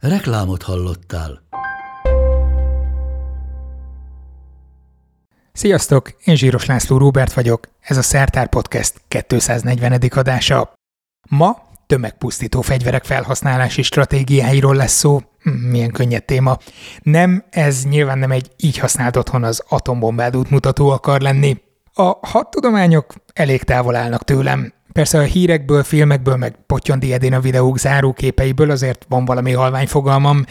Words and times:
Reklámot 0.00 0.62
hallottál. 0.62 1.42
Sziasztok, 5.52 6.10
én 6.24 6.36
Zsíros 6.36 6.66
László 6.66 6.98
Róbert 6.98 7.32
vagyok, 7.32 7.68
ez 7.80 7.96
a 7.96 8.02
Szertár 8.02 8.48
Podcast 8.48 9.00
240. 9.08 10.02
adása. 10.10 10.72
Ma 11.28 11.56
tömegpusztító 11.86 12.60
fegyverek 12.60 13.04
felhasználási 13.04 13.82
stratégiáiról 13.82 14.74
lesz 14.74 14.92
szó. 14.92 15.20
Hm, 15.42 15.50
milyen 15.50 15.90
könnyed 15.90 16.24
téma. 16.24 16.58
Nem, 17.02 17.44
ez 17.50 17.84
nyilván 17.84 18.18
nem 18.18 18.30
egy 18.30 18.50
így 18.56 18.78
használt 18.78 19.16
otthon 19.16 19.44
az 19.44 19.62
atombombád 19.68 20.36
útmutató 20.36 20.90
akar 20.90 21.20
lenni. 21.20 21.60
A 21.92 22.26
hadtudományok 22.26 23.14
elég 23.32 23.62
távol 23.62 23.96
állnak 23.96 24.24
tőlem, 24.24 24.72
Persze 24.92 25.18
a 25.18 25.22
hírekből, 25.22 25.82
filmekből, 25.82 26.36
meg 26.36 26.56
Potyondi 26.66 27.12
Edén 27.12 27.32
a 27.32 27.40
videók 27.40 27.78
záróképeiből 27.78 28.70
azért 28.70 29.06
van 29.08 29.24
valami 29.24 29.52
halvány 29.52 29.86
fogalmam, 29.86 30.44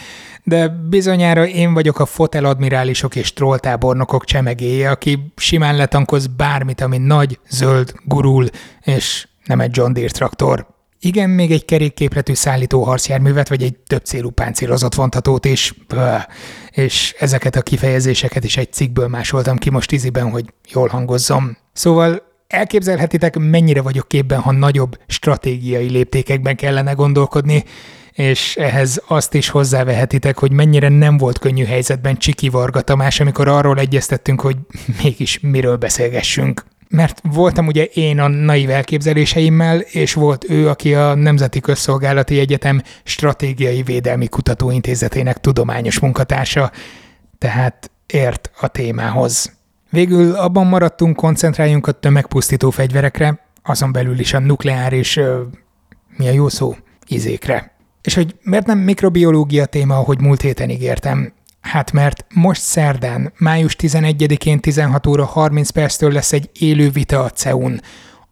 de 0.43 0.67
bizonyára 0.67 1.47
én 1.47 1.73
vagyok 1.73 1.99
a 1.99 2.05
foteladmirálisok 2.05 3.15
és 3.15 3.33
trolltábornokok 3.33 4.25
csemegéje, 4.25 4.89
aki 4.89 5.33
simán 5.35 5.75
letankoz 5.75 6.27
bármit, 6.27 6.81
ami 6.81 6.97
nagy, 6.97 7.39
zöld, 7.49 7.93
gurul, 8.03 8.47
és 8.81 9.27
nem 9.45 9.59
egy 9.59 9.77
John 9.77 9.93
Deere 9.93 10.09
traktor. 10.09 10.67
Igen, 11.01 11.29
még 11.29 11.51
egy 11.51 11.65
kerékképletű 11.65 12.33
szállító 12.33 12.83
harcjárművet, 12.83 13.49
vagy 13.49 13.63
egy 13.63 13.75
több 13.77 14.03
célú 14.03 14.29
páncélozott 14.29 14.95
vontatót 14.95 15.45
is. 15.45 15.73
Böh. 15.87 16.21
És 16.71 17.15
ezeket 17.19 17.55
a 17.55 17.61
kifejezéseket 17.61 18.43
is 18.43 18.57
egy 18.57 18.73
cikkből 18.73 19.07
másoltam 19.07 19.57
ki 19.57 19.69
most 19.69 19.91
iziben, 19.91 20.29
hogy 20.29 20.45
jól 20.71 20.87
hangozzom. 20.87 21.57
Szóval 21.73 22.28
Elképzelhetitek, 22.49 23.37
mennyire 23.37 23.81
vagyok 23.81 24.07
képben, 24.07 24.39
ha 24.39 24.51
nagyobb 24.51 24.99
stratégiai 25.07 25.89
léptékekben 25.89 26.55
kellene 26.55 26.91
gondolkodni, 26.91 27.63
és 28.11 28.55
ehhez 28.55 29.01
azt 29.07 29.33
is 29.33 29.49
hozzávehetitek, 29.49 30.37
hogy 30.39 30.51
mennyire 30.51 30.89
nem 30.89 31.17
volt 31.17 31.39
könnyű 31.39 31.65
helyzetben 31.65 32.17
Csiki 32.17 32.49
Varga 32.49 32.81
Tamás, 32.81 33.19
amikor 33.19 33.47
arról 33.47 33.79
egyeztettünk, 33.79 34.41
hogy 34.41 34.57
mégis 35.03 35.39
miről 35.39 35.75
beszélgessünk. 35.75 36.65
Mert 36.87 37.21
voltam 37.23 37.67
ugye 37.67 37.83
én 37.83 38.19
a 38.19 38.27
naiv 38.27 38.69
elképzeléseimmel, 38.69 39.79
és 39.79 40.13
volt 40.13 40.49
ő, 40.49 40.69
aki 40.69 40.93
a 40.93 41.15
Nemzeti 41.15 41.59
Közszolgálati 41.59 42.39
Egyetem 42.39 42.81
Stratégiai 43.03 43.81
Védelmi 43.83 44.27
Kutatóintézetének 44.27 45.37
tudományos 45.37 45.99
munkatársa, 45.99 46.71
tehát 47.37 47.91
ért 48.05 48.51
a 48.59 48.67
témához. 48.67 49.57
Végül 49.89 50.35
abban 50.35 50.67
maradtunk, 50.67 51.15
koncentráljunk 51.15 51.87
a 51.87 51.91
tömegpusztító 51.91 52.69
fegyverekre, 52.69 53.39
azon 53.63 53.91
belül 53.91 54.19
is 54.19 54.33
a 54.33 54.39
nukleáris, 54.39 55.17
ö, 55.17 55.41
mi 56.17 56.27
a 56.27 56.31
jó 56.31 56.49
szó, 56.49 56.75
izékre. 57.07 57.77
És 58.01 58.13
hogy 58.13 58.35
miért 58.41 58.65
nem 58.65 58.77
mikrobiológia 58.77 59.65
téma, 59.65 59.95
ahogy 59.95 60.21
múlt 60.21 60.41
héten 60.41 60.69
ígértem? 60.69 61.33
Hát 61.61 61.91
mert 61.91 62.25
most 62.33 62.61
szerdán, 62.61 63.33
május 63.37 63.75
11-én 63.79 64.59
16 64.59 65.07
óra 65.07 65.25
30 65.25 65.69
perctől 65.69 66.11
lesz 66.11 66.33
egy 66.33 66.49
élő 66.59 66.89
vita 66.89 67.23
a 67.23 67.29
CEUN. 67.29 67.81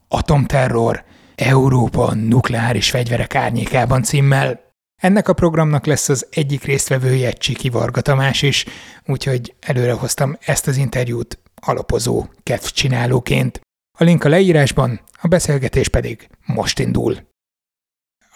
Atomterror, 0.08 1.04
Európa 1.36 2.14
nukleáris 2.14 2.90
fegyverek 2.90 3.36
árnyékában 3.36 4.04
címmel. 4.04 4.60
Ennek 5.02 5.28
a 5.28 5.34
programnak 5.34 5.86
lesz 5.86 6.10
az 6.10 6.28
egyik 6.30 6.64
résztvevője 6.64 7.32
Csiki 7.32 7.70
Varga 7.70 8.02
Tamás 8.02 8.42
is, 8.42 8.66
úgyhogy 9.06 9.56
előre 9.60 9.94
hoztam 9.94 10.38
ezt 10.46 10.68
az 10.68 10.78
interjút 10.78 11.40
alapozó 11.62 12.26
kedvcsinálóként. 12.44 13.62
A 14.00 14.04
link 14.04 14.24
a 14.24 14.30
leírásban, 14.30 15.02
a 15.22 15.28
beszélgetés 15.28 15.88
pedig 15.88 16.30
most 16.46 16.80
indul. 16.80 17.28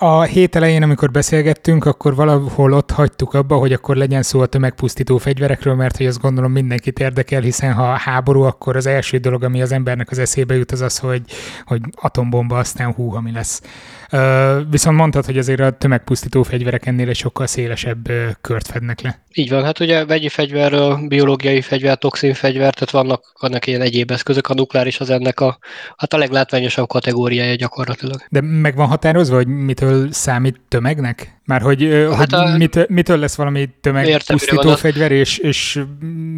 A 0.03 0.21
hét 0.21 0.55
elején, 0.55 0.83
amikor 0.83 1.11
beszélgettünk, 1.11 1.85
akkor 1.85 2.15
valahol 2.15 2.73
ott 2.73 2.91
hagytuk 2.91 3.33
abba, 3.33 3.55
hogy 3.57 3.73
akkor 3.73 3.95
legyen 3.95 4.23
szó 4.23 4.39
a 4.39 4.45
tömegpusztító 4.45 5.17
fegyverekről, 5.17 5.75
mert 5.75 5.97
hogy 5.97 6.05
azt 6.05 6.21
gondolom 6.21 6.51
mindenkit 6.51 6.99
érdekel, 6.99 7.41
hiszen 7.41 7.73
ha 7.73 7.83
háború, 7.83 8.41
akkor 8.41 8.75
az 8.75 8.85
első 8.85 9.17
dolog, 9.17 9.43
ami 9.43 9.61
az 9.61 9.71
embernek 9.71 10.11
az 10.11 10.19
eszébe 10.19 10.55
jut, 10.55 10.71
az 10.71 10.81
az, 10.81 10.97
hogy, 10.97 11.21
hogy 11.65 11.81
atombomba, 11.95 12.57
aztán 12.57 12.93
hú, 12.93 13.15
ami 13.15 13.31
lesz. 13.31 13.61
Viszont 14.69 14.97
mondtad, 14.97 15.25
hogy 15.25 15.37
azért 15.37 15.59
a 15.59 15.71
tömegpusztító 15.71 16.43
fegyverek 16.43 16.85
ennél 16.85 17.09
egy 17.09 17.15
sokkal 17.15 17.47
szélesebb 17.47 18.11
kört 18.41 18.67
fednek 18.67 19.01
le. 19.01 19.23
Így 19.33 19.49
van, 19.49 19.63
hát 19.63 19.79
ugye 19.79 20.05
vegyi 20.05 20.29
fegyverről, 20.29 21.07
biológiai 21.07 21.61
fegyver, 21.61 21.97
toxin 21.97 22.33
fegyver, 22.33 22.73
tehát 22.73 22.91
vannak 22.91 23.31
annak 23.33 23.67
ilyen 23.67 23.81
egyéb 23.81 24.11
eszközök, 24.11 24.47
a 24.47 24.53
nukleáris 24.53 24.99
az 24.99 25.09
ennek 25.09 25.39
a, 25.39 25.57
hát 25.97 26.13
a 26.13 26.17
leglátványosabb 26.17 26.87
kategóriája 26.87 27.55
gyakorlatilag. 27.55 28.21
De 28.29 28.41
meg 28.41 28.75
van 28.75 28.87
határozva, 28.87 29.35
hogy 29.35 29.47
mitől 29.47 30.11
számít 30.11 30.61
tömegnek? 30.67 31.39
Már 31.45 31.61
hogy, 31.61 32.07
hát 32.09 32.31
hogy 32.31 32.33
a... 32.33 32.57
mitől, 32.57 32.85
mitől 32.89 33.17
lesz 33.17 33.35
valami 33.35 33.69
tömegpusztító 33.81 34.75
fegyver, 34.75 35.11
és, 35.11 35.37
és 35.37 35.79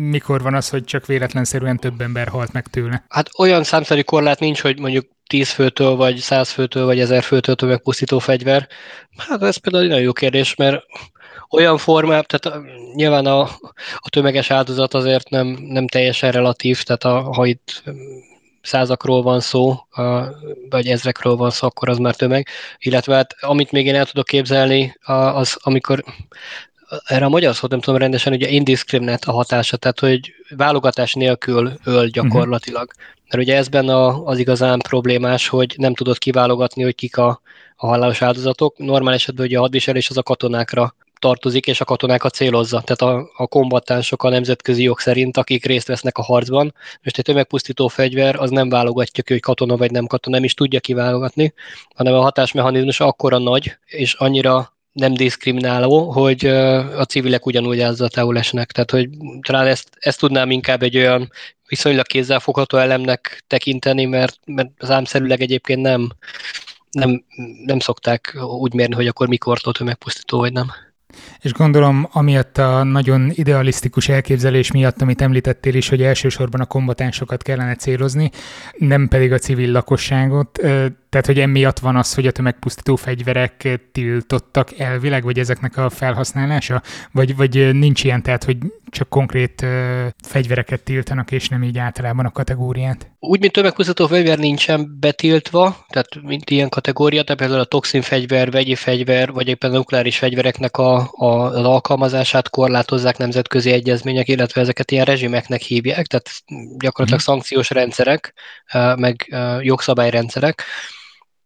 mikor 0.10 0.42
van 0.42 0.54
az, 0.54 0.70
hogy 0.70 0.84
csak 0.84 1.06
véletlenszerűen 1.06 1.78
több 1.78 2.02
ember 2.02 2.28
halt 2.28 2.54
meg 2.54 2.68
tőle? 2.68 3.06
Hát 3.10 3.30
olyan 3.38 3.64
számszerű 3.64 4.02
korlát 4.02 4.40
nincs, 4.40 4.62
hogy 4.62 4.80
mondjuk 4.80 5.06
10 5.34 5.50
főtől, 5.50 5.96
vagy 5.96 6.18
100 6.18 6.50
főtől, 6.50 6.86
vagy 6.86 7.00
1000 7.00 7.24
főtől 7.24 7.56
tömegpusztító 7.56 8.20
fegyver? 8.20 8.68
Hát 9.18 9.44
ez 9.44 9.58
például 9.58 9.84
egy 9.84 9.90
nagyon 9.90 10.04
jó 10.04 10.12
kérdés, 10.12 10.56
mert 10.56 10.84
olyan 11.50 11.78
formában, 11.78 12.26
tehát 12.28 12.60
nyilván 12.94 13.26
a, 13.26 13.42
a 13.98 14.10
tömeges 14.10 14.52
áldozat 14.52 14.94
azért 14.94 15.30
nem, 15.30 15.48
nem 15.48 15.88
teljesen 15.88 16.32
relatív, 16.32 16.84
tehát 16.84 17.04
a, 17.04 17.34
ha 17.34 17.46
itt 17.46 17.84
százakról 18.62 19.22
van 19.22 19.40
szó, 19.40 19.76
vagy 20.70 20.88
ezrekről 20.88 21.36
van 21.36 21.50
szó, 21.50 21.68
akkor 21.68 21.90
az 21.90 21.98
már 21.98 22.16
tömeg. 22.16 22.48
Illetve 22.78 23.16
hát, 23.16 23.36
amit 23.40 23.72
még 23.72 23.86
én 23.86 23.96
el 23.96 24.06
tudok 24.06 24.26
képzelni, 24.26 24.96
az 25.34 25.58
amikor 25.62 26.04
erre 27.06 27.26
a 27.26 27.30
magyar 27.30 27.56
szót 27.56 27.70
nem 27.70 27.80
tudom 27.80 28.00
rendesen, 28.00 28.34
ugye 28.34 28.50
indiscriminate 28.50 29.32
a 29.32 29.34
hatása, 29.34 29.78
tehát 29.78 30.00
hogy 30.00 30.34
válogatás 30.56 31.14
nélkül 31.14 31.74
öl 31.84 32.08
gyakorlatilag. 32.08 32.88
Uh-huh. 32.92 33.14
Mert 33.34 33.46
ugye 33.46 33.56
ez 33.56 33.68
benne 33.68 34.08
az 34.08 34.38
igazán 34.38 34.80
problémás, 34.80 35.48
hogy 35.48 35.76
nem 35.78 35.94
tudod 35.94 36.18
kiválogatni, 36.18 36.84
hogy 36.84 36.96
kik 36.96 37.18
a, 37.18 37.42
a 37.76 37.88
halálos 37.88 38.22
áldozatok. 38.22 38.78
Normál 38.78 39.14
esetben 39.14 39.46
ugye 39.46 39.58
a 39.58 39.62
hadviselés 39.62 40.10
az 40.10 40.18
a 40.18 40.24
katonákra 40.24 40.96
tartozik, 41.20 41.68
és 41.68 41.82
a 41.82 41.86
katonákat 41.86 42.34
célozza. 42.34 42.82
Tehát 42.82 43.16
a, 43.16 43.30
a 43.36 43.48
kombatánsok 43.48 44.24
a 44.24 44.30
nemzetközi 44.30 44.84
jog 44.84 45.00
szerint, 45.00 45.38
akik 45.38 45.66
részt 45.66 45.88
vesznek 45.88 46.18
a 46.18 46.24
harcban. 46.24 46.74
Most 47.04 47.18
egy 47.18 47.24
tömegpusztító 47.24 47.88
fegyver 47.88 48.36
az 48.36 48.50
nem 48.50 48.70
válogatja 48.70 49.24
ki, 49.24 49.34
hogy 49.34 49.42
katona 49.42 49.78
vagy 49.78 49.92
nem 49.92 50.06
katona, 50.06 50.36
nem 50.36 50.46
is 50.46 50.54
tudja 50.54 50.80
kiválogatni, 50.80 51.54
hanem 51.96 52.14
a 52.14 52.22
hatásmechanizmus 52.22 53.00
akkora 53.00 53.38
nagy, 53.38 53.78
és 53.86 54.14
annyira 54.14 54.74
nem 54.94 55.14
diszkrimináló, 55.14 56.12
hogy 56.12 56.46
a 56.98 57.06
civilek 57.06 57.46
ugyanúgy 57.46 57.80
áldozatául 57.80 58.38
esnek. 58.38 58.72
Tehát, 58.72 58.92
hogy 58.92 59.10
talán 59.42 59.68
ezt, 59.68 59.90
ezt 60.00 60.20
tudnám 60.20 60.52
inkább 60.52 60.84
egy 60.84 60.98
olyan 60.98 61.32
viszonylag 61.68 62.06
kézzelfogható 62.06 62.78
elemnek 62.78 63.44
tekinteni, 63.48 64.06
mert, 64.06 64.40
mert 64.46 64.70
számszerűleg 64.80 65.42
egyébként 65.42 65.82
nem, 65.82 66.12
nem, 66.92 67.24
nem 67.66 67.80
szokták 67.80 68.38
úgy 68.60 68.74
mérni, 68.74 68.96
hogy 68.96 69.08
akkor 69.08 69.28
mikor 69.28 69.60
tömegpusztító 69.60 70.40
vagy 70.40 70.54
nem. 70.54 70.72
És 71.40 71.52
gondolom, 71.52 72.08
amiatt 72.12 72.58
a 72.58 72.84
nagyon 72.84 73.32
idealisztikus 73.34 74.10
elképzelés 74.10 74.72
miatt, 74.72 75.02
amit 75.02 75.22
említettél 75.22 75.76
is, 75.76 75.90
hogy 75.90 76.02
elsősorban 76.02 76.62
a 76.62 76.66
kombatánsokat 76.66 77.42
kellene 77.42 77.76
célozni, 77.76 78.32
nem 78.78 79.08
pedig 79.08 79.32
a 79.32 79.38
civil 79.38 79.72
lakosságot, 79.72 80.60
tehát, 81.14 81.28
hogy 81.28 81.40
emiatt 81.40 81.80
van 81.80 81.96
az, 81.96 82.14
hogy 82.14 82.28
a 82.28 82.32
tömegpusztító 82.32 82.96
fegyverek 82.96 83.80
tiltottak 83.92 84.80
elvileg, 84.80 85.24
vagy 85.24 85.40
ezeknek 85.40 85.78
a 85.78 85.90
felhasználása? 85.90 86.82
Vagy, 87.12 87.36
vagy 87.36 87.76
nincs 87.76 88.04
ilyen, 88.04 88.22
tehát, 88.22 88.44
hogy 88.44 88.58
csak 88.90 89.10
konkrét 89.10 89.62
uh, 89.62 89.70
fegyvereket 90.28 90.84
tiltanak, 90.84 91.32
és 91.32 91.50
nem 91.50 91.64
így 91.64 91.78
általában 91.78 92.26
a 92.26 92.32
kategóriát? 92.32 93.12
Úgy, 93.20 93.40
mint 93.40 93.52
tömegpusztító 93.52 94.08
fegyver 94.08 94.38
nincsen 94.38 94.98
betiltva, 95.00 95.86
tehát 95.90 96.22
mint 96.22 96.50
ilyen 96.50 96.70
kategória, 96.70 97.24
de 97.24 97.36
például 97.36 97.60
a 97.60 97.66
toxinfegyver, 97.66 98.52
vegyi 98.52 98.76
fegyver, 98.76 99.32
vagy 99.32 99.48
éppen 99.48 99.72
a 99.72 99.76
nukleáris 99.76 100.18
fegyvereknek 100.18 100.78
a, 100.78 101.10
a, 101.12 101.26
az 101.26 101.66
alkalmazását 101.66 102.50
korlátozzák 102.50 103.18
nemzetközi 103.18 103.72
egyezmények, 103.72 104.28
illetve 104.28 104.62
ezeket 104.62 104.92
ilyen 104.92 105.06
rezsimeknek 105.06 105.62
hívják, 105.62 106.06
tehát 106.06 106.30
gyakorlatilag 106.78 107.22
mm. 107.22 107.26
szankciós 107.26 107.70
rendszerek, 107.70 108.34
meg 108.96 109.36
jogszabályrendszerek 109.62 110.64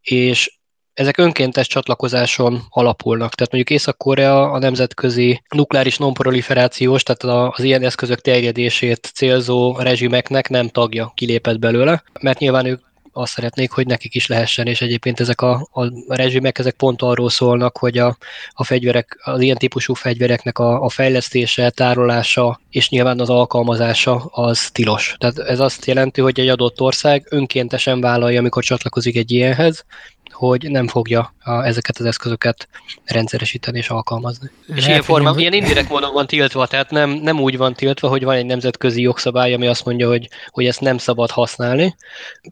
és 0.09 0.57
ezek 0.93 1.17
önkéntes 1.17 1.67
csatlakozáson 1.67 2.61
alapulnak. 2.69 3.35
Tehát 3.35 3.51
mondjuk 3.51 3.79
Észak-Korea 3.79 4.51
a 4.51 4.59
nemzetközi 4.59 5.41
nukleáris 5.55 5.97
nonproliferációs, 5.97 7.03
tehát 7.03 7.53
az 7.57 7.63
ilyen 7.63 7.83
eszközök 7.83 8.21
terjedését 8.21 9.11
célzó 9.13 9.77
rezsimeknek 9.77 10.49
nem 10.49 10.67
tagja, 10.67 11.11
kilépett 11.15 11.59
belőle, 11.59 12.03
mert 12.21 12.39
nyilván 12.39 12.65
ők 12.65 12.86
azt 13.17 13.31
szeretnék, 13.31 13.71
hogy 13.71 13.87
nekik 13.87 14.15
is 14.15 14.27
lehessen, 14.27 14.67
és 14.67 14.81
egyébként 14.81 15.19
ezek 15.19 15.41
a, 15.41 15.67
a 15.71 16.15
rezsimek, 16.15 16.59
ezek 16.59 16.73
pont 16.73 17.01
arról 17.01 17.29
szólnak, 17.29 17.77
hogy 17.77 17.97
a, 17.97 18.17
a 18.49 18.63
fegyverek, 18.63 19.19
az 19.23 19.41
ilyen 19.41 19.57
típusú 19.57 19.93
fegyvereknek 19.93 20.59
a, 20.59 20.83
a 20.83 20.89
fejlesztése, 20.89 21.69
tárolása 21.69 22.59
és 22.69 22.89
nyilván 22.89 23.19
az 23.19 23.29
alkalmazása 23.29 24.15
az 24.15 24.71
tilos. 24.71 25.15
Tehát 25.17 25.39
ez 25.39 25.59
azt 25.59 25.85
jelenti, 25.85 26.21
hogy 26.21 26.39
egy 26.39 26.47
adott 26.47 26.81
ország 26.81 27.27
önkéntesen 27.29 28.01
vállalja, 28.01 28.39
amikor 28.39 28.63
csatlakozik 28.63 29.15
egy 29.15 29.31
ilyenhez, 29.31 29.85
hogy 30.31 30.69
nem 30.69 30.87
fogja 30.87 31.33
a, 31.43 31.65
ezeket 31.65 31.97
az 31.97 32.05
eszközöket 32.05 32.67
rendszeresíteni 33.05 33.77
és 33.77 33.89
alkalmazni. 33.89 34.49
Lehet, 34.65 34.83
és 34.83 34.87
ilyen 34.89 35.01
formában, 35.01 35.39
ilyen 35.39 35.53
indirekt 35.53 35.89
módon 35.89 36.13
van 36.13 36.27
tiltva, 36.27 36.67
tehát 36.67 36.89
nem, 36.89 37.09
nem 37.09 37.39
úgy 37.39 37.57
van 37.57 37.73
tiltva, 37.73 38.07
hogy 38.07 38.23
van 38.23 38.35
egy 38.35 38.45
nemzetközi 38.45 39.01
jogszabály, 39.01 39.53
ami 39.53 39.67
azt 39.67 39.85
mondja, 39.85 40.07
hogy, 40.07 40.29
hogy 40.47 40.65
ezt 40.65 40.81
nem 40.81 40.97
szabad 40.97 41.31
használni. 41.31 41.95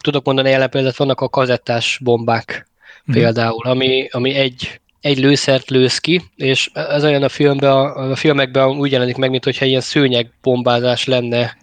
Tudok 0.02 0.24
mondani 0.24 0.50
jelen 0.50 0.70
példát, 0.70 0.96
vannak 0.96 1.20
a 1.20 1.28
kazettás 1.28 2.00
bombák 2.02 2.68
hmm. 3.04 3.14
például, 3.14 3.66
ami, 3.66 4.08
ami 4.10 4.34
egy 4.34 4.80
egy 5.00 5.18
lőszert 5.18 5.70
lősz 5.70 5.98
ki, 5.98 6.22
és 6.36 6.70
ez 6.74 7.04
olyan 7.04 7.22
a, 7.22 7.28
filmben, 7.28 7.70
a, 7.70 8.10
a 8.10 8.16
filmekben 8.16 8.68
úgy 8.68 8.92
jelenik 8.92 9.16
meg, 9.16 9.30
mintha 9.30 9.64
ilyen 9.64 9.80
szőnyegbombázás 9.80 11.04
lenne 11.04 11.56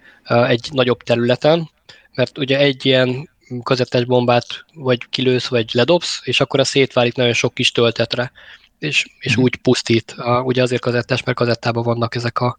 egy 0.47 0.69
nagyobb 0.71 1.01
területen, 1.03 1.69
mert 2.15 2.37
ugye 2.37 2.57
egy 2.57 2.85
ilyen 2.85 3.29
kazettás 3.61 4.05
bombát 4.05 4.65
vagy 4.73 4.99
kilősz, 5.09 5.47
vagy 5.47 5.69
ledobsz, 5.73 6.21
és 6.23 6.39
akkor 6.39 6.59
a 6.59 6.63
szétválik 6.63 7.15
nagyon 7.15 7.33
sok 7.33 7.53
kis 7.53 7.71
töltetre, 7.71 8.31
és, 8.83 9.05
és 9.19 9.33
mhm. 9.33 9.43
úgy 9.43 9.55
pusztít. 9.55 10.15
Ugye 10.43 10.61
azért 10.61 10.81
kazettás, 10.81 11.23
mert 11.23 11.37
kazettában 11.37 11.83
vannak 11.83 12.15
ezek 12.15 12.39
a, 12.39 12.57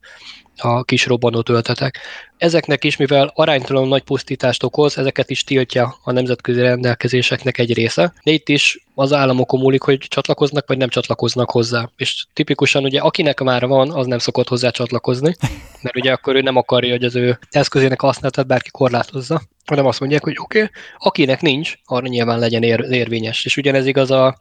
a 0.56 0.85
kis 0.85 1.06
robbanó 1.06 1.43
töltetek. 1.43 1.99
Ezeknek 2.37 2.85
is, 2.85 2.97
mivel 2.97 3.32
aránytalanul 3.35 3.88
nagy 3.88 4.03
pusztítást 4.03 4.62
okoz, 4.62 4.99
ezeket 4.99 5.31
is 5.31 5.44
tiltja 5.44 5.97
a 6.03 6.12
nemzetközi 6.12 6.61
rendelkezéseknek 6.61 7.59
egy 7.59 7.75
része. 7.75 8.12
De 8.23 8.32
itt 8.32 8.49
is 8.49 8.85
az 8.94 9.12
államokon 9.12 9.61
múlik, 9.61 9.82
hogy 9.82 9.99
csatlakoznak, 9.99 10.67
vagy 10.67 10.79
nem 10.79 10.88
csatlakoznak 10.88 11.50
hozzá. 11.50 11.91
És 11.97 12.25
tipikusan 12.32 12.85
ugye 12.85 13.00
akinek 13.00 13.41
már 13.41 13.67
van, 13.67 13.91
az 13.91 14.06
nem 14.06 14.19
szokott 14.19 14.49
hozzá 14.49 14.71
csatlakozni, 14.71 15.37
mert 15.82 15.97
ugye 15.97 16.12
akkor 16.12 16.35
ő 16.35 16.41
nem 16.41 16.56
akarja, 16.56 16.91
hogy 16.91 17.05
az 17.05 17.17
ő 17.17 17.38
eszközének 17.50 18.00
használatát 18.00 18.47
bárki 18.47 18.71
korlátozza, 18.71 19.43
hanem 19.65 19.87
azt 19.87 20.00
mondják, 20.00 20.25
hogy 20.25 20.37
oké, 20.38 20.59
okay, 20.62 20.71
akinek 20.99 21.41
nincs, 21.41 21.75
arra 21.85 22.06
nyilván 22.06 22.38
legyen 22.38 22.62
ér, 22.62 22.87
érvényes. 22.91 23.44
És 23.44 23.56
ugyanez 23.56 23.87
igaz 23.87 24.11
a 24.11 24.38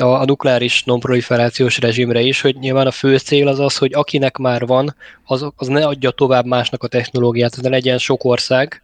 a, 0.00 0.20
a 0.20 0.24
nukleáris 0.24 0.84
nonproliferációs 0.84 1.78
rezsimre 1.78 2.20
is, 2.20 2.40
hogy 2.40 2.56
nyilván 2.58 2.86
a 2.86 2.90
fő 2.90 3.18
cél 3.18 3.48
az 3.48 3.58
az, 3.58 3.76
hogy 3.76 3.94
akinek 3.94 4.36
már 4.36 4.66
van, 4.66 4.94
az, 5.24 5.46
az 5.56 5.66
ne 5.66 5.86
adja 5.86 6.10
tovább 6.10 6.44
másnak 6.44 6.82
a 6.82 6.88
technológiát, 6.88 7.60
de 7.60 7.68
legyen 7.68 7.98
sok 7.98 8.24
ország, 8.24 8.82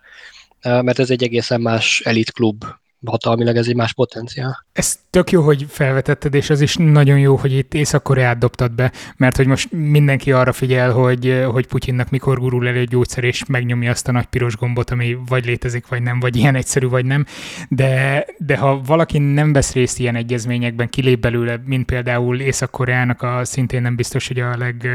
mert 0.63 0.99
ez 0.99 1.11
egy 1.11 1.23
egészen 1.23 1.61
más 1.61 2.01
elitklub 2.05 2.65
hatalmilag 3.05 3.57
ez 3.57 3.69
egy 3.69 3.77
más 3.77 3.93
potenciál. 3.93 4.64
Ez 4.75 4.99
tök 5.11 5.31
jó, 5.31 5.43
hogy 5.43 5.67
felvetetted, 5.69 6.35
és 6.35 6.51
az 6.51 6.61
is 6.61 6.77
nagyon 6.77 7.19
jó, 7.19 7.37
hogy 7.37 7.53
itt 7.53 7.75
Észak-Koreát 7.75 8.39
dobtad 8.39 8.73
be, 8.73 8.93
mert 9.17 9.37
hogy 9.37 9.47
most 9.47 9.73
mindenki 9.73 10.33
arra 10.33 10.53
figyel, 10.53 10.93
hogy, 10.93 11.45
hogy 11.53 11.67
Putyinnak 11.67 12.11
mikor 12.11 12.39
gurul 12.39 12.69
elő 12.69 12.85
gyógyszer, 12.85 13.25
és 13.25 13.45
megnyomja 13.45 13.91
azt 13.91 14.09
a 14.09 14.13
nagy 14.13 14.25
piros 14.27 14.57
gombot, 14.57 14.91
ami 14.91 15.17
vagy 15.29 15.45
létezik, 15.45 15.89
vagy 15.89 16.03
nem, 16.03 16.21
vagy 16.21 16.37
ilyen 16.37 16.55
egyszerű, 16.55 16.89
vagy 16.89 17.05
nem. 17.05 17.25
De, 17.69 18.25
de 18.39 18.57
ha 18.57 18.81
valaki 18.87 19.19
nem 19.19 19.53
vesz 19.53 19.73
részt 19.73 19.99
ilyen 19.99 20.17
egyezményekben, 20.17 20.89
kilép 20.89 21.21
belőle, 21.21 21.61
mint 21.65 21.85
például 21.85 22.41
Észak-Koreának 22.41 23.23
a 23.23 23.45
szintén 23.45 23.83
nem 23.83 23.97
biztos, 23.97 24.29
hogy 24.29 24.41
a 24.41 24.57
leg 24.57 24.89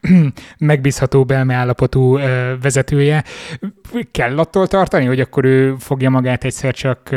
megbízhatóbb 0.58 1.30
elmeállapotú 1.30 2.18
vezetője, 2.62 3.24
kell 4.10 4.38
attól 4.38 4.66
tartani, 4.66 5.04
hogy 5.04 5.20
akkor 5.20 5.44
ő 5.44 5.74
fogja 5.78 6.10
magát 6.10 6.44
egyszer 6.44 6.74
csak 6.74 7.14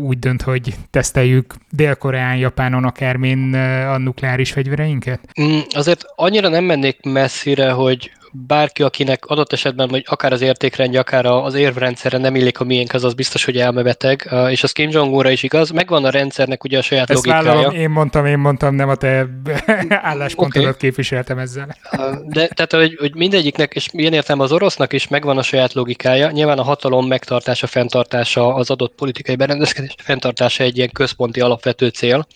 úgy 0.00 0.18
dönt, 0.18 0.42
hogy 0.42 0.74
teszteljük 0.90 1.47
Dél-Koreán, 1.70 2.36
Japánon, 2.36 2.84
akármin 2.84 3.54
a 3.84 3.98
nukleáris 3.98 4.52
fegyvereinket? 4.52 5.20
Mm, 5.42 5.58
azért 5.70 6.04
annyira 6.14 6.48
nem 6.48 6.64
mennék 6.64 7.02
messzire, 7.02 7.70
hogy 7.70 8.12
bárki, 8.32 8.82
akinek 8.82 9.26
adott 9.26 9.52
esetben, 9.52 9.88
vagy 9.88 10.04
akár 10.06 10.32
az 10.32 10.40
értékrendje, 10.40 11.00
akár 11.00 11.26
az 11.26 11.54
érvrendszerre 11.54 12.18
nem 12.18 12.34
illik 12.34 12.60
a 12.60 12.64
miénk, 12.64 12.94
az 12.94 13.04
az 13.04 13.14
biztos, 13.14 13.44
hogy 13.44 13.56
elmebeteg, 13.56 14.28
és 14.50 14.62
az 14.62 14.72
Kim 14.72 14.90
jong 14.90 15.26
is 15.26 15.42
igaz. 15.42 15.70
Megvan 15.70 16.04
a 16.04 16.10
rendszernek 16.10 16.64
ugye 16.64 16.78
a 16.78 16.82
saját 16.82 17.10
Ezt 17.10 17.26
logikája. 17.26 17.54
Vállalom, 17.54 17.74
én 17.74 17.90
mondtam, 17.90 18.26
én 18.26 18.38
mondtam, 18.38 18.74
nem 18.74 18.88
a 18.88 18.94
te 18.94 19.26
álláspontodat 19.88 20.68
okay. 20.68 20.80
képviseltem 20.80 21.38
ezzel. 21.38 21.76
De 22.24 22.46
tehát, 22.46 22.72
hogy, 22.72 22.96
hogy 23.00 23.14
mindegyiknek, 23.14 23.74
és 23.74 23.88
ilyen 23.92 24.12
értem 24.12 24.40
az 24.40 24.52
orosznak 24.52 24.92
is 24.92 25.08
megvan 25.08 25.38
a 25.38 25.42
saját 25.42 25.72
logikája. 25.72 26.30
Nyilván 26.30 26.58
a 26.58 26.62
hatalom 26.62 27.06
megtartása, 27.06 27.66
fenntartása, 27.66 28.54
az 28.54 28.70
adott 28.70 28.94
politikai 28.94 29.36
berendezkedés 29.36 29.94
fenntartása 30.02 30.64
egy 30.64 30.76
ilyen 30.76 30.90
központi 30.92 31.40
alapvető 31.40 31.88
cél. 31.88 32.26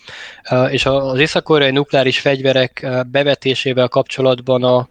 És 0.71 0.87
az 0.87 1.19
észak 1.19 1.71
nukleáris 1.73 2.21
fegyverek 2.21 2.87
bevetésével 3.06 3.89
kapcsolatban 3.89 4.65
a 4.65 4.89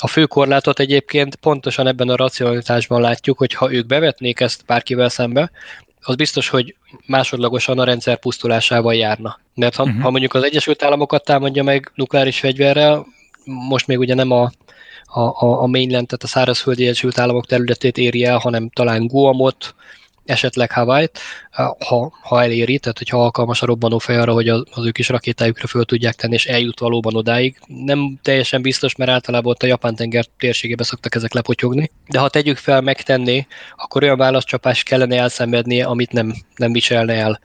a 0.00 0.06
fő 0.06 0.26
korlátot 0.26 0.78
egyébként 0.78 1.34
pontosan 1.34 1.86
ebben 1.86 2.08
a 2.08 2.16
racionalitásban 2.16 3.00
látjuk, 3.00 3.38
hogy 3.38 3.54
ha 3.54 3.72
ők 3.72 3.86
bevetnék 3.86 4.40
ezt 4.40 4.64
bárkivel 4.66 5.08
szembe, 5.08 5.50
az 6.00 6.14
biztos, 6.14 6.48
hogy 6.48 6.76
másodlagosan 7.06 7.78
a 7.78 7.84
rendszer 7.84 8.18
pusztulásával 8.18 8.94
járna. 8.94 9.38
Mert 9.54 9.74
ha, 9.74 9.82
uh-huh. 9.82 10.02
ha 10.02 10.10
mondjuk 10.10 10.34
az 10.34 10.42
Egyesült 10.42 10.82
Államokat 10.82 11.24
támadja 11.24 11.62
meg 11.62 11.92
nukleáris 11.94 12.38
fegyverrel, 12.38 13.06
most 13.44 13.86
még 13.86 13.98
ugye 13.98 14.14
nem 14.14 14.30
a, 14.30 14.52
a, 15.04 15.62
a 15.62 15.66
mainland, 15.66 16.06
tehát 16.06 16.22
a 16.22 16.26
szárazföldi 16.26 16.82
Egyesült 16.82 17.18
Államok 17.18 17.46
területét 17.46 17.98
éri 17.98 18.24
el, 18.24 18.38
hanem 18.38 18.68
talán 18.68 19.06
Guamot, 19.06 19.74
esetleg 20.24 20.70
Hawaii-t, 20.70 21.18
ha, 21.78 22.12
ha 22.22 22.42
eléri, 22.42 22.78
tehát 22.78 22.98
hogyha 22.98 23.22
alkalmas 23.22 23.62
a 23.62 23.66
robbanófej 23.66 24.18
arra, 24.18 24.32
hogy 24.32 24.48
az, 24.48 24.64
az 24.70 24.86
ő 24.86 24.90
kis 24.90 25.08
rakétájukra 25.08 25.66
föl 25.66 25.84
tudják 25.84 26.14
tenni, 26.14 26.34
és 26.34 26.46
eljut 26.46 26.80
valóban 26.80 27.16
odáig. 27.16 27.58
Nem 27.66 28.18
teljesen 28.22 28.62
biztos, 28.62 28.96
mert 28.96 29.10
általában 29.10 29.52
ott 29.52 29.62
a 29.62 29.66
Japán-tenger 29.66 30.24
térségében 30.38 30.86
szoktak 30.86 31.14
ezek 31.14 31.32
lepotyogni, 31.32 31.90
de 32.08 32.18
ha 32.18 32.28
tegyük 32.28 32.56
fel 32.56 32.80
megtenni, 32.80 33.46
akkor 33.76 34.02
olyan 34.02 34.18
válaszcsapás 34.18 34.82
kellene 34.82 35.16
elszenvednie, 35.16 35.84
amit 35.84 36.12
nem, 36.12 36.34
nem 36.56 36.72
viselne 36.72 37.14
el. 37.14 37.40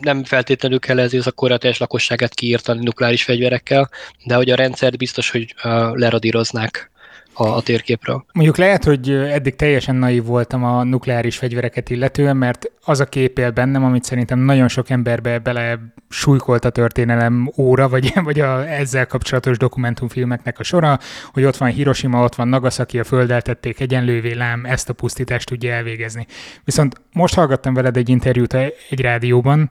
Nem 0.00 0.24
feltétlenül 0.24 0.78
kell 0.78 0.98
ez 0.98 1.26
a 1.26 1.32
korra 1.32 1.58
teljes 1.58 1.78
lakosságát 1.78 2.34
kiírtani 2.34 2.84
nukleáris 2.84 3.22
fegyverekkel, 3.22 3.90
de 4.24 4.34
hogy 4.34 4.50
a 4.50 4.56
rendszert 4.56 4.96
biztos, 4.96 5.30
hogy 5.30 5.54
uh, 5.64 5.96
leradíroznák 5.96 6.91
a, 7.32 7.46
a 7.46 7.62
térképről. 7.62 8.24
Mondjuk 8.32 8.56
lehet, 8.56 8.84
hogy 8.84 9.10
eddig 9.10 9.56
teljesen 9.56 9.96
naív 9.96 10.24
voltam 10.24 10.64
a 10.64 10.82
nukleáris 10.82 11.36
fegyvereket 11.36 11.90
illetően, 11.90 12.36
mert 12.36 12.70
az 12.84 13.00
a 13.00 13.04
kép 13.04 13.38
él 13.38 13.50
bennem, 13.50 13.84
amit 13.84 14.04
szerintem 14.04 14.38
nagyon 14.38 14.68
sok 14.68 14.90
emberbe 14.90 15.38
bele 15.38 15.78
súlykolt 16.08 16.64
a 16.64 16.70
történelem 16.70 17.52
óra, 17.56 17.88
vagy, 17.88 18.12
vagy 18.24 18.40
a 18.40 18.68
ezzel 18.68 19.06
kapcsolatos 19.06 19.56
dokumentumfilmeknek 19.56 20.58
a 20.58 20.62
sora, 20.62 20.98
hogy 21.32 21.44
ott 21.44 21.56
van 21.56 21.70
Hiroshima, 21.70 22.24
ott 22.24 22.34
van 22.34 22.48
Nagasaki, 22.48 22.98
a 22.98 23.04
földdel 23.04 23.42
tették 23.42 23.80
egyenlővé, 23.80 24.32
lám 24.32 24.64
ezt 24.64 24.88
a 24.88 24.92
pusztítást 24.92 25.48
tudja 25.48 25.72
elvégezni. 25.72 26.26
Viszont 26.64 27.00
most 27.12 27.34
hallgattam 27.34 27.74
veled 27.74 27.96
egy 27.96 28.08
interjút 28.08 28.54
egy 28.90 29.00
rádióban, 29.00 29.70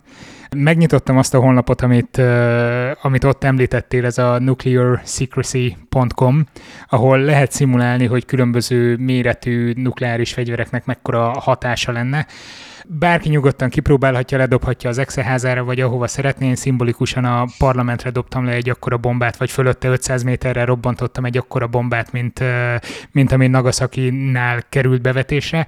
Megnyitottam 0.57 1.17
azt 1.17 1.33
a 1.33 1.39
honlapot, 1.39 1.81
amit, 1.81 2.21
amit 3.01 3.23
ott 3.23 3.43
említettél, 3.43 4.05
ez 4.05 4.17
a 4.17 4.39
nuclearsecrecy.com, 4.39 6.45
ahol 6.89 7.19
lehet 7.19 7.51
szimulálni, 7.51 8.05
hogy 8.05 8.25
különböző 8.25 8.95
méretű 8.95 9.73
nukleáris 9.75 10.33
fegyvereknek 10.33 10.85
mekkora 10.85 11.39
hatása 11.39 11.91
lenne. 11.91 12.25
Bárki 12.85 13.29
nyugodtan 13.29 13.69
kipróbálhatja, 13.69 14.37
ledobhatja 14.37 14.89
az 14.89 14.97
exeházára, 14.97 15.63
vagy 15.63 15.79
ahova 15.79 16.07
szeretné. 16.07 16.47
Én 16.47 16.55
szimbolikusan 16.55 17.25
a 17.25 17.45
parlamentre 17.57 18.09
dobtam 18.09 18.45
le 18.45 18.51
egy 18.51 18.69
akkora 18.69 18.97
bombát, 18.97 19.37
vagy 19.37 19.51
fölötte 19.51 19.87
500 19.87 20.23
méterre 20.23 20.65
robbantottam 20.65 21.25
egy 21.25 21.37
akkora 21.37 21.67
bombát, 21.67 22.11
mint, 22.11 22.43
mint 23.11 23.31
ami 23.31 23.47
Nagasaki-nál 23.47 24.63
került 24.69 25.01
bevetésre 25.01 25.67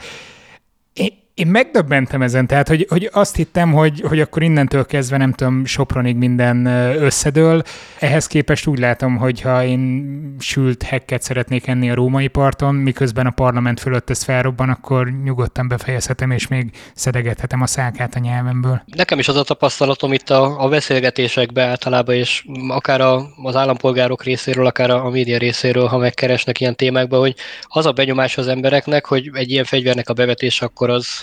én 1.36 1.48
megdöbbentem 1.48 2.22
ezen, 2.22 2.48
tehát 2.48 2.68
hogy, 2.68 2.86
hogy 2.90 3.10
azt 3.12 3.36
hittem, 3.36 3.72
hogy, 3.72 4.02
hogy 4.08 4.20
akkor 4.20 4.44
innentől 4.44 4.86
kezdve 4.86 5.18
nem 5.18 5.32
tudom, 5.32 5.66
Sopronig 5.66 6.16
minden 6.16 6.66
összedől. 7.02 7.62
Ehhez 8.00 8.28
képest 8.28 8.68
úgy 8.68 8.80
látom, 8.80 9.18
hogy 9.18 9.42
ha 9.42 9.64
én 9.64 10.36
sült 10.40 10.84
hekket 10.84 11.22
szeretnék 11.22 11.68
enni 11.68 11.90
a 11.90 11.94
római 11.94 12.28
parton, 12.28 12.76
miközben 12.76 13.26
a 13.26 13.30
parlament 13.32 13.80
fölött 13.80 14.10
ez 14.10 14.24
felrobban, 14.24 14.70
akkor 14.70 15.12
nyugodtan 15.24 15.68
befejezhetem, 15.68 16.32
és 16.32 16.48
még 16.48 16.72
szedegethetem 16.94 17.62
a 17.62 17.68
szákát 17.68 18.16
a 18.16 18.20
nyelvemből. 18.20 18.82
Nekem 18.86 19.20
is 19.20 19.28
az 19.28 19.36
a 19.36 19.44
tapasztalatom 19.44 20.14
itt 20.14 20.30
a, 20.30 20.64
a 20.64 20.70
beszélgetésekben 20.70 21.70
általában, 21.70 22.16
és 22.16 22.46
akár 22.68 23.02
a, 23.02 23.26
az 23.44 23.56
állampolgárok 23.56 24.24
részéről, 24.24 24.66
akár 24.66 24.90
a, 24.90 25.06
a 25.06 25.10
média 25.10 25.38
részéről, 25.38 25.88
ha 25.88 25.98
megkeresnek 25.98 26.60
ilyen 26.60 26.76
témákba, 26.76 27.20
hogy 27.20 27.36
az 27.64 27.86
a 27.86 27.92
benyomás 27.92 28.38
az 28.38 28.48
embereknek, 28.48 29.06
hogy 29.06 29.30
egy 29.34 29.52
ilyen 29.52 29.66
fegyvernek 29.66 30.10
a 30.10 30.14
bevetés 30.14 30.62
akkor 30.62 30.90
az 30.90 31.23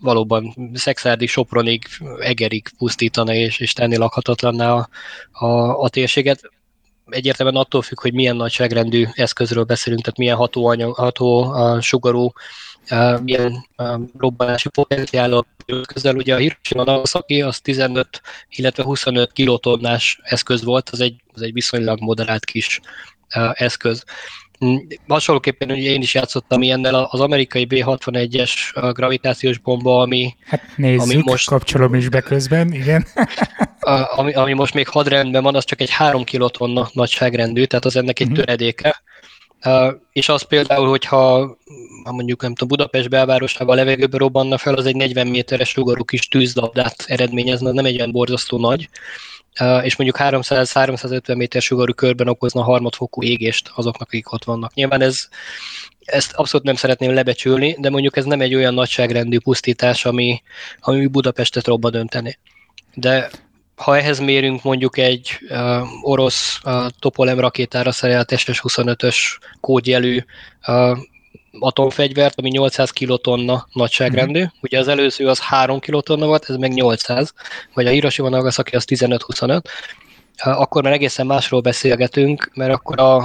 valóban 0.00 0.54
Szexárdig, 0.74 1.28
Sopronig, 1.28 1.84
Egerig 2.18 2.68
pusztítana 2.78 3.34
és, 3.34 3.60
és 3.60 3.72
tenni 3.72 3.96
lakhatatlanná 3.96 4.72
a, 4.72 4.88
a, 5.30 5.80
a 5.82 5.88
térséget 5.88 6.50
egyértelműen 7.06 7.62
attól 7.62 7.82
függ, 7.82 8.00
hogy 8.00 8.12
milyen 8.12 8.36
nagyságrendű 8.36 9.06
eszközről 9.12 9.64
beszélünk, 9.64 10.02
tehát 10.02 10.18
milyen 10.18 10.36
hatóanyag, 10.36 10.94
ható 10.94 11.42
a 11.42 11.80
sugarú, 11.80 12.32
milyen 13.22 13.66
robbanási 14.18 14.68
potenciál 14.68 15.46
közel. 15.86 16.16
Ugye 16.16 16.34
a 16.34 16.38
Hiroshima 16.38 16.84
Nagasaki 16.84 17.42
az 17.42 17.60
15, 17.60 18.20
illetve 18.48 18.82
25 18.82 19.32
kilotonnás 19.32 20.20
eszköz 20.22 20.64
volt, 20.64 20.88
az 20.88 21.00
egy, 21.00 21.22
az 21.34 21.42
egy 21.42 21.52
viszonylag 21.52 22.00
moderált 22.00 22.44
kis 22.44 22.80
eszköz. 23.52 24.04
Mm, 24.64 24.76
hasonlóképpen 25.08 25.70
ugye 25.70 25.90
én 25.90 26.02
is 26.02 26.14
játszottam 26.14 26.62
ilyennel, 26.62 26.94
az 26.94 27.20
amerikai 27.20 27.64
B-61-es 27.64 28.52
gravitációs 28.92 29.58
bomba, 29.58 30.00
ami... 30.00 30.34
Hát 30.44 30.62
nézzük, 30.76 31.00
ami 31.00 31.22
most, 31.24 31.48
kapcsolom 31.48 31.94
is 31.94 32.08
be 32.08 32.20
közben, 32.20 32.72
igen. 32.72 33.06
ami, 34.16 34.32
ami 34.32 34.52
most 34.52 34.74
még 34.74 34.88
hadrendben 34.88 35.42
van, 35.42 35.54
az 35.54 35.64
csak 35.64 35.80
egy 35.80 35.90
3 35.90 36.24
kilotonna 36.24 36.88
nagyságrendű, 36.92 37.64
tehát 37.64 37.84
az 37.84 37.96
ennek 37.96 38.20
egy 38.20 38.26
uh-huh. 38.26 38.44
töredéke. 38.44 39.02
Uh, 39.64 39.92
és 40.12 40.28
az 40.28 40.42
például, 40.42 40.88
hogyha 40.88 41.56
ha 42.04 42.12
mondjuk 42.12 42.42
nem 42.42 42.54
tudom, 42.54 42.68
Budapest 42.68 43.08
belvárosában 43.08 43.74
a 43.74 43.78
levegőbe 43.78 44.18
robbanna 44.18 44.58
fel, 44.58 44.74
az 44.74 44.86
egy 44.86 44.96
40 44.96 45.26
méteres 45.26 45.68
sugarú 45.68 46.04
kis 46.04 46.28
tűzlabdát 46.28 47.04
eredményezne, 47.06 47.72
nem 47.72 47.84
egy 47.84 47.96
olyan 47.96 48.12
borzasztó 48.12 48.58
nagy 48.58 48.88
és 49.82 49.96
mondjuk 49.96 50.18
300-350 50.20 51.36
méter 51.36 51.62
sugarú 51.62 51.92
körben 51.92 52.28
okozna 52.28 52.62
harmadfokú 52.62 53.22
égést 53.22 53.70
azoknak, 53.74 54.08
akik 54.08 54.32
ott 54.32 54.44
vannak. 54.44 54.74
Nyilván 54.74 55.00
ez, 55.00 55.28
ezt 56.04 56.32
abszolút 56.32 56.66
nem 56.66 56.74
szeretném 56.74 57.14
lebecsülni, 57.14 57.76
de 57.78 57.90
mondjuk 57.90 58.16
ez 58.16 58.24
nem 58.24 58.40
egy 58.40 58.54
olyan 58.54 58.74
nagyságrendű 58.74 59.38
pusztítás, 59.38 60.04
ami, 60.04 60.42
ami 60.80 61.06
Budapestet 61.06 61.66
robba 61.66 61.90
dönteni. 61.90 62.38
De 62.94 63.30
ha 63.76 63.96
ehhez 63.96 64.18
mérünk 64.18 64.62
mondjuk 64.62 64.98
egy 64.98 65.38
uh, 65.48 65.82
orosz 66.02 66.60
uh, 66.64 66.86
Topolem 66.98 67.40
rakétára 67.40 67.92
szerelt 67.92 68.32
SS-25-ös 68.36 69.16
kódjelű 69.60 70.20
uh, 70.66 70.98
atomfegyvert, 71.58 72.38
ami 72.38 72.48
800 72.48 72.90
kilotonna 72.90 73.66
nagyságrendű. 73.72 74.42
Mm. 74.42 74.46
Ugye 74.60 74.78
az 74.78 74.88
előző 74.88 75.28
az 75.28 75.40
3 75.40 75.78
kilotonna 75.78 76.26
volt, 76.26 76.44
ez 76.48 76.56
meg 76.56 76.72
800, 76.72 77.32
vagy 77.74 77.86
a 77.86 77.90
Hiroshima 77.90 78.28
Nagasaki 78.28 78.76
az 78.76 78.84
15-25. 78.88 79.62
Akkor 80.36 80.82
már 80.82 80.92
egészen 80.92 81.26
másról 81.26 81.60
beszélgetünk, 81.60 82.50
mert 82.54 82.72
akkor 82.72 83.00
a, 83.00 83.16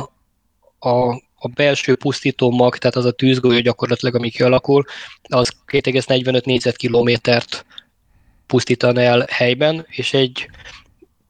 a, 0.80 1.10
a 1.36 1.48
belső 1.54 1.96
pusztító 1.96 2.52
mag, 2.52 2.78
tehát 2.78 2.96
az 2.96 3.06
a 3.06 3.12
tűzgolyó 3.12 3.60
gyakorlatilag, 3.60 4.16
ami 4.16 4.30
kialakul, 4.30 4.84
az 5.22 5.52
2,45 5.68 6.46
négyzetkilométert 6.46 7.66
pusztítan 8.48 8.98
el 8.98 9.26
helyben, 9.30 9.86
és 9.90 10.14
egy 10.14 10.50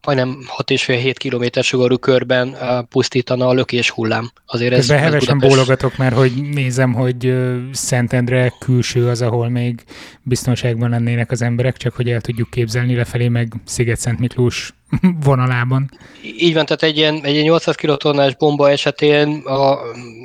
majdnem 0.06 0.38
6,5-7 0.58 1.16
km 1.18 1.60
sugarú 1.62 1.98
körben 1.98 2.58
pusztítana 2.90 3.48
a 3.48 3.54
lökés 3.54 3.90
hullám. 3.90 4.32
Azért 4.46 4.74
ez, 4.74 4.90
hevesen 4.90 5.38
Budapest... 5.38 5.56
bólogatok, 5.56 5.98
mert 5.98 6.16
hogy 6.16 6.32
nézem, 6.54 6.94
hogy 6.94 7.34
Szentendre 7.72 8.54
külső 8.60 9.08
az, 9.08 9.22
ahol 9.22 9.50
még 9.50 9.84
biztonságban 10.22 10.90
lennének 10.90 11.32
az 11.32 11.42
emberek, 11.42 11.78
csak 11.78 11.96
hogy 11.96 12.10
el 12.10 12.22
tudjuk 12.22 12.50
képzelni 12.50 12.96
lefelé, 12.96 13.28
meg 13.28 13.54
Sziget-Szent 13.66 14.20
Miklós 14.20 14.74
vonalában. 15.24 15.90
Így 16.38 16.54
van, 16.54 16.66
tehát 16.66 16.84
egy 16.84 16.98
ilyen, 16.98 17.20
egy 17.24 17.34
ilyen 17.34 17.46
800 17.46 17.76
kilotonnás 17.76 18.36
bomba 18.36 18.70
esetén 18.70 19.42
a, 19.46 19.80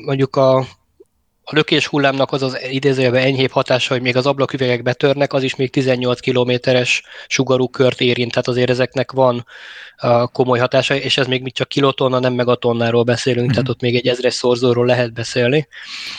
mondjuk 0.05 0.37
a 0.37 0.67
a 1.49 1.55
lökés 1.55 1.87
hullámnak 1.87 2.33
az 2.33 2.43
az 2.43 2.59
idézőjelben 2.71 3.23
enyhébb 3.23 3.51
hatása, 3.51 3.93
hogy 3.93 4.03
még 4.03 4.17
az 4.17 4.27
ablaküvegek 4.27 4.83
betörnek, 4.83 5.33
az 5.33 5.43
is 5.43 5.57
még 5.57 5.71
18 5.71 6.21
kilométeres 6.21 7.03
sugarú 7.29 7.69
kört 7.69 8.01
érint, 8.01 8.31
tehát 8.31 8.49
azért 8.49 8.71
ezeknek 8.71 9.13
van 9.13 9.47
uh, 10.03 10.31
komoly 10.33 10.59
hatása, 10.59 10.95
és 10.97 11.19
ez 11.19 11.27
még 11.27 11.43
mit 11.43 11.55
csak 11.55 11.69
kilotonna, 11.69 12.19
nem 12.19 12.35
megatonnáról 12.35 13.03
beszélünk, 13.03 13.43
mm-hmm. 13.43 13.53
tehát 13.53 13.69
ott 13.69 13.81
még 13.81 13.95
egy 13.95 14.07
ezres 14.07 14.35
szorzóról 14.35 14.87
lehet 14.87 15.13
beszélni. 15.13 15.69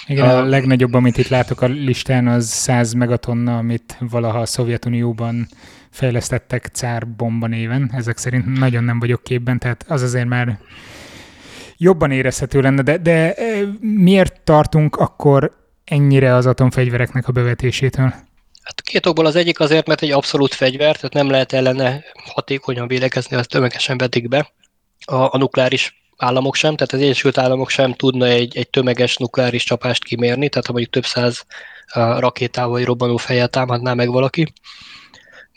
Igen, 0.05 0.27
uh, 0.27 0.37
a 0.37 0.45
legnagyobb, 0.45 0.93
amit 0.93 1.17
itt 1.17 1.27
látok 1.27 1.61
a 1.61 1.67
listán, 1.67 2.27
az 2.27 2.45
100 2.45 2.93
megatonna, 2.93 3.57
amit 3.57 3.97
valaha 3.99 4.39
a 4.39 4.45
Szovjetunióban 4.45 5.47
fejlesztettek 5.91 6.69
cár 6.73 7.07
bomba 7.07 7.47
néven. 7.47 7.91
Ezek 7.93 8.17
szerint 8.17 8.59
nagyon 8.59 8.83
nem 8.83 8.99
vagyok 8.99 9.23
képben, 9.23 9.59
tehát 9.59 9.85
az 9.87 10.01
azért 10.01 10.27
már 10.27 10.59
jobban 11.77 12.11
érezhető 12.11 12.61
lenne, 12.61 12.81
de, 12.81 12.97
de 12.97 13.35
miért 13.79 14.41
tartunk 14.41 14.95
akkor 14.95 15.55
ennyire 15.83 16.33
az 16.33 16.45
atomfegyvereknek 16.45 17.27
a 17.27 17.31
bevetésétől? 17.31 18.13
Hát 18.63 18.81
két 18.81 19.05
okból 19.05 19.25
az 19.25 19.35
egyik 19.35 19.59
azért, 19.59 19.87
mert 19.87 20.01
egy 20.01 20.11
abszolút 20.11 20.53
fegyver, 20.53 20.95
tehát 20.95 21.13
nem 21.13 21.29
lehet 21.29 21.53
ellene 21.53 22.03
hatékonyan 22.33 22.87
védekezni, 22.87 23.35
azt 23.35 23.49
tömegesen 23.49 23.97
vetik 23.97 24.27
be. 24.27 24.51
A, 25.05 25.15
a 25.15 25.37
nukleáris 25.37 25.97
államok 26.17 26.55
sem, 26.55 26.75
tehát 26.75 26.93
az 26.93 27.01
Egyesült 27.01 27.37
Államok 27.37 27.69
sem 27.69 27.93
tudna 27.93 28.25
egy, 28.25 28.57
egy 28.57 28.69
tömeges 28.69 29.15
nukleáris 29.15 29.63
csapást 29.63 30.03
kimérni, 30.03 30.49
tehát 30.49 30.65
ha 30.65 30.71
mondjuk 30.71 30.93
több 30.93 31.05
száz 31.05 31.45
rakétával 32.19 32.71
vagy 32.71 32.85
robbanó 32.85 33.17
fejjel 33.17 33.47
támadná 33.47 33.93
meg 33.93 34.09
valaki. 34.09 34.53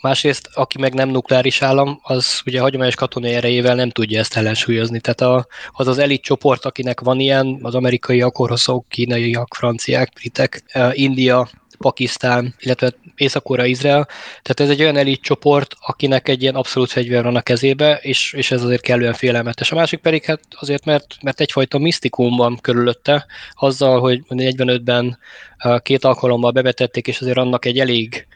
Másrészt, 0.01 0.49
aki 0.53 0.79
meg 0.79 0.93
nem 0.93 1.09
nukleáris 1.09 1.61
állam, 1.61 1.99
az 2.03 2.41
ugye 2.45 2.61
hagyományos 2.61 2.95
katonai 2.95 3.33
erejével 3.33 3.75
nem 3.75 3.89
tudja 3.89 4.19
ezt 4.19 4.37
ellensúlyozni. 4.37 4.99
Tehát 4.99 5.21
a, 5.21 5.47
az 5.71 5.87
az 5.87 5.97
elit 5.97 6.21
csoport, 6.21 6.65
akinek 6.65 6.99
van 6.99 7.19
ilyen, 7.19 7.59
az 7.61 7.75
amerikaiak, 7.75 8.39
oroszok, 8.39 8.85
kínaiak, 8.89 9.55
franciák, 9.55 10.13
britek, 10.13 10.63
eh, 10.67 10.99
India, 10.99 11.49
Pakisztán, 11.77 12.55
illetve 12.59 12.93
Észak-Korea, 13.15 13.65
Izrael. 13.65 14.07
Tehát 14.41 14.59
ez 14.59 14.69
egy 14.69 14.81
olyan 14.81 14.97
elit 14.97 15.21
csoport, 15.21 15.75
akinek 15.79 16.29
egy 16.29 16.41
ilyen 16.41 16.55
abszolút 16.55 16.91
fegyver 16.91 17.23
van 17.23 17.35
a 17.35 17.41
kezébe, 17.41 17.99
és, 18.01 18.33
és 18.33 18.51
ez 18.51 18.63
azért 18.63 18.81
kellően 18.81 19.13
félelmetes. 19.13 19.71
A 19.71 19.75
másik 19.75 19.99
pedig 19.99 20.23
hát 20.25 20.41
azért, 20.59 20.85
mert, 20.85 21.17
mert 21.21 21.39
egyfajta 21.39 21.77
misztikum 21.77 22.35
van 22.35 22.59
körülötte, 22.61 23.25
azzal, 23.53 23.99
hogy 23.99 24.21
45-ben 24.29 25.17
eh, 25.57 25.79
két 25.79 26.03
alkalommal 26.03 26.51
bevetették, 26.51 27.07
és 27.07 27.21
azért 27.21 27.37
annak 27.37 27.65
egy 27.65 27.79
elég 27.79 28.27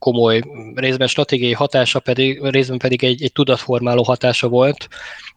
komoly 0.00 0.42
részben 0.74 1.08
stratégiai 1.08 1.52
hatása, 1.52 1.98
pedig, 1.98 2.42
részben 2.42 2.78
pedig 2.78 3.04
egy, 3.04 3.22
egy 3.22 3.32
tudatformáló 3.32 4.02
hatása 4.02 4.48
volt, 4.48 4.88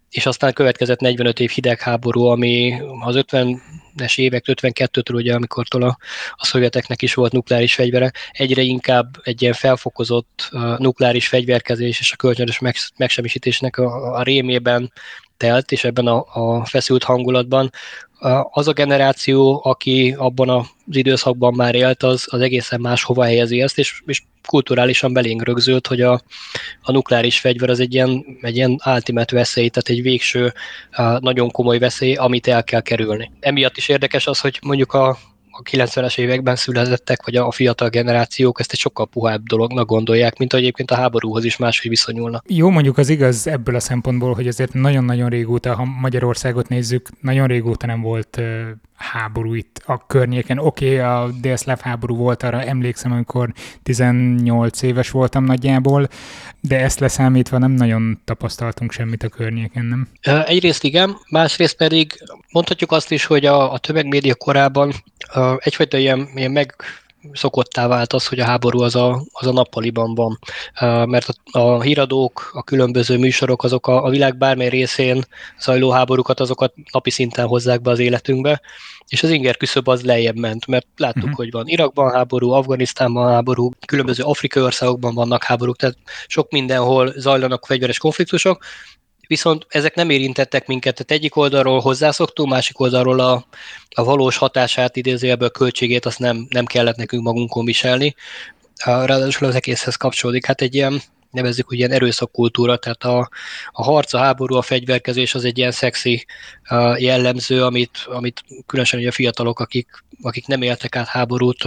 és 0.10 0.25
aztán 0.25 0.53
következett 0.53 1.00
45 1.00 1.39
év 1.39 1.50
hidegháború, 1.50 2.24
ami 2.24 2.82
az 3.05 3.15
50-es 3.27 4.17
évek, 4.17 4.43
52-től 4.48 5.13
ugye, 5.13 5.34
amikor 5.34 5.65
a, 5.70 5.98
a 6.32 6.46
szovjeteknek 6.46 7.01
is 7.01 7.13
volt 7.13 7.32
nukleáris 7.32 7.74
fegyvere, 7.74 8.12
egyre 8.32 8.62
inkább 8.62 9.15
egy 9.24 9.41
ilyen 9.41 9.53
felfokozott 9.53 10.50
uh, 10.51 10.77
nukleáris 10.77 11.27
fegyverkezés 11.27 12.00
és 12.00 12.12
a 12.12 12.15
kölcsönös 12.15 12.60
meg, 12.60 12.75
megsemmisítésnek 12.98 13.77
a, 13.77 14.15
a 14.15 14.24
rémében 14.24 14.91
telt, 15.38 15.72
és 15.72 15.84
ebben 15.84 16.08
a, 16.08 16.25
a 16.34 16.65
feszült 16.65 17.03
hangulatban 17.03 17.70
az 18.51 18.68
a 18.68 18.74
generáció, 18.74 19.62
aki 19.63 20.15
abban 20.18 20.50
az 20.50 20.65
időszakban 20.92 21.53
már 21.53 21.75
élt, 21.75 22.03
az, 22.03 22.27
az 22.30 22.42
egészen 22.42 22.82
más 22.82 23.03
hova 23.03 23.24
helyezi 23.24 23.62
ezt, 23.62 23.77
és, 23.77 24.01
és 24.06 24.22
kulturálisan 24.48 25.13
belénk 25.13 25.44
rögzült, 25.44 25.88
hogy 25.88 26.01
a, 26.01 26.22
a 26.82 26.92
nukleáris 26.92 27.39
fegyver 27.39 27.70
az 27.70 27.80
egy 27.80 27.94
ilyen, 27.94 28.25
egy 28.42 28.56
ilyen 28.56 28.82
ultimate 28.86 29.36
veszély, 29.36 29.70
tehát 29.70 29.89
egy 29.89 30.01
végső, 30.01 30.53
nagyon 31.20 31.51
komoly 31.51 31.80
veszély, 31.80 32.15
amit 32.15 32.48
el 32.48 32.63
kell 32.63 32.82
kerülni. 32.82 33.32
Emiatt 33.39 33.77
is 33.77 33.89
érdekes 33.89 34.27
az, 34.27 34.39
hogy 34.39 34.60
mondjuk 34.62 34.94
a, 34.94 35.18
a 35.55 35.62
90-es 35.62 36.17
években 36.17 36.55
születettek, 36.55 37.25
vagy 37.25 37.36
a 37.36 37.51
fiatal 37.51 37.89
generációk 37.89 38.60
ezt 38.60 38.72
egy 38.72 38.79
sokkal 38.79 39.07
puhább 39.07 39.43
dolognak 39.43 39.88
gondolják, 39.88 40.38
mint 40.38 40.53
egyébként 40.53 40.91
a 40.91 40.95
háborúhoz 40.95 41.43
is 41.43 41.57
máshogy 41.57 41.89
viszonyulnak. 41.89 42.45
Jó, 42.48 42.69
mondjuk 42.69 42.98
az 42.98 43.10
igaz 43.10 43.48
ebből 43.48 43.75
a 43.75 43.79
szempontból, 43.79 44.33
hogy 44.33 44.48
azért 44.48 44.74
nagyon-nagyon 44.74 45.29
régóta, 45.29 45.75
ha 45.75 45.83
Magyarországot 45.83 46.67
nézzük, 46.67 47.10
nagyon 47.22 47.48
régóta 47.48 47.86
nem 47.86 48.01
volt 48.01 48.41
háború 48.95 49.53
itt 49.53 49.81
a 49.86 50.05
környéken. 50.07 50.57
Oké, 50.57 50.86
okay, 50.86 50.98
a 50.98 51.29
délszláv 51.41 51.79
háború 51.79 52.15
volt, 52.15 52.43
arra 52.43 52.63
emlékszem, 52.63 53.12
amikor 53.12 53.53
18 53.83 54.81
éves 54.81 55.10
voltam 55.10 55.43
nagyjából, 55.43 56.07
de 56.62 56.79
ezt 56.79 57.00
leszámítva 57.00 57.57
nem 57.57 57.72
nagyon 57.72 58.22
tapasztaltunk 58.25 58.91
semmit 58.91 59.24
a 59.24 59.27
környéken, 59.27 59.86
nem? 59.86 60.07
Egyrészt 60.45 60.83
igen, 60.83 61.17
másrészt 61.29 61.75
pedig 61.75 62.24
mondhatjuk 62.51 62.91
azt 62.91 63.12
is, 63.12 63.25
hogy 63.25 63.45
a, 63.45 63.74
a 63.74 63.77
tömegmédia 63.77 64.36
korában 64.36 64.93
egyfajta 65.58 65.98
ilyen, 65.98 66.30
ilyen 66.36 66.52
meg 66.52 66.75
szokottá 67.34 67.88
vált 67.88 68.13
az, 68.13 68.28
hogy 68.28 68.40
a 68.40 68.46
háború 68.46 68.82
az 68.82 68.96
a, 68.96 69.24
az 69.32 69.48
a 69.48 69.52
nappaliban 69.52 70.16
van. 70.16 70.40
Mert 71.10 71.28
a, 71.52 71.60
a 71.60 71.82
híradók, 71.82 72.50
a 72.54 72.63
különböző 72.63 73.18
műsorok, 73.18 73.63
azok 73.63 73.88
a, 73.88 74.04
a 74.04 74.10
világ 74.10 74.38
bármely 74.38 74.70
részén 74.70 75.24
zajló 75.60 75.90
háborúkat, 75.90 76.40
azokat 76.40 76.74
napi 76.92 77.10
szinten 77.10 77.48
hozzák 77.48 77.82
be 77.82 77.92
az 77.92 78.00
életünkbe, 78.00 78.62
és 79.08 79.24
az 79.24 79.30
inger 79.30 79.58
küszöb 79.58 79.88
az 79.88 80.04
lejjebb 80.04 80.36
ment, 80.36 80.68
mert 80.68 80.88
láttuk, 80.98 81.24
uh-huh. 81.24 81.38
hogy 81.38 81.52
van 81.52 81.68
Irakban 81.68 82.12
háború, 82.12 82.52
Afganisztánban 82.52 83.32
háború, 83.32 83.70
különböző 83.86 84.24
afrikai 84.24 84.63
országokban 84.63 85.13
vannak 85.13 85.44
háborúk, 85.44 85.78
tehát 85.78 85.98
sok 86.28 86.52
mindenhol 86.52 87.13
zajlanak 87.16 87.66
fegyveres 87.66 87.98
konfliktusok, 87.98 88.63
viszont 89.27 89.65
ezek 89.70 89.96
nem 89.96 90.10
érintettek 90.10 90.68
minket, 90.68 90.94
tehát 90.96 91.12
egyik 91.12 91.36
oldalról 91.36 91.80
hozzászoktunk, 91.80 92.50
másik 92.50 92.80
oldalról 92.80 93.20
a, 93.20 93.46
a 93.89 94.03
valós 94.03 94.38
hatását, 94.38 94.96
idézőjelből 94.96 95.50
költségét 95.50 96.06
azt 96.06 96.20
nem, 96.20 96.48
nem 96.50 96.65
kellett 96.65 96.96
nekünk 96.96 97.24
magunkon 97.24 97.65
viselni. 97.65 98.15
ráadásul 98.86 99.48
az 99.48 99.56
egészhez 99.56 99.96
kapcsolódik. 99.96 100.46
Hát 100.46 100.62
egy 100.62 100.75
ilyen 100.75 101.01
nevezzük 101.34 101.72
úgy 101.72 101.78
ilyen 101.78 101.92
erőszakkultúra, 101.92 102.78
tehát 102.78 103.04
a, 103.04 103.30
a 103.72 103.84
harc, 103.84 104.13
a 104.13 104.18
háború, 104.18 104.56
a 104.56 104.62
fegyverkezés 104.62 105.36
az 105.36 105.46
egy 105.46 105.58
ilyen 105.58 105.72
szexi 105.72 106.25
jellemző, 106.98 107.63
amit, 107.63 107.98
amit 108.06 108.44
különösen 108.66 109.00
ugye 109.00 109.08
a 109.08 109.12
fiatalok, 109.12 109.60
akik, 109.60 110.04
akik 110.22 110.48
nem 110.48 110.62
éltek 110.62 110.96
át 110.96 111.08
háborút, 111.08 111.63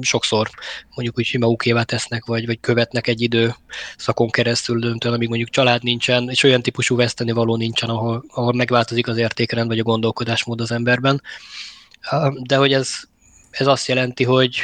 sokszor 0.00 0.50
mondjuk 0.94 1.18
úgy 1.18 1.36
magukévá 1.38 1.82
tesznek, 1.82 2.24
vagy, 2.24 2.46
vagy 2.46 2.60
követnek 2.60 3.06
egy 3.06 3.20
idő 3.20 3.54
szakon 3.96 4.30
keresztül 4.30 4.78
döntően, 4.78 5.14
amíg 5.14 5.28
mondjuk 5.28 5.50
család 5.50 5.82
nincsen, 5.82 6.30
és 6.30 6.42
olyan 6.42 6.62
típusú 6.62 6.96
veszteni 6.96 7.32
való 7.32 7.56
nincsen, 7.56 7.88
ahol, 7.88 8.24
ahol 8.28 8.52
megváltozik 8.52 9.08
az 9.08 9.16
értékrend, 9.16 9.68
vagy 9.68 9.78
a 9.78 9.82
gondolkodásmód 9.82 10.60
az 10.60 10.72
emberben. 10.72 11.22
De 12.42 12.56
hogy 12.56 12.72
ez, 12.72 12.90
ez 13.50 13.66
azt 13.66 13.88
jelenti, 13.88 14.24
hogy 14.24 14.60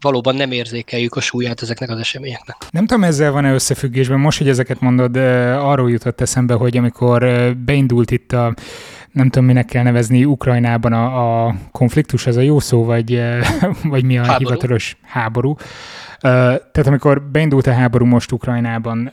valóban 0.00 0.34
nem 0.34 0.52
érzékeljük 0.52 1.14
a 1.14 1.20
súlyát 1.20 1.62
ezeknek 1.62 1.90
az 1.90 1.98
eseményeknek. 1.98 2.56
Nem 2.70 2.86
tudom, 2.86 3.04
ezzel 3.04 3.32
van-e 3.32 3.52
összefüggésben. 3.52 4.20
Most, 4.20 4.38
hogy 4.38 4.48
ezeket 4.48 4.80
mondod, 4.80 5.16
arról 5.16 5.90
jutott 5.90 6.20
eszembe, 6.20 6.54
hogy 6.54 6.76
amikor 6.76 7.26
beindult 7.64 8.10
itt 8.10 8.32
a 8.32 8.54
nem 9.12 9.28
tudom, 9.28 9.46
minek 9.46 9.64
kell 9.64 9.82
nevezni 9.82 10.24
Ukrajnában 10.24 10.92
a, 10.92 11.46
a 11.46 11.54
konfliktus, 11.72 12.26
az 12.26 12.36
a 12.36 12.40
jó 12.40 12.58
szó, 12.60 12.84
vagy, 12.84 13.22
vagy 13.92 14.04
mi 14.04 14.18
a 14.18 14.24
háború. 14.24 14.38
hivatalos 14.38 14.96
háború. 15.02 15.56
Tehát 16.20 16.86
amikor 16.86 17.22
beindult 17.22 17.66
a 17.66 17.72
háború 17.72 18.04
most 18.04 18.32
Ukrajnában, 18.32 19.12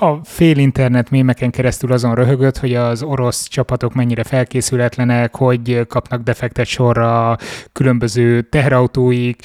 a 0.00 0.20
fél 0.24 0.58
internet 0.58 1.10
mémeken 1.10 1.50
keresztül 1.50 1.92
azon 1.92 2.14
röhögött, 2.14 2.58
hogy 2.58 2.74
az 2.74 3.02
orosz 3.02 3.48
csapatok 3.48 3.94
mennyire 3.94 4.24
felkészületlenek, 4.24 5.36
hogy 5.36 5.86
kapnak 5.88 6.22
defektet 6.22 6.66
sorra 6.66 7.36
különböző 7.72 8.40
teherautóik, 8.42 9.42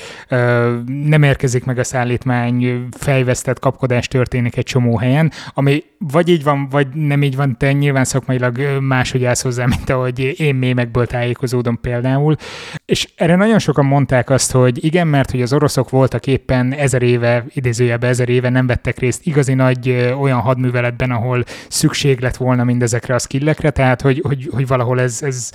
nem 1.05 1.23
érkezik 1.23 1.65
meg 1.65 1.77
a 1.77 1.83
szállítmány, 1.83 2.87
fejvesztett 2.91 3.59
kapkodás 3.59 4.07
történik 4.07 4.57
egy 4.57 4.63
csomó 4.63 4.97
helyen, 4.97 5.31
ami 5.53 5.83
vagy 5.97 6.29
így 6.29 6.43
van, 6.43 6.67
vagy 6.69 6.87
nem 6.93 7.23
így 7.23 7.35
van, 7.35 7.57
te 7.57 7.71
nyilván 7.71 8.03
szakmailag 8.03 8.59
máshogy 8.79 9.25
állsz 9.25 9.41
hozzá, 9.41 9.65
mint 9.65 9.89
ahogy 9.89 10.33
én 10.37 10.55
mémekből 10.55 11.07
tájékozódom 11.07 11.79
például. 11.81 12.35
És 12.85 13.09
erre 13.15 13.35
nagyon 13.35 13.59
sokan 13.59 13.85
mondták 13.85 14.29
azt, 14.29 14.51
hogy 14.51 14.83
igen, 14.83 15.07
mert 15.07 15.31
hogy 15.31 15.41
az 15.41 15.53
oroszok 15.53 15.89
voltak 15.89 16.27
éppen 16.27 16.73
ezer 16.73 17.01
éve, 17.01 17.45
idézőjelben 17.53 18.09
ezer 18.09 18.29
éve 18.29 18.49
nem 18.49 18.67
vettek 18.67 18.99
részt 18.99 19.25
igazi 19.25 19.53
nagy 19.53 20.13
olyan 20.19 20.41
hadműveletben, 20.45 21.11
ahol 21.11 21.43
szükség 21.67 22.19
lett 22.19 22.37
volna 22.37 22.63
mindezekre 22.63 23.15
a 23.15 23.19
skillekre, 23.19 23.69
tehát 23.69 24.01
hogy, 24.01 24.21
hogy, 24.23 24.49
hogy 24.51 24.67
valahol 24.67 25.01
ez, 25.01 25.21
ez 25.21 25.49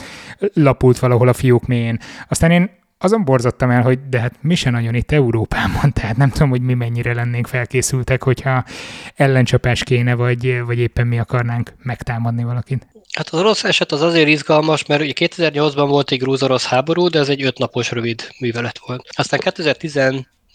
lapult 0.55 0.99
valahol 0.99 1.29
a 1.29 1.33
fiúk 1.33 1.67
mélyén. 1.67 1.99
Aztán 2.29 2.51
én 2.51 2.71
azon 3.03 3.25
borzottam 3.25 3.71
el, 3.71 3.83
hogy 3.83 3.99
de 4.09 4.21
hát 4.21 4.35
mi 4.41 4.55
se 4.55 4.71
nagyon 4.71 4.95
itt 4.95 5.13
Európában, 5.13 5.93
tehát 6.01 6.17
nem 6.17 6.31
tudom, 6.31 6.51
hogy 6.51 6.61
mi 6.61 6.75
mennyire 6.75 7.15
lennénk 7.15 7.47
felkészültek, 7.47 8.23
hogyha 8.23 8.65
ellencsapás 9.15 9.85
kéne, 9.85 10.15
vagy, 10.15 10.63
vagy 10.65 10.79
éppen 10.79 11.07
mi 11.07 11.19
akarnánk 11.19 11.73
megtámadni 11.83 12.45
valakit. 12.45 12.87
Hát 13.17 13.29
az 13.29 13.39
orosz 13.39 13.65
eset 13.65 13.93
az 13.93 14.03
azért 14.03 14.29
izgalmas, 14.29 14.87
mert 14.87 15.01
ugye 15.01 15.13
2008-ban 15.17 15.87
volt 15.89 16.11
egy 16.11 16.19
grúz-orosz 16.19 16.67
háború, 16.67 17.09
de 17.09 17.19
ez 17.19 17.29
egy 17.29 17.43
ötnapos 17.43 17.91
rövid 17.91 18.29
művelet 18.39 18.81
volt. 18.87 19.09
Aztán 19.17 19.41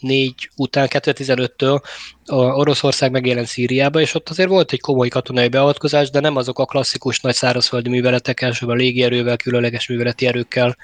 2014 0.00 0.50
után, 0.56 0.88
2015-től 0.90 1.82
a 2.26 2.36
Oroszország 2.36 3.10
megjelent 3.10 3.46
Szíriába, 3.46 4.00
és 4.00 4.14
ott 4.14 4.28
azért 4.28 4.48
volt 4.48 4.72
egy 4.72 4.80
komoly 4.80 5.08
katonai 5.08 5.48
beavatkozás, 5.48 6.10
de 6.10 6.20
nem 6.20 6.36
azok 6.36 6.58
a 6.58 6.64
klasszikus 6.64 7.20
nagy 7.20 7.34
szárazföldi 7.34 7.88
műveletek, 7.88 8.40
elsősorban 8.40 8.76
légierővel, 8.76 9.36
különleges 9.36 9.88
műveleti 9.88 10.26
erőkkel 10.26 10.76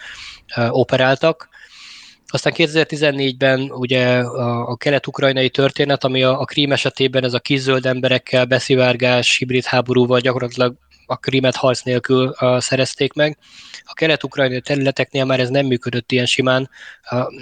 operáltak, 0.71 1.51
aztán 2.35 2.53
2014-ben 2.57 3.61
ugye 3.71 4.19
a, 4.19 4.69
a 4.69 4.77
kelet-ukrajnai 4.77 5.51
történet, 5.51 6.05
ami 6.05 6.23
a, 6.23 6.41
a 6.41 6.45
krím 6.45 6.73
esetében 6.73 7.25
ez 7.25 7.35
a 7.35 7.39
kiszöld 7.39 7.87
emberekkel, 7.87 8.45
beszivárgás, 8.45 9.39
hibrid 9.39 9.65
háborúval 9.65 10.21
gyakorlatilag 10.21 10.75
a 11.07 11.17
krímet 11.17 11.57
harc 11.57 11.83
nélkül 11.83 12.35
szerezték 12.59 13.13
meg. 13.13 13.39
A 13.85 13.93
kelet-ukrajnai 13.93 14.61
területeknél 14.61 15.25
már 15.25 15.41
ez 15.41 15.49
nem 15.49 15.67
működött 15.67 16.13
ilyen 16.13 16.27
simán, 16.27 16.71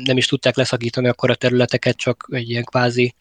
nem 0.05 0.17
is 0.17 0.27
tudták 0.27 0.57
leszakítani 0.57 1.09
akkor 1.09 1.31
a 1.31 1.35
területeket, 1.35 1.97
csak 1.97 2.29
egy 2.31 2.51
ilyen 2.51 2.65
kvázi 2.65 3.15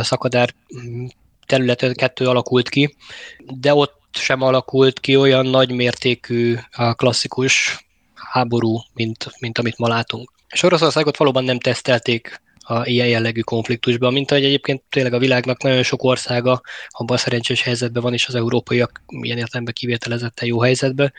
szakadár 0.00 0.54
mm, 0.80 1.06
terület 1.46 1.92
kettő 1.92 2.26
alakult 2.26 2.68
ki, 2.68 2.96
de 3.38 3.74
ott 3.74 4.02
sem 4.12 4.42
alakult 4.42 5.00
ki 5.00 5.16
olyan 5.16 5.46
nagy 5.46 5.70
mértékű 5.70 6.56
klasszikus 6.92 7.84
háború, 8.14 8.78
mint, 8.92 9.26
mint 9.38 9.58
amit 9.58 9.78
ma 9.78 9.88
látunk. 9.88 10.32
És 10.48 10.62
Oroszországot 10.62 11.16
valóban 11.16 11.44
nem 11.44 11.58
tesztelték 11.58 12.42
a 12.64 12.86
ilyen 12.86 13.08
jellegű 13.08 13.40
konfliktusban, 13.40 14.12
mint 14.12 14.30
ahogy 14.30 14.44
egyébként 14.44 14.82
tényleg 14.88 15.12
a 15.12 15.18
világnak 15.18 15.62
nagyon 15.62 15.82
sok 15.82 16.02
országa 16.02 16.60
abban 16.88 17.16
szerencsés 17.16 17.62
helyzetben 17.62 18.02
van, 18.02 18.12
és 18.12 18.26
az 18.26 18.34
európaiak 18.34 19.02
ilyen 19.08 19.38
értelemben 19.38 19.74
kivételezetten 19.74 20.48
jó 20.48 20.60
helyzetben, 20.60 21.12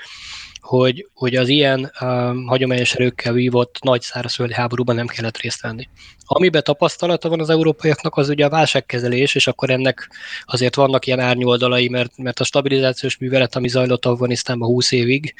hogy, 0.59 1.07
hogy 1.13 1.35
az 1.35 1.47
ilyen 1.47 1.91
um, 2.01 2.45
hagyományos 2.45 2.93
erőkkel 2.93 3.33
vívott 3.33 3.77
nagy 3.83 4.01
szárazföldi 4.01 4.53
háborúban 4.53 4.95
nem 4.95 5.07
kellett 5.07 5.37
részt 5.37 5.61
venni. 5.61 5.89
Amiben 6.25 6.63
tapasztalata 6.63 7.29
van 7.29 7.39
az 7.39 7.49
európaiaknak, 7.49 8.17
az 8.17 8.29
ugye 8.29 8.45
a 8.45 8.49
válságkezelés, 8.49 9.35
és 9.35 9.47
akkor 9.47 9.69
ennek 9.69 10.09
azért 10.45 10.75
vannak 10.75 11.05
ilyen 11.05 11.19
árnyoldalai, 11.19 11.87
mert, 11.87 12.17
mert 12.17 12.39
a 12.39 12.43
stabilizációs 12.43 13.17
művelet, 13.17 13.55
ami 13.55 13.67
zajlott 13.67 14.05
Afganisztánban 14.05 14.67
20 14.67 14.91
évig, 14.91 15.33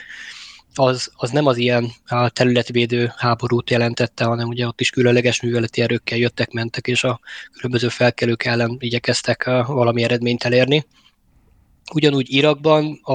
az, 0.76 1.12
az 1.16 1.30
nem 1.30 1.46
az 1.46 1.58
ilyen 1.58 1.92
területvédő 2.28 3.14
háborút 3.16 3.70
jelentette, 3.70 4.26
hanem 4.26 4.48
ugye 4.48 4.68
ott 4.68 4.82
is 4.82 4.90
különleges 4.90 5.42
műveleti 5.42 5.82
erőkkel 5.82 6.18
jöttek, 6.18 6.52
mentek, 6.52 6.88
és 6.88 7.04
a 7.04 7.20
különböző 7.52 7.88
felkelők 7.88 8.44
ellen 8.44 8.78
igyekeztek 8.80 9.44
valami 9.68 10.04
eredményt 10.04 10.44
elérni. 10.44 10.86
Ugyanúgy 11.94 12.34
Irakban 12.34 13.00
a, 13.04 13.14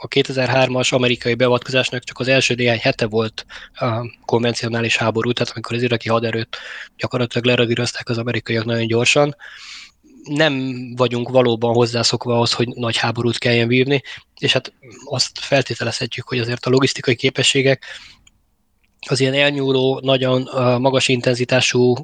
a 0.00 0.08
2003-as 0.08 0.92
amerikai 0.94 1.34
beavatkozásnak 1.34 2.04
csak 2.04 2.18
az 2.18 2.28
első 2.28 2.54
néhány 2.54 2.78
hete 2.78 3.06
volt 3.06 3.46
a 3.74 4.16
konvencionális 4.24 4.96
háború, 4.96 5.32
tehát 5.32 5.52
amikor 5.52 5.76
az 5.76 5.82
iraki 5.82 6.08
haderőt 6.08 6.56
gyakorlatilag 6.96 7.46
leradírozták 7.46 8.08
az 8.08 8.18
amerikaiak 8.18 8.64
nagyon 8.64 8.86
gyorsan, 8.86 9.36
nem 10.28 10.72
vagyunk 10.96 11.28
valóban 11.28 11.74
hozzászokva 11.74 12.34
ahhoz, 12.34 12.52
hogy 12.52 12.68
nagy 12.68 12.96
háborút 12.96 13.38
kelljen 13.38 13.68
vívni, 13.68 14.02
és 14.38 14.52
hát 14.52 14.72
azt 15.04 15.38
feltételezhetjük, 15.38 16.28
hogy 16.28 16.38
azért 16.38 16.66
a 16.66 16.70
logisztikai 16.70 17.14
képességek 17.14 17.84
az 19.08 19.20
ilyen 19.20 19.34
elnyúló, 19.34 20.00
nagyon 20.02 20.48
magas 20.80 21.08
intenzitású 21.08 21.94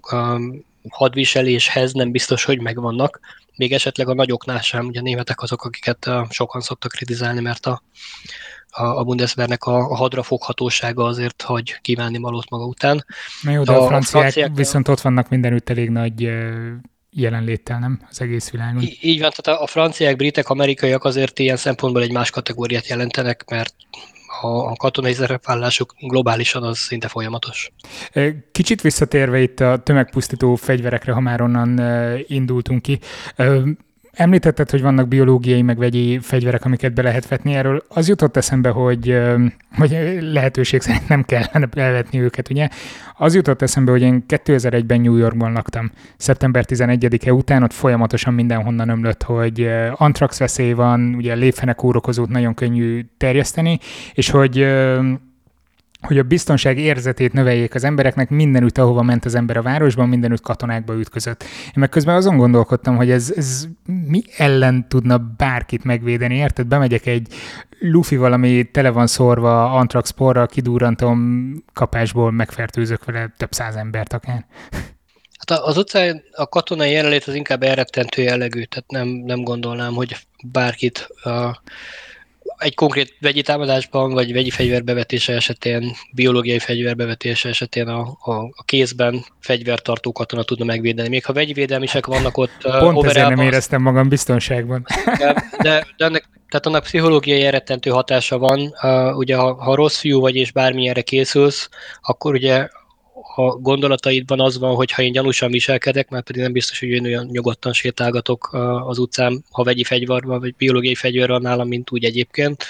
hadviseléshez 0.88 1.92
nem 1.92 2.10
biztos, 2.10 2.44
hogy 2.44 2.60
megvannak. 2.60 3.20
Még 3.56 3.72
esetleg 3.72 4.08
a 4.08 4.14
nagyoknál 4.14 4.60
sem, 4.60 4.86
ugye 4.86 4.98
a 4.98 5.02
németek 5.02 5.42
azok, 5.42 5.64
akiket 5.64 6.10
sokan 6.28 6.60
szoktak 6.60 6.90
kritizálni, 6.90 7.40
mert 7.40 7.66
a, 7.66 7.82
a 8.70 9.04
Bundeswehrnek 9.04 9.64
a, 9.64 9.76
a 9.76 9.96
hadrafoghatósága 9.96 11.04
azért 11.04 11.42
hagy 11.42 11.78
kívánni 11.80 12.18
valót 12.18 12.50
maga 12.50 12.64
után. 12.64 13.04
Na 13.42 13.50
jó, 13.50 13.62
de 13.62 13.72
a, 13.72 13.82
a 13.82 13.86
franciák, 13.86 14.14
a 14.14 14.20
franciák 14.20 14.54
viszont 14.54 14.88
ott 14.88 15.00
vannak 15.00 15.28
mindenütt 15.28 15.68
elég 15.68 15.90
nagy 15.90 16.28
jelenléttel, 17.14 17.78
nem? 17.78 18.00
Az 18.10 18.20
egész 18.20 18.50
világon. 18.50 18.82
Í- 18.82 19.02
így 19.02 19.20
van, 19.20 19.30
tehát 19.36 19.60
a 19.60 19.66
franciák, 19.66 20.16
britek, 20.16 20.48
amerikaiak 20.48 21.04
azért 21.04 21.38
ilyen 21.38 21.56
szempontból 21.56 22.02
egy 22.02 22.12
más 22.12 22.30
kategóriát 22.30 22.88
jelentenek, 22.88 23.44
mert 23.50 23.74
a, 24.40 24.46
a 24.46 24.74
katonai 24.76 25.12
szerepvállásuk 25.12 25.94
globálisan 25.98 26.62
az 26.62 26.78
szinte 26.78 27.08
folyamatos. 27.08 27.72
Kicsit 28.52 28.80
visszatérve 28.80 29.40
itt 29.40 29.60
a 29.60 29.82
tömegpusztító 29.82 30.54
fegyverekre, 30.54 31.12
ha 31.12 31.20
már 31.20 31.40
onnan 31.40 31.80
indultunk 32.26 32.82
ki, 32.82 32.98
Említetted, 34.14 34.70
hogy 34.70 34.82
vannak 34.82 35.08
biológiai 35.08 35.62
meg 35.62 35.78
vegyi 35.78 36.18
fegyverek, 36.18 36.64
amiket 36.64 36.94
be 36.94 37.02
lehet 37.02 37.28
vetni. 37.28 37.54
Erről 37.54 37.82
az 37.88 38.08
jutott 38.08 38.36
eszembe, 38.36 38.68
hogy, 38.68 39.18
hogy 39.76 40.18
lehetőség 40.20 40.80
szerint 40.80 41.08
nem 41.08 41.22
kellene 41.22 41.68
elvetni 41.74 42.20
őket, 42.20 42.50
ugye? 42.50 42.68
Az 43.16 43.34
jutott 43.34 43.62
eszembe, 43.62 43.90
hogy 43.90 44.02
én 44.02 44.24
2001-ben 44.28 45.00
New 45.00 45.16
Yorkban 45.16 45.52
laktam. 45.52 45.90
Szeptember 46.16 46.64
11-e 46.68 47.32
után 47.32 47.62
ott 47.62 47.72
folyamatosan 47.72 48.34
mindenhonnan 48.34 48.88
ömlött, 48.88 49.22
hogy 49.22 49.70
antrax 49.92 50.38
veszély 50.38 50.72
van, 50.72 51.14
ugye 51.14 51.34
lépfenek 51.34 51.82
órokozót 51.82 52.28
nagyon 52.28 52.54
könnyű 52.54 53.06
terjeszteni, 53.16 53.78
és 54.12 54.30
hogy 54.30 54.66
hogy 56.06 56.18
a 56.18 56.22
biztonság 56.22 56.78
érzetét 56.78 57.32
növeljék 57.32 57.74
az 57.74 57.84
embereknek 57.84 58.30
mindenütt, 58.30 58.78
ahova 58.78 59.02
ment 59.02 59.24
az 59.24 59.34
ember 59.34 59.56
a 59.56 59.62
városban, 59.62 60.08
mindenütt 60.08 60.40
katonákba 60.40 60.94
ütközött. 60.94 61.42
Én 61.42 61.72
meg 61.74 61.88
közben 61.88 62.14
azon 62.14 62.36
gondolkodtam, 62.36 62.96
hogy 62.96 63.10
ez, 63.10 63.32
ez 63.36 63.66
mi 64.06 64.22
ellen 64.36 64.88
tudna 64.88 65.18
bárkit 65.36 65.84
megvédeni, 65.84 66.34
érted? 66.34 66.66
Bemegyek 66.66 67.06
egy 67.06 67.26
lufi 67.78 68.16
valami 68.16 68.70
tele 68.70 68.90
van 68.90 69.06
szórva 69.06 69.72
antrax 69.72 70.10
porral, 70.10 70.46
kidúrantom 70.46 71.52
kapásból, 71.72 72.30
megfertőzök 72.30 73.04
vele 73.04 73.34
több 73.36 73.52
száz 73.52 73.76
embert 73.76 74.12
akár. 74.12 74.46
Hát 75.46 75.58
az 75.58 75.76
utcán 75.76 76.22
a 76.30 76.48
katonai 76.48 76.90
jelenlét 76.90 77.24
az 77.24 77.34
inkább 77.34 77.62
elrettentő 77.62 78.22
jellegű, 78.22 78.62
tehát 78.62 78.90
nem, 78.90 79.08
nem 79.08 79.42
gondolnám, 79.42 79.92
hogy 79.92 80.16
bárkit 80.44 81.08
uh, 81.24 81.54
egy 82.58 82.74
konkrét 82.74 83.16
vegyi 83.20 83.42
támadásban, 83.42 84.12
vagy 84.12 84.32
vegyi 84.32 84.50
fegyverbevetése 84.50 85.32
esetén, 85.32 85.92
biológiai 86.12 86.58
fegyverbevetése 86.58 87.48
esetén 87.48 87.88
a, 87.88 88.16
a, 88.20 88.32
a 88.32 88.62
kézben 88.64 89.24
fegyvertartó 89.40 90.12
katona 90.12 90.42
tudna 90.42 90.64
megvédeni. 90.64 91.08
Még 91.08 91.24
ha 91.24 91.32
vegyvédelmisek 91.32 92.06
vannak 92.06 92.36
ott... 92.36 92.66
Pont 92.78 93.04
ezért 93.04 93.28
nem 93.28 93.46
éreztem 93.46 93.82
magam 93.82 94.08
biztonságban. 94.08 94.86
De, 95.18 95.34
de, 95.58 95.86
de 95.96 96.04
ennek, 96.04 96.28
tehát 96.48 96.66
annak 96.66 96.82
pszichológiai 96.82 97.42
eredtentő 97.42 97.90
hatása 97.90 98.38
van. 98.38 98.74
Uh, 98.82 99.16
ugye 99.16 99.36
ha, 99.36 99.54
ha 99.54 99.74
rossz 99.74 99.98
fiú 99.98 100.20
vagy 100.20 100.34
és 100.34 100.52
bármilyenre 100.52 101.02
készülsz, 101.02 101.68
akkor 102.00 102.34
ugye 102.34 102.68
a 103.36 103.42
gondolataidban 103.42 104.40
az 104.40 104.58
van, 104.58 104.74
hogy 104.74 104.90
ha 104.90 105.02
én 105.02 105.12
gyanúsan 105.12 105.50
viselkedek, 105.50 106.08
mert 106.08 106.24
pedig 106.24 106.42
nem 106.42 106.52
biztos, 106.52 106.78
hogy 106.78 106.88
én 106.88 107.04
olyan 107.04 107.26
nyugodtan 107.26 107.72
sétálgatok 107.72 108.52
az 108.86 108.98
utcán, 108.98 109.44
ha 109.50 109.62
vegyi 109.62 109.84
fegyver 109.84 110.22
vagy 110.22 110.54
biológiai 110.54 110.94
fegyver 110.94 111.28
van 111.28 111.42
nálam, 111.42 111.68
mint 111.68 111.90
úgy 111.90 112.04
egyébként, 112.04 112.64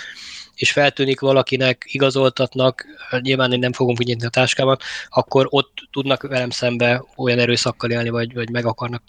és 0.55 0.73
feltűnik 0.73 1.21
valakinek, 1.21 1.85
igazoltatnak, 1.87 2.87
nyilván 3.21 3.53
én 3.53 3.59
nem 3.59 3.73
fogom 3.73 3.95
kinyitni 3.95 4.27
a 4.27 4.29
táskában, 4.29 4.77
akkor 5.09 5.47
ott 5.51 5.88
tudnak 5.93 6.23
velem 6.23 6.51
szembe 6.51 7.05
olyan 7.17 7.38
erőszakkal 7.38 7.90
élni, 7.90 8.09
vagy, 8.09 8.35
vagy 8.35 8.51
meg 8.51 8.67
akarnak, 8.67 9.03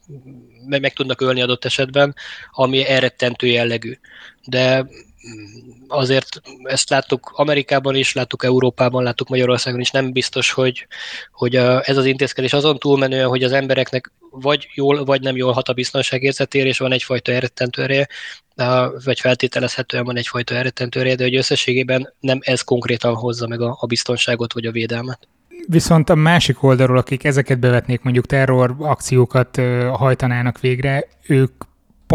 meg, 0.66 0.82
meg 0.82 0.94
tudnak 0.94 1.22
ölni 1.22 1.42
adott 1.42 1.66
esetben, 1.66 2.16
ami 2.52 2.88
elrettentő 2.88 3.48
jellegű. 3.48 3.98
De 4.46 4.88
azért 5.88 6.42
ezt 6.64 6.90
láttuk 6.90 7.32
Amerikában 7.36 7.96
is, 7.96 8.14
láttuk 8.14 8.44
Európában, 8.44 9.04
láttuk 9.04 9.30
Magyarországon 9.30 9.80
is, 9.80 9.92
nem 9.92 10.12
biztos, 10.12 10.52
hogy, 10.52 10.88
hogy 11.32 11.56
ez 11.56 11.98
az 11.98 12.06
intézkedés 12.06 12.54
azon 12.54 12.78
túlmenően, 12.78 13.28
hogy 13.28 13.44
az 13.44 13.52
embereknek 13.52 14.12
vagy 14.32 14.68
jól, 14.74 15.06
vagy 15.06 15.22
nem 15.22 15.36
jól 15.36 15.52
hat 15.52 15.68
a 15.68 15.74
biztonságérzetére, 15.74 16.68
és 16.68 16.78
van 16.78 16.92
egyfajta 16.92 17.32
elrettentő 17.32 17.82
ereje, 17.82 18.08
vagy 19.04 19.20
feltételezhetően 19.20 20.04
van 20.04 20.18
egyfajta 20.18 20.56
elrettentő 20.56 21.00
ereje, 21.00 21.16
de 21.16 21.24
hogy 21.24 21.36
összességében 21.36 22.14
nem 22.20 22.40
ez 22.42 22.62
konkrétan 22.62 23.16
hozza 23.16 23.48
meg 23.48 23.62
a, 23.62 23.78
a 23.80 23.86
biztonságot 23.86 24.54
vagy 24.54 24.66
a 24.66 24.72
védelmet. 24.72 25.28
Viszont 25.68 26.10
a 26.10 26.16
másik 26.16 26.64
oldalról, 26.64 26.98
akik 26.98 27.24
ezeket 27.24 27.60
bevetnék, 27.60 28.02
mondjuk 28.02 28.26
terror 28.26 28.76
akciókat 28.80 29.62
hajtanának 29.94 30.60
végre, 30.60 31.08
ők 31.28 31.52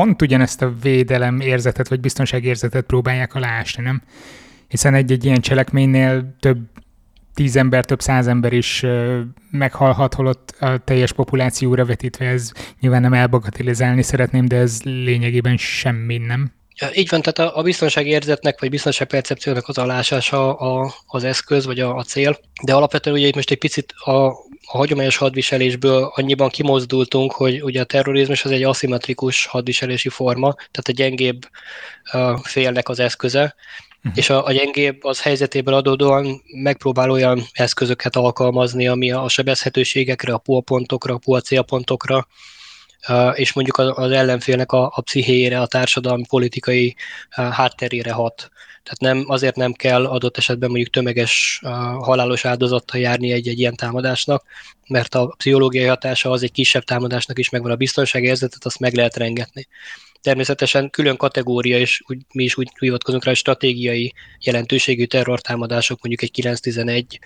pont 0.01 0.23
ugyanezt 0.23 0.63
a 0.63 0.75
védelem 0.83 1.41
érzetet, 1.41 1.89
vagy 1.89 2.01
biztonságérzetet 2.01 2.85
próbálják 2.85 3.35
aláásni, 3.35 3.83
nem? 3.83 4.03
Hiszen 4.69 4.95
egy-egy 4.95 5.25
ilyen 5.25 5.41
cselekménynél 5.41 6.37
több 6.39 6.59
tíz 7.35 7.57
ember, 7.57 7.85
több 7.85 8.01
száz 8.01 8.27
ember 8.27 8.53
is 8.53 8.85
meghalhat, 9.51 10.15
holott 10.15 10.55
a 10.61 10.79
teljes 10.79 11.13
populációra 11.13 11.85
vetítve 11.85 12.27
ez 12.27 12.53
nyilván 12.81 13.01
nem 13.01 13.13
elbagatilizálni 13.13 14.03
szeretném, 14.03 14.47
de 14.47 14.57
ez 14.57 14.81
lényegében 14.83 15.57
semmi, 15.57 16.19
nem? 16.19 16.53
Így 16.95 17.09
van, 17.09 17.23
tehát 17.23 17.53
a, 17.53 17.59
a 17.59 17.62
biztonságérzetnek 17.62 18.61
vagy 18.61 18.71
biztonságpercepciónak 18.71 19.69
az 19.69 19.79
alásása 19.79 20.55
a, 20.55 20.95
az 21.07 21.25
eszköz 21.25 21.66
vagy 21.66 21.81
a, 21.81 21.95
a 21.95 22.03
cél, 22.03 22.38
de 22.62 22.75
alapvetően 22.75 23.16
ugye 23.16 23.27
itt 23.27 23.35
most 23.35 23.51
egy 23.51 23.59
picit 23.59 23.95
a, 24.05 24.27
a 24.66 24.77
hagyományos 24.77 25.16
hadviselésből 25.16 26.12
annyiban 26.14 26.49
kimozdultunk, 26.49 27.33
hogy 27.33 27.62
ugye 27.62 27.81
a 27.81 27.85
terrorizmus 27.85 28.45
az 28.45 28.51
egy 28.51 28.62
aszimmetrikus 28.62 29.47
hadviselési 29.47 30.09
forma, 30.09 30.55
tehát 30.55 30.88
a 30.88 30.93
gyengébb 30.93 31.49
uh, 32.12 32.38
félnek 32.43 32.88
az 32.88 32.99
eszköze, 32.99 33.55
uh-huh. 33.99 34.12
és 34.14 34.31
a, 34.31 34.47
a 34.47 34.53
gyengébb 34.53 35.05
az 35.05 35.23
helyzetéből 35.23 35.75
adódóan 35.75 36.43
megpróbál 36.62 37.11
olyan 37.11 37.43
eszközöket 37.53 38.16
alkalmazni, 38.16 38.88
ami 38.88 39.12
a 39.12 39.29
sebezhetőségekre, 39.29 40.33
a 40.33 40.38
puapontokra, 40.38 41.14
a 41.14 41.19
pua 41.19 41.40
célpontokra, 41.40 42.27
és 43.35 43.53
mondjuk 43.53 43.79
az 43.79 44.11
ellenfélnek 44.11 44.73
a, 44.73 44.93
a 44.95 45.01
pszichéjére, 45.01 45.61
a 45.61 45.67
társadalmi, 45.67 46.25
politikai 46.29 46.97
hátterére 47.31 48.13
hat. 48.13 48.51
Tehát 48.83 49.15
nem, 49.15 49.25
azért 49.31 49.57
nem 49.57 49.73
kell 49.73 50.07
adott 50.07 50.37
esetben 50.37 50.69
mondjuk 50.69 50.91
tömeges 50.91 51.61
halálos 51.99 52.45
áldozattal 52.45 53.01
járni 53.01 53.33
egy-egy 53.33 53.59
ilyen 53.59 53.77
támadásnak, 53.77 54.45
mert 54.87 55.15
a 55.15 55.35
pszichológiai 55.37 55.87
hatása 55.87 56.31
az 56.31 56.43
egy 56.43 56.53
kisebb 56.53 56.83
támadásnak 56.83 57.39
is 57.39 57.49
megvan, 57.49 57.71
a 57.71 57.77
biztonságérzetet 57.77 58.65
azt 58.65 58.79
meg 58.79 58.95
lehet 58.95 59.17
rengetni. 59.17 59.69
Természetesen 60.23 60.91
külön 60.91 61.17
kategória, 61.17 61.79
és 61.79 62.03
úgy, 62.07 62.19
mi 62.33 62.45
is 62.45 62.57
úgy 62.57 62.71
hivatkozunk 62.79 63.25
rá, 63.25 63.31
hogy 63.31 63.39
stratégiai 63.39 64.13
jelentőségű 64.41 65.05
terrortámadások, 65.05 65.99
mondjuk 66.03 66.23
egy 66.23 66.31
911, 66.31 67.19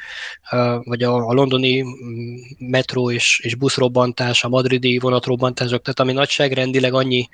vagy 0.85 1.03
a, 1.03 1.29
a 1.29 1.33
londoni 1.33 1.83
mm, 1.83 2.37
metró 2.59 3.11
és, 3.11 3.41
és 3.43 3.55
buszrobbantás, 3.55 4.45
a 4.45 4.49
madridi 4.49 4.99
vonatrobbantások, 4.99 5.83
tehát 5.83 6.01
ami 6.01 6.13
nagyságrendileg 6.13 6.95
annyi 6.95 7.29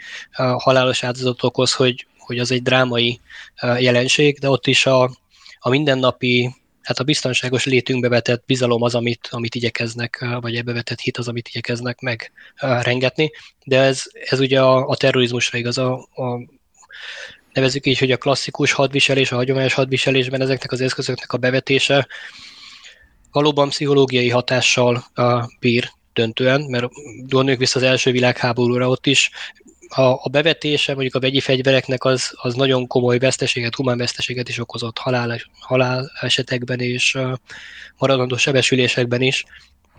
halálos 0.57 1.05
áldozatot 1.05 1.43
okoz, 1.43 1.73
hogy, 1.73 2.07
hogy 2.19 2.39
az 2.39 2.51
egy 2.51 2.63
drámai 2.63 3.21
jelenség, 3.79 4.39
de 4.39 4.51
ott 4.51 4.67
is 4.67 4.87
a, 4.87 5.11
a 5.59 5.69
mindennapi 5.69 6.60
hát 6.91 6.99
a 6.99 7.05
biztonságos 7.05 7.65
létünkbe 7.65 8.09
vetett 8.09 8.43
bizalom 8.47 8.83
az, 8.83 8.95
amit, 8.95 9.29
amit 9.31 9.55
igyekeznek, 9.55 10.27
vagy 10.41 10.57
ebbe 10.57 10.73
vetett 10.73 11.01
hit 11.01 11.17
az, 11.17 11.29
amit 11.29 11.49
igyekeznek 11.49 12.01
meg 12.01 12.33
rengetni, 12.83 13.31
de 13.65 13.81
ez, 13.81 14.03
ez 14.13 14.41
ugye 14.41 14.61
a, 14.61 14.89
a 14.89 14.97
terrorizmusra 14.97 15.59
igaz, 15.59 15.79
a, 15.79 15.93
a 15.95 16.41
nevezük 17.53 17.87
így, 17.87 17.99
hogy 17.99 18.13
a 18.13 18.17
klasszikus 18.17 18.73
hadviselés, 18.73 19.33
a 19.33 19.37
hagyományos 19.37 19.75
hadviselésben 19.75 20.41
ezeknek 20.41 20.73
az 20.73 20.81
eszközöknek 20.81 21.33
a 21.33 21.39
bevetése 21.39 22.07
valóban 23.33 23.69
pszichológiai 23.69 24.31
hatással 24.31 25.05
bír 25.61 25.91
döntően, 26.13 26.61
mert 26.61 26.87
gondoljuk 27.27 27.61
vissza 27.61 27.79
az 27.79 27.85
első 27.85 28.11
világháborúra, 28.11 28.89
ott 28.89 29.07
is 29.07 29.31
a, 29.91 30.03
a 30.03 30.29
bevetése 30.31 30.93
mondjuk 30.93 31.15
a 31.15 31.21
vegyi 31.21 31.41
fegyvereknek 31.41 32.05
az, 32.05 32.33
az 32.35 32.55
nagyon 32.55 32.87
komoly 32.87 33.19
veszteséget, 33.19 33.75
humán 33.75 33.99
veszteséget 33.99 34.49
is 34.49 34.59
okozott 34.59 34.99
halál, 34.99 35.41
halál 35.61 36.11
esetekben 36.21 36.81
és 36.81 37.19
maradandó 37.99 38.37
sebesülésekben 38.37 39.21
is, 39.21 39.45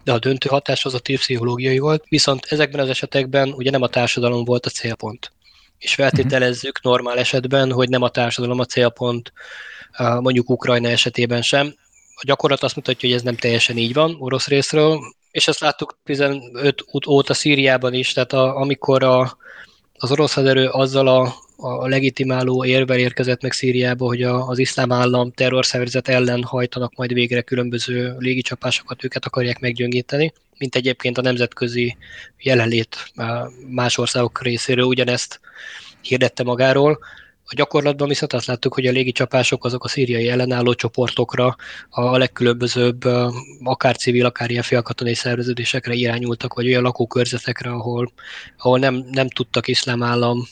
de 0.03 0.11
a 0.11 0.19
döntő 0.19 0.49
hatás 0.49 0.85
az 0.85 0.93
a 0.93 0.99
pszichológiai 0.99 1.79
volt, 1.79 2.03
viszont 2.09 2.45
ezekben 2.49 2.79
az 2.79 2.89
esetekben 2.89 3.53
ugye 3.53 3.71
nem 3.71 3.81
a 3.81 3.87
társadalom 3.87 4.43
volt 4.43 4.65
a 4.65 4.69
célpont. 4.69 5.31
És 5.77 5.93
feltételezzük 5.93 6.81
normál 6.81 7.17
esetben, 7.17 7.71
hogy 7.71 7.89
nem 7.89 8.01
a 8.01 8.09
társadalom 8.09 8.59
a 8.59 8.65
célpont, 8.65 9.33
mondjuk 9.97 10.49
Ukrajna 10.49 10.89
esetében 10.89 11.41
sem. 11.41 11.75
A 12.15 12.23
gyakorlat 12.25 12.63
azt 12.63 12.75
mutatja, 12.75 13.09
hogy 13.09 13.17
ez 13.17 13.23
nem 13.23 13.35
teljesen 13.35 13.77
így 13.77 13.93
van 13.93 14.15
orosz 14.19 14.47
részről, 14.47 14.99
és 15.31 15.47
ezt 15.47 15.59
láttuk 15.59 15.97
15 16.03 16.85
óta 17.07 17.33
Szíriában 17.33 17.93
is, 17.93 18.13
tehát 18.13 18.33
a, 18.33 18.55
amikor 18.55 19.03
a, 19.03 19.37
az 20.03 20.11
orosz 20.11 20.33
haderő 20.33 20.67
azzal 20.67 21.07
a, 21.07 21.33
a 21.55 21.87
legitimáló 21.87 22.65
érvel 22.65 22.97
érkezett 22.97 23.41
meg 23.41 23.51
Szíriába, 23.51 24.05
hogy 24.05 24.23
a, 24.23 24.47
az 24.47 24.59
iszlám 24.59 24.91
állam 24.91 25.31
terrorszervezet 25.31 26.07
ellen 26.07 26.43
hajtanak 26.43 26.95
majd 26.95 27.13
végre 27.13 27.41
különböző 27.41 28.15
légicsapásokat, 28.19 29.03
őket 29.03 29.25
akarják 29.25 29.59
meggyöngíteni, 29.59 30.33
mint 30.57 30.75
egyébként 30.75 31.17
a 31.17 31.21
nemzetközi 31.21 31.97
jelenlét 32.39 33.11
más 33.67 33.97
országok 33.97 34.41
részéről 34.41 34.85
ugyanezt 34.85 35.39
hirdette 36.01 36.43
magáról. 36.43 36.99
A 37.51 37.53
gyakorlatban 37.55 38.07
viszont 38.07 38.33
azt 38.33 38.45
láttuk, 38.45 38.73
hogy 38.73 38.85
a 38.85 38.91
légicsapások 38.91 39.65
azok 39.65 39.83
a 39.83 39.87
szíriai 39.87 40.29
ellenálló 40.29 40.73
csoportokra, 40.73 41.55
a 41.89 42.17
legkülönbözőbb, 42.17 43.03
akár 43.63 43.97
civil, 43.97 44.25
akár 44.25 44.49
ilyen 44.49 44.63
félkatonai 44.63 45.13
szerveződésekre 45.13 45.93
irányultak, 45.93 46.53
vagy 46.53 46.67
olyan 46.67 46.83
lakókörzetekre, 46.83 47.69
ahol, 47.69 48.11
ahol 48.57 48.79
nem, 48.79 49.05
nem 49.11 49.29
tudtak 49.29 49.67
iszlám 49.67 50.03
állam 50.03 50.47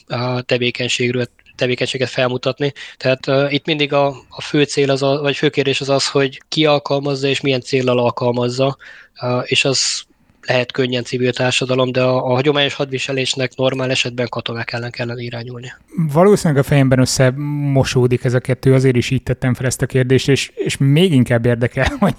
tevékenységről 0.45 1.25
tevékenységet 1.55 2.09
felmutatni. 2.09 2.73
Tehát 2.97 3.27
uh, 3.27 3.53
itt 3.53 3.65
mindig 3.65 3.93
a, 3.93 4.07
a 4.29 4.41
fő 4.41 4.63
cél, 4.63 4.91
az 4.91 5.03
a, 5.03 5.19
vagy 5.21 5.35
fő 5.35 5.49
kérdés 5.49 5.81
az 5.81 5.89
az, 5.89 6.07
hogy 6.07 6.41
ki 6.47 6.65
alkalmazza 6.65 7.27
és 7.27 7.41
milyen 7.41 7.61
célral 7.61 7.99
alkalmazza, 7.99 8.77
uh, 9.21 9.41
és 9.45 9.65
az 9.65 10.07
lehet 10.49 10.71
könnyen 10.71 11.03
civil 11.03 11.33
társadalom, 11.33 11.91
de 11.91 12.01
a, 12.01 12.25
a 12.25 12.33
hagyományos 12.33 12.73
hadviselésnek 12.73 13.55
normál 13.55 13.89
esetben 13.89 14.27
katonák 14.29 14.73
ellen 14.73 14.91
kellene 14.91 15.21
irányulni. 15.21 15.73
Valószínűleg 16.13 16.63
a 16.63 16.67
fejemben 16.67 16.99
összemosódik 16.99 18.23
ez 18.23 18.33
a 18.33 18.39
kettő, 18.39 18.73
azért 18.73 18.95
is 18.95 19.09
így 19.09 19.23
tettem 19.23 19.53
fel 19.53 19.65
ezt 19.65 19.81
a 19.81 19.85
kérdést, 19.85 20.29
és, 20.29 20.51
és 20.55 20.77
még 20.77 21.13
inkább 21.13 21.45
érdekel, 21.45 21.87
hogy, 21.99 22.15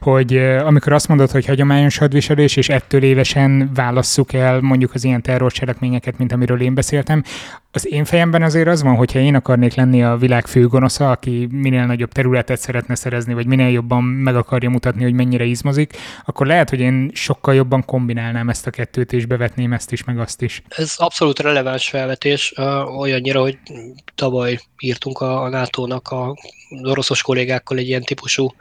hogy 0.00 0.36
amikor 0.36 0.92
azt 0.92 1.08
mondod, 1.08 1.30
hogy 1.30 1.46
hagyományos 1.46 1.98
hadviselés, 1.98 2.56
és 2.56 2.68
ettől 2.68 3.02
évesen 3.02 3.70
válasszuk 3.74 4.32
el 4.32 4.60
mondjuk 4.60 4.94
az 4.94 5.04
ilyen 5.04 5.22
terrorcselekményeket, 5.22 6.18
mint 6.18 6.32
amiről 6.32 6.60
én 6.60 6.74
beszéltem, 6.74 7.22
az 7.74 7.92
én 7.92 8.04
fejemben 8.04 8.42
azért 8.42 8.68
az 8.68 8.82
van, 8.82 8.96
hogyha 8.96 9.18
én 9.18 9.34
akarnék 9.34 9.74
lenni 9.74 10.02
a 10.02 10.16
világ 10.16 10.46
fő 10.46 10.66
gonosza, 10.66 11.10
aki 11.10 11.48
minél 11.50 11.86
nagyobb 11.86 12.12
területet 12.12 12.60
szeretne 12.60 12.94
szerezni, 12.94 13.34
vagy 13.34 13.46
minél 13.46 13.68
jobban 13.68 14.02
meg 14.04 14.36
akarja 14.36 14.70
mutatni, 14.70 15.02
hogy 15.02 15.12
mennyire 15.12 15.44
izmozik, 15.44 15.96
akkor 16.24 16.46
lehet, 16.46 16.70
hogy 16.70 16.80
én 16.80 17.10
sokkal 17.14 17.54
jobban 17.54 17.84
kombinálnám 17.84 18.48
ezt 18.48 18.66
a 18.66 18.70
kettőt, 18.70 19.12
és 19.12 19.26
bevetném 19.26 19.72
ezt 19.72 19.92
is, 19.92 20.04
meg 20.04 20.18
azt 20.18 20.42
is. 20.42 20.62
Ez 20.68 20.94
abszolút 20.96 21.38
releváns 21.38 21.88
felvetés, 21.88 22.54
olyannyira, 22.98 23.40
hogy 23.40 23.58
tavaly 24.14 24.58
írtunk 24.78 25.18
a 25.18 25.48
NATO-nak 25.48 26.08
a 26.08 26.34
oroszos 26.82 27.22
kollégákkal 27.22 27.78
egy 27.78 27.88
ilyen 27.88 28.02
típusú 28.02 28.54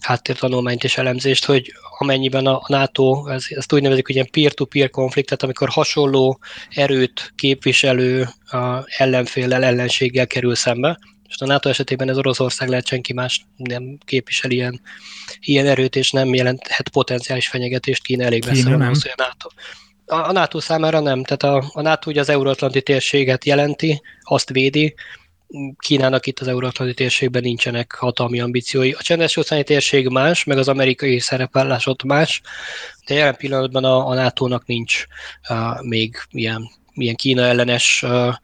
háttértanulmányt 0.00 0.84
és 0.84 0.98
elemzést, 0.98 1.44
hogy 1.44 1.72
amennyiben 1.98 2.46
a 2.46 2.62
NATO, 2.66 3.26
ez, 3.28 3.44
ezt 3.48 3.72
úgy 3.72 3.82
nevezik, 3.82 4.06
hogy 4.06 4.14
ilyen 4.14 4.30
peer-to-peer 4.30 4.90
konflikt, 4.90 5.26
tehát 5.26 5.42
amikor 5.42 5.68
hasonló 5.68 6.38
erőt 6.70 7.32
képviselő 7.36 8.28
a 8.44 8.84
ellenféllel, 8.96 9.64
ellenséggel 9.64 10.26
kerül 10.26 10.54
szembe, 10.54 10.98
És 11.28 11.40
a 11.40 11.46
NATO 11.46 11.68
esetében 11.68 12.08
ez 12.08 12.16
Oroszország 12.16 12.68
lehet, 12.68 12.86
senki 12.86 13.12
más 13.12 13.46
nem 13.56 13.98
képvisel 14.04 14.50
ilyen, 14.50 14.80
ilyen 15.40 15.66
erőt, 15.66 15.96
és 15.96 16.10
nem 16.10 16.34
jelenthet 16.34 16.88
potenciális 16.88 17.48
fenyegetést 17.48 18.02
Kína 18.02 18.24
elég 18.24 18.44
messze 18.46 18.70
van 18.70 18.80
ahhoz, 18.80 19.02
hogy 19.02 19.12
a 19.16 19.22
NATO. 19.22 19.48
A, 20.06 20.28
a 20.28 20.32
NATO 20.32 20.60
számára 20.60 21.00
nem, 21.00 21.24
tehát 21.24 21.42
a, 21.42 21.70
a 21.72 21.80
NATO 21.80 22.10
ugye 22.10 22.20
az 22.20 22.28
euróatlanti 22.28 22.82
térséget 22.82 23.44
jelenti, 23.44 24.02
azt 24.22 24.50
védi, 24.50 24.94
Kínának 25.78 26.26
itt 26.26 26.38
az 26.38 26.48
euróatlanti 26.48 26.94
térségben 26.94 27.42
nincsenek 27.42 27.92
hatalmi 27.92 28.40
ambíciói. 28.40 28.92
A 28.92 29.02
csendes 29.02 29.36
óceáni 29.36 29.64
térség 29.64 30.08
más, 30.08 30.44
meg 30.44 30.58
az 30.58 30.68
amerikai 30.68 31.18
szerepállás 31.18 31.86
ott 31.86 32.02
más, 32.02 32.40
de 33.06 33.14
jelen 33.14 33.36
pillanatban 33.36 33.84
a, 33.84 34.08
a 34.08 34.14
NATO-nak 34.14 34.66
nincs 34.66 35.04
uh, 35.48 35.82
még 35.82 36.16
ilyen, 36.30 36.70
ilyen 36.94 37.14
Kína 37.14 37.42
ellenes 37.42 38.02
uh, 38.02 38.34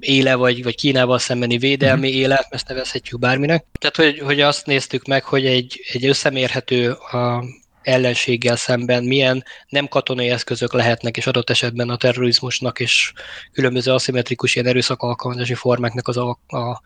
éle, 0.00 0.34
vagy, 0.34 0.62
vagy 0.62 0.74
Kínával 0.74 1.18
szembeni 1.18 1.58
védelmi 1.58 2.08
mm. 2.08 2.12
éle, 2.12 2.46
ezt 2.50 2.68
nevezhetjük 2.68 3.20
bárminek. 3.20 3.64
Tehát, 3.78 3.96
hogy, 3.96 4.18
hogy 4.18 4.40
azt 4.40 4.66
néztük 4.66 5.06
meg, 5.06 5.24
hogy 5.24 5.46
egy, 5.46 5.80
egy 5.92 6.06
összemérhető 6.06 6.96
uh, 7.12 7.44
ellenséggel 7.82 8.56
szemben 8.56 9.04
milyen 9.04 9.44
nem 9.68 9.88
katonai 9.88 10.28
eszközök 10.28 10.72
lehetnek, 10.72 11.16
és 11.16 11.26
adott 11.26 11.50
esetben 11.50 11.90
a 11.90 11.96
terrorizmusnak 11.96 12.80
és 12.80 13.12
különböző 13.52 13.92
aszimmetrikus 13.92 14.54
ilyen 14.54 14.66
erőszak 14.66 15.02
alkalmazási 15.02 15.54
formáknak 15.54 16.08
az 16.08 16.16
a, 16.16 16.38
a, 16.46 16.80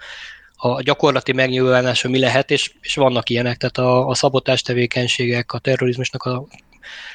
a 0.56 0.82
gyakorlati 0.82 1.32
megnyilvánulása 1.32 2.08
mi 2.08 2.18
lehet, 2.18 2.50
és, 2.50 2.72
és 2.80 2.94
vannak 2.94 3.28
ilyenek, 3.28 3.56
tehát 3.56 3.78
a, 3.78 4.08
a 4.08 4.14
szabotás 4.14 4.62
tevékenységek, 4.62 5.52
a 5.52 5.58
terrorizmusnak 5.58 6.22
a 6.22 6.46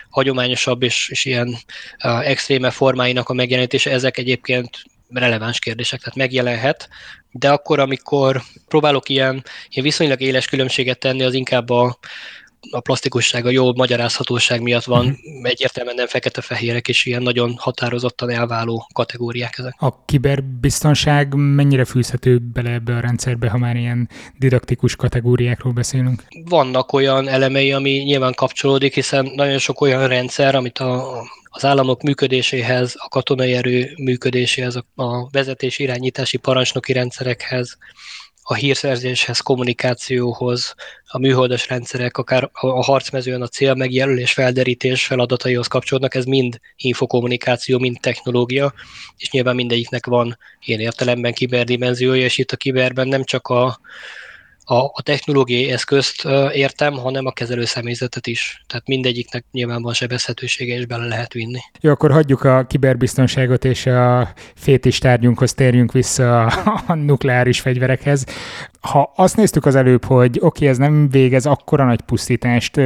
hagyományosabb 0.10 0.84
és, 0.84 1.10
és 1.10 1.26
ilyen 1.26 1.56
extréme 2.24 2.70
formáinak 2.70 3.30
a 3.30 3.34
megjelenítése, 3.34 3.92
ezek 3.92 4.18
egyébként 4.18 4.70
releváns 5.10 5.60
kérdések, 5.60 6.00
tehát 6.00 6.16
megjelenhet, 6.16 6.90
de 7.32 7.52
akkor, 7.52 7.80
amikor 7.80 8.42
próbálok 8.68 9.10
ilyen, 9.10 9.44
ilyen 9.70 9.86
viszonylag 9.86 10.22
éles 10.22 10.48
különbséget 10.48 11.00
tenni, 11.00 11.24
az 11.24 11.34
inkább 11.34 11.70
a, 11.70 11.98
a 12.72 12.80
plastikusság, 12.80 13.46
a 13.46 13.50
jó 13.50 13.74
magyarázhatóság 13.74 14.62
miatt 14.62 14.84
van, 14.84 15.06
uh-huh. 15.06 15.20
egyértelműen 15.42 15.96
nem 15.96 16.08
fekete-fehérek, 16.08 16.88
és 16.88 17.06
ilyen 17.06 17.22
nagyon 17.22 17.56
határozottan 17.58 18.30
elváló 18.30 18.88
kategóriák 18.94 19.58
ezek. 19.58 19.76
A 19.78 20.06
kiberbiztonság 20.06 21.34
mennyire 21.34 21.86
fűzhető 21.86 22.38
bele 22.54 22.70
ebbe 22.70 22.96
a 22.96 23.00
rendszerbe, 23.00 23.50
ha 23.50 23.58
már 23.58 23.76
ilyen 23.76 24.10
didaktikus 24.38 24.96
kategóriákról 24.96 25.74
beszélünk? 25.74 26.24
Vannak 26.46 26.94
olyan 26.94 27.28
elemei, 27.28 27.72
ami 27.72 27.92
nyilván 27.92 28.34
kapcsolódik, 28.34 28.94
hiszen 28.94 29.32
nagyon 29.36 29.58
sok 29.58 29.82
olyan 29.82 30.08
rendszer, 30.08 30.56
amit 30.56 30.78
a, 30.78 31.22
az 31.44 31.66
államok 31.66 32.02
működéséhez, 32.02 32.94
a 32.98 33.08
katonai 33.08 33.54
erő 33.54 33.94
működéséhez, 34.04 34.76
a 34.96 35.30
vezetés 35.30 35.80
irányítási 35.80 36.38
parancsnoki 36.38 36.94
rendszerekhez, 36.94 37.78
a 38.52 38.56
hírszerzéshez, 38.56 39.40
kommunikációhoz, 39.40 40.76
a 41.08 41.18
műholdas 41.18 41.68
rendszerek, 41.68 42.18
akár 42.18 42.50
a 42.54 42.84
harcmezőn 42.84 43.42
a 43.42 43.48
cél 43.48 43.74
megjelölés, 43.74 44.34
felderítés 44.34 45.06
feladataihoz 45.06 45.68
kapcsolódnak, 45.68 46.16
ez 46.16 46.26
mind 46.26 46.60
infokommunikáció, 46.78 47.80
mind 47.80 48.00
technológia, 48.00 48.74
és 49.18 49.30
nyilván 49.30 49.56
mindegyiknek 49.56 50.06
van 50.06 50.38
ilyen 50.66 50.80
értelemben 50.80 51.34
kiberdimenziója, 51.34 52.24
és 52.24 52.38
itt 52.38 52.52
a 52.52 52.58
kiberben 52.58 53.08
nem 53.08 53.24
csak 53.24 53.48
a, 53.48 53.80
a, 54.70 54.92
a 54.94 55.02
technológiai 55.04 55.72
eszközt 55.72 56.28
értem, 56.52 56.94
hanem 56.94 57.26
a 57.26 57.32
kezelő 57.32 57.66
személyzetet 57.66 58.28
is. 58.28 58.64
Tehát 58.68 58.88
mindegyiknek 58.88 59.46
nyilván 59.52 59.82
van 59.82 59.94
sebezhetősége, 59.94 60.76
és 60.76 60.86
bele 60.86 61.06
lehet 61.06 61.34
vinni. 61.34 61.60
Jó, 61.82 61.92
akkor 61.92 62.12
hagyjuk 62.12 62.44
a 62.44 62.66
kiberbiztonságot, 62.68 63.66
és 63.66 63.86
a 63.86 64.34
fétis 64.56 64.98
tárgyunkhoz 64.98 65.54
térjünk 65.54 65.92
vissza 65.92 66.46
a, 66.88 66.94
nukleáris 66.94 67.60
fegyverekhez. 67.60 68.26
Ha 68.82 69.14
azt 69.16 69.36
néztük 69.36 69.66
az 69.66 69.76
előbb, 69.76 70.06
hogy 70.06 70.38
oké, 70.38 70.46
okay, 70.46 70.68
ez 70.68 70.78
nem 70.78 71.10
végez 71.10 71.46
akkora 71.46 71.86
nagy 71.86 72.02
pusztítást, 72.02 72.80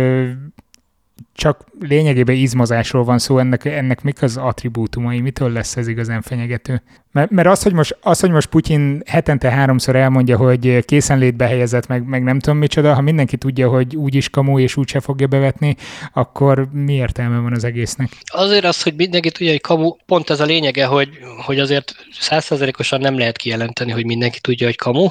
csak 1.34 1.66
lényegében 1.80 2.36
izmozásról 2.36 3.04
van 3.04 3.20
szó, 3.20 3.38
ennek, 3.38 3.66
ennek 3.66 4.02
mik 4.02 4.22
az 4.22 4.38
attribútumai, 4.38 5.20
mitől 5.20 5.52
lesz 5.52 5.78
ez 5.78 5.88
igazán 5.88 6.22
fenyegető? 6.22 6.82
Mert, 7.12 7.30
mert 7.30 7.48
az, 7.48 7.64
hogy 7.64 7.74
most, 7.74 7.98
az, 8.02 8.20
hogy 8.20 8.30
most 8.30 8.48
Putyin 8.48 9.02
hetente 9.06 9.50
háromszor 9.50 9.96
elmondja, 9.96 10.38
hogy 10.38 10.86
készenlétbe 10.86 11.46
helyezett, 11.46 11.88
meg, 11.88 12.08
meg 12.08 12.24
nem 12.24 12.40
tudom 12.40 12.58
micsoda, 12.58 12.94
ha 12.94 13.02
mindenki 13.02 13.38
tudja, 13.38 13.70
hogy 13.70 13.96
úgy 13.96 14.16
is 14.16 14.30
kamú 14.30 14.60
és 14.60 14.78
úgyse 14.78 15.00
fogja 15.00 15.28
bevetni, 15.28 15.76
akkor 16.14 16.68
mi 16.72 16.94
értelme 16.94 17.40
van 17.40 17.54
az 17.54 17.64
egésznek? 17.64 18.10
Azért 18.26 18.66
az, 18.66 18.84
hogy 18.84 18.96
mindenki 18.96 19.32
tudja, 19.32 19.52
hogy 19.52 19.62
kamu, 19.62 19.96
pont 20.06 20.30
ez 20.30 20.40
a 20.40 20.46
lényege, 20.46 20.86
hogy, 20.86 21.10
hogy 21.46 21.60
azért 21.60 21.96
százszerzelékosan 22.20 23.00
nem 23.00 23.18
lehet 23.18 23.38
kijelenteni, 23.38 23.92
hogy 23.92 24.06
mindenki 24.06 24.40
tudja, 24.40 24.66
hogy 24.66 24.76
kamu, 24.76 25.08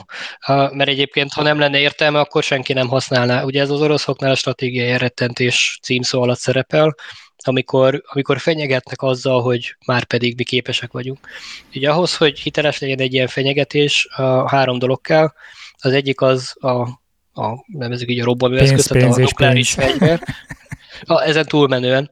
mert 0.48 0.88
egyébként, 0.88 1.32
ha 1.32 1.42
nem 1.42 1.58
lenne 1.58 1.78
értelme, 1.78 2.18
akkor 2.18 2.42
senki 2.42 2.72
nem 2.72 2.88
használná. 2.88 3.42
Ugye 3.42 3.60
ez 3.60 3.70
az 3.70 3.80
oroszoknál 3.80 4.30
a 4.30 4.34
stratégiai 4.34 4.88
elrettentés 4.88 5.78
címszó 5.82 6.11
alatt 6.20 6.38
szerepel, 6.38 6.94
amikor, 7.44 8.02
amikor 8.06 8.38
fenyegetnek 8.38 9.02
azzal, 9.02 9.42
hogy 9.42 9.76
már 9.86 10.04
pedig 10.04 10.36
mi 10.36 10.42
képesek 10.42 10.92
vagyunk. 10.92 11.18
Ugye 11.74 11.90
ahhoz, 11.90 12.16
hogy 12.16 12.38
hiteles 12.38 12.78
legyen 12.78 12.98
egy 12.98 13.12
ilyen 13.12 13.26
fenyegetés, 13.26 14.06
a 14.16 14.48
három 14.48 14.78
dolog 14.78 15.00
kell. 15.00 15.32
Az 15.76 15.92
egyik 15.92 16.20
az 16.20 16.54
a, 16.60 16.80
a 17.42 17.64
nevezük 17.66 18.10
így 18.10 18.20
a 18.20 18.24
robbanóeszköz, 18.24 18.84
tehát 18.84 19.16
a 19.16 19.20
nukleáris 19.20 19.72
fegyver. 19.72 20.20
A, 21.04 21.22
ezen 21.22 21.46
túlmenően. 21.46 22.10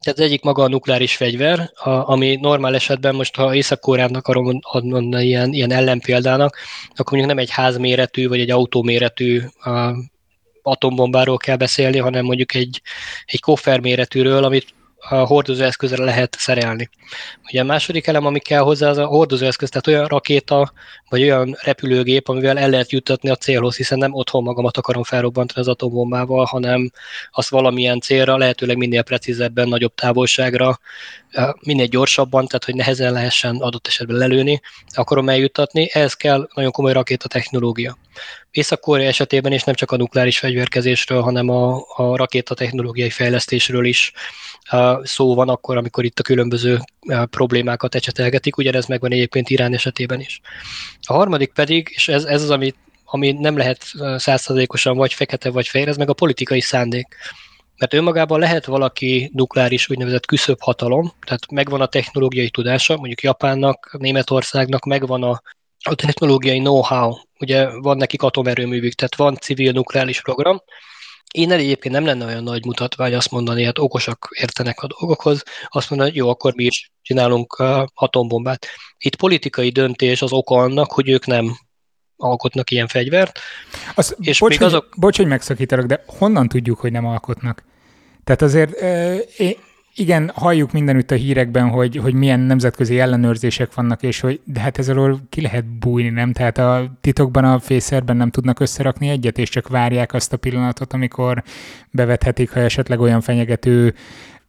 Tehát 0.00 0.18
az 0.18 0.24
egyik 0.24 0.42
maga 0.42 0.62
a 0.62 0.68
nukleáris 0.68 1.16
fegyver, 1.16 1.70
a, 1.74 1.90
ami 1.90 2.36
normál 2.36 2.74
esetben 2.74 3.14
most, 3.14 3.36
ha 3.36 3.54
Észak-Koreának 3.54 4.28
akarom 4.28 4.58
adni 4.60 5.24
ilyen, 5.24 5.52
ilyen 5.52 5.72
ellenpéldának, 5.72 6.56
akkor 6.90 7.12
mondjuk 7.12 7.34
nem 7.34 7.44
egy 7.44 7.50
házméretű 7.50 8.28
vagy 8.28 8.40
egy 8.40 8.50
autóméretű 8.50 9.42
atombombáról 10.70 11.36
kell 11.36 11.56
beszélni, 11.56 11.98
hanem 11.98 12.24
mondjuk 12.24 12.54
egy, 12.54 12.82
egy 13.24 13.40
kofferméretűről, 13.40 14.44
amit 14.44 14.74
a 15.08 15.14
hordozóeszközre 15.14 16.04
lehet 16.04 16.36
szerelni. 16.38 16.90
Ugye 17.44 17.60
a 17.60 17.64
második 17.64 18.06
elem, 18.06 18.26
ami 18.26 18.38
kell 18.38 18.60
hozzá, 18.60 18.88
az 18.88 18.98
a 18.98 19.06
hordozóeszköz, 19.06 19.68
tehát 19.68 19.86
olyan 19.86 20.06
rakéta, 20.06 20.72
vagy 21.08 21.22
olyan 21.22 21.56
repülőgép, 21.60 22.28
amivel 22.28 22.58
el 22.58 22.70
lehet 22.70 22.92
juttatni 22.92 23.30
a 23.30 23.36
célhoz, 23.36 23.76
hiszen 23.76 23.98
nem 23.98 24.14
otthon 24.14 24.42
magamat 24.42 24.76
akarom 24.76 25.02
felrobbantani 25.02 25.60
az 25.60 25.68
atombombával, 25.68 26.44
hanem 26.44 26.90
azt 27.30 27.48
valamilyen 27.48 28.00
célra, 28.00 28.36
lehetőleg 28.36 28.76
minél 28.76 29.02
precízebben, 29.02 29.68
nagyobb 29.68 29.94
távolságra, 29.94 30.78
minél 31.60 31.86
gyorsabban, 31.86 32.46
tehát 32.46 32.64
hogy 32.64 32.74
nehezen 32.74 33.12
lehessen 33.12 33.56
adott 33.56 33.86
esetben 33.86 34.16
lelőni, 34.16 34.60
akarom 34.94 35.28
eljuttatni. 35.28 35.88
Ehhez 35.92 36.14
kell 36.14 36.48
nagyon 36.54 36.70
komoly 36.70 36.92
rakéta 36.92 37.28
technológia. 37.28 37.96
Észak-Korea 38.50 39.06
esetében 39.06 39.52
is 39.52 39.62
nem 39.62 39.74
csak 39.74 39.90
a 39.90 39.96
nukleáris 39.96 40.38
fegyverkezésről, 40.38 41.20
hanem 41.20 41.48
a, 41.48 41.84
a 41.96 42.16
rakéta 42.16 42.54
technológiai 42.54 43.10
fejlesztésről 43.10 43.84
is 43.84 44.12
szó 45.02 45.34
van 45.34 45.48
akkor, 45.48 45.76
amikor 45.76 46.04
itt 46.04 46.18
a 46.18 46.22
különböző 46.22 46.78
problémákat 47.30 47.94
ecsetelgetik, 47.94 48.56
ugyanez 48.56 48.86
megvan 48.86 49.12
egyébként 49.12 49.50
Irán 49.50 49.74
esetében 49.74 50.20
is. 50.20 50.40
A 51.02 51.12
harmadik 51.12 51.52
pedig, 51.52 51.92
és 51.94 52.08
ez, 52.08 52.24
ez 52.24 52.42
az, 52.42 52.50
ami, 52.50 52.74
ami 53.04 53.32
nem 53.32 53.56
lehet 53.56 53.84
százszerzékosan 54.16 54.96
vagy 54.96 55.12
fekete, 55.12 55.50
vagy 55.50 55.68
fehér, 55.68 55.88
ez 55.88 55.96
meg 55.96 56.08
a 56.08 56.12
politikai 56.12 56.60
szándék. 56.60 57.16
Mert 57.76 57.94
önmagában 57.94 58.38
lehet 58.38 58.64
valaki 58.64 59.30
nukleáris 59.34 59.90
úgynevezett 59.90 60.26
küszöbb 60.26 60.60
hatalom, 60.60 61.12
tehát 61.26 61.50
megvan 61.50 61.80
a 61.80 61.86
technológiai 61.86 62.50
tudása, 62.50 62.96
mondjuk 62.96 63.22
Japánnak, 63.22 63.96
Németországnak 63.98 64.84
megvan 64.84 65.22
a, 65.22 65.42
a 65.82 65.94
technológiai 65.94 66.58
know-how, 66.58 67.14
ugye 67.38 67.78
van 67.78 67.96
nekik 67.96 68.22
atomerőművük, 68.22 68.92
tehát 68.92 69.16
van 69.16 69.36
civil 69.36 69.72
nukleáris 69.72 70.22
program, 70.22 70.62
én 71.34 71.50
egyébként 71.50 71.94
nem 71.94 72.04
lenne 72.04 72.24
olyan 72.24 72.42
nagy 72.42 72.64
mutatvány 72.64 73.14
azt 73.14 73.30
mondani, 73.30 73.64
hát 73.64 73.78
okosak 73.78 74.28
értenek 74.40 74.82
a 74.82 74.86
dolgokhoz, 74.86 75.42
azt 75.68 75.90
mondani, 75.90 76.10
hogy 76.10 76.18
jó, 76.18 76.28
akkor 76.28 76.54
mi 76.54 76.64
is 76.64 76.90
csinálunk 77.02 77.58
uh, 77.58 77.82
atombombát. 77.94 78.66
Itt 78.98 79.16
politikai 79.16 79.70
döntés 79.70 80.22
az 80.22 80.32
oka 80.32 80.54
annak, 80.54 80.92
hogy 80.92 81.08
ők 81.08 81.26
nem 81.26 81.56
alkotnak 82.16 82.70
ilyen 82.70 82.86
fegyvert. 82.86 83.38
Az, 83.94 84.16
és 84.20 84.38
bocs, 84.38 84.50
még 84.50 84.62
azok... 84.62 84.88
bocs, 84.96 85.16
hogy 85.16 85.26
megszakítalak, 85.26 85.86
de 85.86 86.04
honnan 86.06 86.48
tudjuk, 86.48 86.80
hogy 86.80 86.92
nem 86.92 87.06
alkotnak? 87.06 87.64
Tehát 88.24 88.42
azért 88.42 88.80
én, 89.38 89.56
igen, 90.00 90.30
halljuk 90.34 90.72
mindenütt 90.72 91.10
a 91.10 91.14
hírekben, 91.14 91.68
hogy, 91.68 91.96
hogy 91.96 92.14
milyen 92.14 92.40
nemzetközi 92.40 93.00
ellenőrzések 93.00 93.74
vannak, 93.74 94.02
és 94.02 94.20
hogy 94.20 94.40
de 94.44 94.60
hát 94.60 94.78
ezzel 94.78 95.20
ki 95.28 95.40
lehet 95.40 95.64
bújni, 95.66 96.08
nem? 96.08 96.32
Tehát 96.32 96.58
a 96.58 96.98
titokban 97.00 97.44
a 97.44 97.58
fészerben 97.58 98.16
nem 98.16 98.30
tudnak 98.30 98.60
összerakni 98.60 99.08
egyet, 99.08 99.38
és 99.38 99.48
csak 99.48 99.68
várják 99.68 100.12
azt 100.12 100.32
a 100.32 100.36
pillanatot, 100.36 100.92
amikor 100.92 101.42
bevethetik, 101.90 102.50
ha 102.50 102.60
esetleg 102.60 103.00
olyan 103.00 103.20
fenyegető 103.20 103.94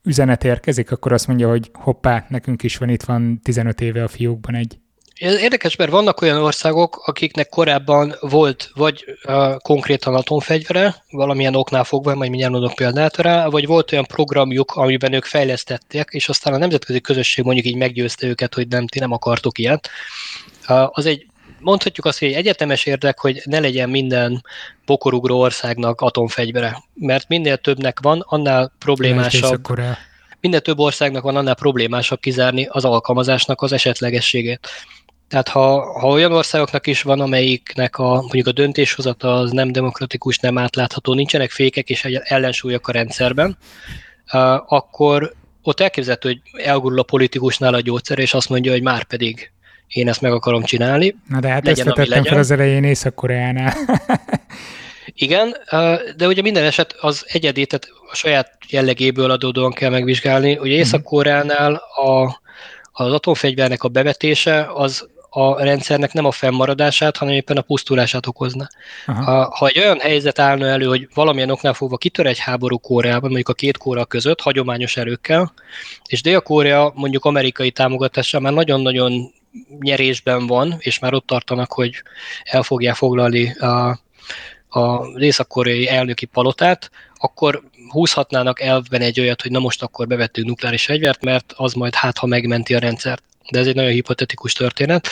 üzenet 0.03 0.43
érkezik, 0.43 0.91
akkor 0.91 1.13
azt 1.13 1.27
mondja, 1.27 1.49
hogy 1.49 1.69
hoppá, 1.73 2.25
nekünk 2.29 2.63
is 2.63 2.77
van 2.77 2.89
itt 2.89 3.03
van 3.03 3.39
15 3.43 3.81
éve 3.81 4.03
a 4.03 4.07
fiókban 4.07 4.55
egy. 4.55 4.80
Érdekes, 5.21 5.75
mert 5.75 5.91
vannak 5.91 6.21
olyan 6.21 6.37
országok, 6.37 7.01
akiknek 7.05 7.49
korábban 7.49 8.15
volt 8.19 8.71
vagy 8.73 9.05
uh, 9.23 9.57
konkrétan 9.57 10.15
atomfegyvere, 10.15 11.03
valamilyen 11.09 11.55
oknál 11.55 11.83
fogva, 11.83 12.15
majd 12.15 12.29
mindjárt 12.29 12.53
mondok 12.53 12.75
példát 12.75 13.17
rá, 13.17 13.47
vagy 13.47 13.65
volt 13.65 13.91
olyan 13.91 14.05
programjuk, 14.05 14.71
amiben 14.71 15.13
ők 15.13 15.25
fejlesztették, 15.25 16.07
és 16.09 16.29
aztán 16.29 16.53
a 16.53 16.57
nemzetközi 16.57 17.01
közösség 17.01 17.45
mondjuk 17.45 17.65
így 17.65 17.75
meggyőzte 17.75 18.27
őket, 18.27 18.53
hogy 18.53 18.67
nem, 18.67 18.87
ti 18.87 18.99
nem 18.99 19.11
akartok 19.11 19.57
ilyet. 19.57 19.89
Uh, 20.67 20.87
az 20.91 21.05
egy 21.05 21.25
mondhatjuk 21.59 22.05
azt, 22.05 22.19
hogy 22.19 22.27
egy 22.27 22.33
egyetemes 22.33 22.85
érdek, 22.85 23.19
hogy 23.19 23.41
ne 23.45 23.59
legyen 23.59 23.89
minden 23.89 24.43
bokorugró 24.85 25.39
országnak 25.39 26.01
atomfegyvere, 26.01 26.83
mert 26.93 27.27
minél 27.27 27.57
többnek 27.57 27.99
van, 28.01 28.23
annál 28.27 28.73
problémásabb, 28.79 29.67
minél 30.41 30.59
több 30.59 30.79
országnak 30.79 31.23
van, 31.23 31.35
annál 31.35 31.55
problémásabb 31.55 32.19
kizárni 32.19 32.67
az 32.69 32.85
alkalmazásnak 32.85 33.61
az 33.61 33.71
esetlegességét. 33.71 34.69
Tehát 35.31 35.47
ha, 35.47 35.99
ha 35.99 36.07
olyan 36.07 36.31
országoknak 36.31 36.87
is 36.87 37.01
van, 37.01 37.19
amelyiknek 37.19 37.97
a, 37.97 38.13
mondjuk 38.13 38.47
a 38.47 38.51
döntéshozata 38.51 39.33
az 39.33 39.51
nem 39.51 39.71
demokratikus, 39.71 40.37
nem 40.37 40.57
átlátható, 40.57 41.13
nincsenek 41.13 41.49
fékek 41.51 41.89
és 41.89 42.05
ellensúlyok 42.05 42.87
a 42.87 42.91
rendszerben, 42.91 43.57
akkor 44.65 45.33
ott 45.63 45.79
elképzelhető, 45.79 46.29
hogy 46.29 46.63
elgurul 46.63 46.99
a 46.99 47.03
politikusnál 47.03 47.73
a 47.73 47.79
gyógyszer, 47.79 48.19
és 48.19 48.33
azt 48.33 48.49
mondja, 48.49 48.71
hogy 48.71 48.81
már 48.81 49.03
pedig 49.03 49.51
én 49.87 50.07
ezt 50.07 50.21
meg 50.21 50.31
akarom 50.31 50.63
csinálni. 50.63 51.15
Na 51.27 51.39
de 51.39 51.47
hát 51.47 51.65
legyen, 51.65 51.87
ezt 51.87 51.95
vetettem 51.95 52.23
fel 52.23 52.37
az 52.37 52.51
elején 52.51 52.83
Észak-Koreánál. 52.83 53.73
Igen, 55.13 55.55
de 56.17 56.27
ugye 56.27 56.41
minden 56.41 56.63
eset 56.63 56.95
az 56.99 57.25
egyedi, 57.27 57.65
tehát 57.65 57.87
a 58.11 58.15
saját 58.15 58.57
jellegéből 58.69 59.31
adódóan 59.31 59.71
kell 59.71 59.89
megvizsgálni. 59.89 60.51
Ugye 60.51 60.71
mhm. 60.71 60.79
Észak-Koreánál 60.79 61.73
a, 61.73 62.41
az 62.91 63.13
atomfegyvernek 63.13 63.83
a 63.83 63.87
bevetése 63.87 64.67
az 64.73 65.09
a 65.33 65.63
rendszernek 65.63 66.13
nem 66.13 66.25
a 66.25 66.31
fennmaradását, 66.31 67.17
hanem 67.17 67.33
éppen 67.33 67.57
a 67.57 67.61
pusztulását 67.61 68.25
okozna. 68.25 68.67
Ha, 69.05 69.55
ha 69.55 69.67
egy 69.67 69.79
olyan 69.79 69.99
helyzet 69.99 70.39
állna 70.39 70.65
elő, 70.65 70.85
hogy 70.85 71.07
valamilyen 71.13 71.49
oknál 71.49 71.73
fogva 71.73 71.97
kitör 71.97 72.25
egy 72.25 72.39
háború 72.39 72.77
Koreában, 72.77 73.29
mondjuk 73.29 73.49
a 73.49 73.53
két 73.53 73.77
Korea 73.77 74.05
között, 74.05 74.41
hagyományos 74.41 74.97
erőkkel, 74.97 75.53
és 76.05 76.21
Dél-Korea 76.21 76.91
mondjuk 76.95 77.25
amerikai 77.25 77.71
támogatással 77.71 78.41
már 78.41 78.53
nagyon-nagyon 78.53 79.33
nyerésben 79.79 80.47
van, 80.47 80.75
és 80.79 80.99
már 80.99 81.13
ott 81.13 81.27
tartanak, 81.27 81.73
hogy 81.73 82.03
el 82.43 82.63
fogják 82.63 82.95
foglalni 82.95 83.53
a, 83.53 83.99
a 84.69 85.05
észak-koreai 85.19 85.89
elnöki 85.89 86.25
palotát, 86.25 86.91
akkor 87.17 87.63
húzhatnának 87.89 88.61
elvben 88.61 89.01
egy 89.01 89.19
olyat, 89.19 89.41
hogy 89.41 89.51
na 89.51 89.59
most 89.59 89.83
akkor 89.83 90.07
bevettünk 90.07 90.47
nukleáris 90.47 90.85
fegyvert, 90.85 91.23
mert 91.23 91.53
az 91.55 91.73
majd 91.73 91.95
hát, 91.95 92.17
ha 92.17 92.27
megmenti 92.27 92.75
a 92.75 92.79
rendszert. 92.79 93.23
De 93.51 93.59
ez 93.59 93.67
egy 93.67 93.75
nagyon 93.75 93.91
hipotetikus 93.91 94.53
történet. 94.53 95.07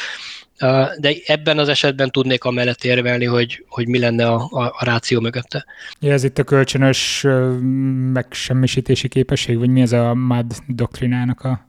De 1.00 1.14
ebben 1.26 1.58
az 1.58 1.68
esetben 1.68 2.10
tudnék 2.10 2.44
amellett 2.44 2.84
érvelni, 2.84 3.26
hogy, 3.26 3.66
hogy 3.68 3.88
mi 3.88 4.00
lenne 4.00 4.28
a, 4.28 4.48
a, 4.52 4.64
a 4.78 4.86
ráció 4.86 5.20
mögötte. 5.20 5.66
Ja, 6.00 6.12
ez 6.12 6.24
itt 6.24 6.38
a 6.38 6.44
kölcsönös 6.44 7.26
megsemmisítési 8.14 9.08
képesség, 9.08 9.58
vagy 9.58 9.70
mi 9.70 9.82
ez 9.82 9.92
a 9.92 10.14
MAD 10.14 10.54
doktrinának 10.68 11.42
a 11.42 11.68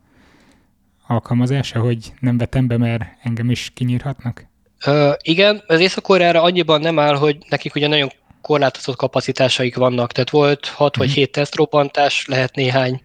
alkalmazása, 1.06 1.80
hogy 1.80 2.12
nem 2.20 2.38
vetem 2.38 2.66
be, 2.66 2.76
mert 2.76 3.02
engem 3.22 3.50
is 3.50 3.70
kinyírhatnak? 3.74 4.48
Uh, 4.86 5.12
igen, 5.22 5.62
az 5.66 5.80
észak 5.80 6.08
annyiban 6.08 6.80
nem 6.80 6.98
áll, 6.98 7.14
hogy 7.14 7.36
nekik 7.48 7.74
ugye 7.74 7.86
nagyon 7.86 8.10
korlátozott 8.40 8.96
kapacitásaik 8.96 9.76
vannak, 9.76 10.12
tehát 10.12 10.30
volt 10.30 10.66
6 10.66 10.96
vagy 10.96 11.10
7 11.10 11.24
mhm. 11.24 11.32
tesztrobbantás, 11.32 12.26
lehet 12.26 12.54
néhány, 12.54 13.02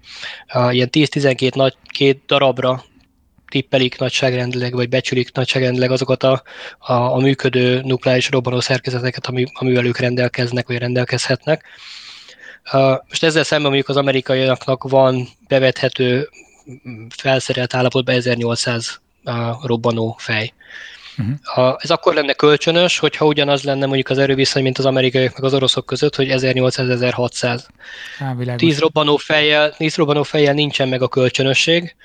uh, 0.54 0.76
ilyen 0.76 0.90
10-12 0.92 1.56
nagy, 1.56 1.76
két 1.90 2.22
darabra 2.28 2.84
tippelik 3.48 3.98
nagyságrendileg, 3.98 4.74
vagy 4.74 4.90
becsülik 4.90 5.34
nagyságrendileg 5.34 5.92
azokat 5.92 6.24
a, 6.24 6.44
a, 6.78 6.94
a 6.94 7.18
működő 7.18 7.82
nukleáris 7.82 8.30
robbanó 8.30 8.60
szerkezeteket, 8.60 9.26
ami, 9.26 9.46
amivel 9.54 9.86
ők 9.86 9.98
rendelkeznek, 9.98 10.68
vagy 10.68 10.78
rendelkezhetnek. 10.78 11.64
Uh, 12.74 12.98
most 13.10 13.24
ezzel 13.24 13.44
szemben 13.44 13.68
mondjuk 13.68 13.90
az 13.90 13.98
amerikaiaknak 13.98 14.84
van 14.84 15.28
bevethető 15.48 16.30
felszerelt 17.16 17.74
állapotban 17.74 18.16
1800 18.16 19.02
robbanó 19.62 20.16
fej. 20.20 20.54
Uh-huh. 21.18 21.36
Ha, 21.44 21.78
ez 21.82 21.90
akkor 21.90 22.14
lenne 22.14 22.34
kölcsönös, 22.34 23.00
hogyha 23.00 23.26
ugyanaz 23.26 23.64
lenne 23.64 23.86
mondjuk 23.86 24.10
az 24.10 24.18
erőviszony, 24.18 24.64
mint 24.64 24.78
az 24.78 24.86
amerikaiak 24.86 25.34
meg 25.34 25.44
az 25.44 25.54
oroszok 25.54 25.86
között, 25.86 26.16
hogy 26.16 26.28
1800-1600. 26.32 27.64
10 28.56 28.80
robbanó 28.80 29.18
fejjel, 29.18 29.76
10 29.76 29.96
robbanó 29.96 30.24
fejjel 30.24 30.54
nincsen 30.54 30.88
meg 30.88 31.02
a 31.02 31.08
kölcsönösség 31.08 31.96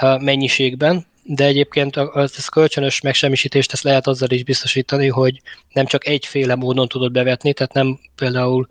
mennyiségben, 0.00 1.06
de 1.24 1.44
egyébként 1.44 1.96
az, 1.96 2.34
az 2.36 2.46
kölcsönös 2.46 3.00
megsemmisítést 3.00 3.72
ezt 3.72 3.82
lehet 3.82 4.06
azzal 4.06 4.30
is 4.30 4.44
biztosítani, 4.44 5.08
hogy 5.08 5.40
nem 5.72 5.86
csak 5.86 6.06
egyféle 6.06 6.54
módon 6.54 6.88
tudod 6.88 7.12
bevetni, 7.12 7.52
tehát 7.52 7.72
nem 7.72 7.98
például 8.16 8.68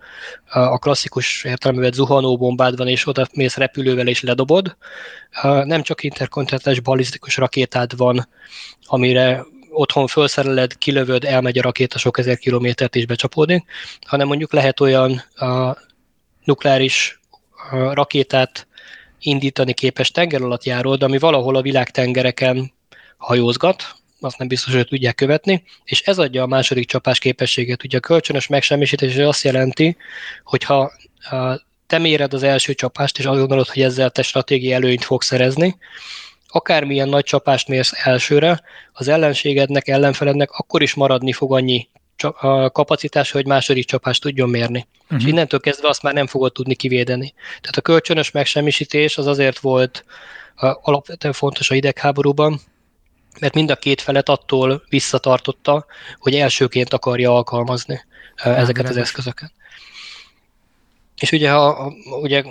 a 0.50 0.78
klasszikus 0.78 1.44
értelművet 1.44 1.94
zuhanóbombád 1.94 2.78
van, 2.78 2.88
és 2.88 3.08
oda 3.08 3.28
mész 3.34 3.58
repülővel 3.58 4.08
és 4.08 4.22
ledobod, 4.22 4.76
nem 5.64 5.82
csak 5.82 6.04
interkontinentális 6.04 6.80
balisztikus 6.80 7.38
rakétád 7.38 7.98
van, 7.98 8.28
amire 8.86 9.46
otthon 9.70 10.08
felszereled, 10.08 10.78
kilövöd, 10.78 11.24
elmegy 11.24 11.58
a 11.58 11.62
rakéta 11.62 11.98
sok 11.98 12.18
ezer 12.18 12.38
kilométert 12.38 12.96
is 12.96 13.06
becsapódik, 13.06 13.64
hanem 14.06 14.28
mondjuk 14.28 14.54
lehet 14.54 14.80
olyan 14.80 15.24
a 15.36 15.78
nukleáris 16.44 17.20
rakétát 17.92 18.68
indítani 19.22 19.74
képes 19.74 20.12
tengeralattjáród, 20.12 21.04
ami 21.04 21.18
valahol 21.18 21.56
a 21.56 21.62
világtengereken 21.62 22.72
hajózgat, 23.18 23.96
azt 24.20 24.38
nem 24.38 24.48
biztos, 24.48 24.74
hogy 24.74 24.88
tudják 24.88 25.16
követni, 25.16 25.64
és 25.84 26.02
ez 26.02 26.20
adja 26.20 26.44
a 26.44 26.48
második 26.48 26.88
csapás 26.88 27.20
képességet. 27.20 27.84
Ugye 27.84 27.98
a 27.98 28.00
kölcsönös 28.00 28.48
megsemmisítés 28.48 29.16
azt 29.16 29.44
jelenti, 29.44 29.98
hogy 30.44 30.64
ha 30.64 30.92
te 31.88 31.98
méred 31.98 32.34
az 32.34 32.44
első 32.44 32.74
csapást, 32.74 33.20
és 33.20 33.26
azt 33.26 33.40
gondolod, 33.40 33.68
hogy 33.68 33.82
ezzel 33.82 34.10
te 34.10 34.22
stratégiai 34.22 34.74
előnyt 34.74 35.04
fogsz 35.04 35.26
szerezni, 35.26 35.78
akármilyen 36.48 37.10
nagy 37.10 37.24
csapást 37.24 37.68
mérsz 37.68 37.92
elsőre, 38.04 38.62
az 38.94 39.08
ellenségednek, 39.08 39.88
ellenfelednek 39.88 40.52
akkor 40.52 40.82
is 40.82 40.94
maradni 40.94 41.32
fog 41.32 41.54
annyi 41.54 41.90
kapacitás, 42.72 43.32
hogy 43.32 43.46
második 43.46 43.86
csapást 43.86 44.22
tudjon 44.22 44.50
mérni. 44.50 44.88
Uh-huh. 45.04 45.20
És 45.20 45.26
innentől 45.26 45.60
kezdve 45.60 45.88
azt 45.88 46.04
már 46.04 46.14
nem 46.14 46.28
fogod 46.28 46.52
tudni 46.52 46.76
kivédeni. 46.76 47.34
Tehát 47.62 47.78
a 47.78 47.82
kölcsönös 47.82 48.32
megsemmisítés 48.32 49.18
az 49.18 49.28
azért 49.28 49.60
volt 49.60 50.06
alapvetően 50.82 51.34
fontos 51.34 51.70
a 51.70 51.76
idegháborúban, 51.76 52.60
mert 53.40 53.54
mind 53.54 53.72
a 53.72 53.76
két 53.76 54.02
felet 54.02 54.30
attól 54.30 54.84
visszatartotta, 54.90 55.86
hogy 56.20 56.36
elsőként 56.36 56.94
akarja 56.94 57.36
alkalmazni 57.36 58.02
ezeket 58.36 58.90
az 58.90 58.98
eszközöket. 58.98 59.52
És 61.22 61.32
ugye, 61.32 61.52
ha 61.52 61.94
ugye 62.22 62.44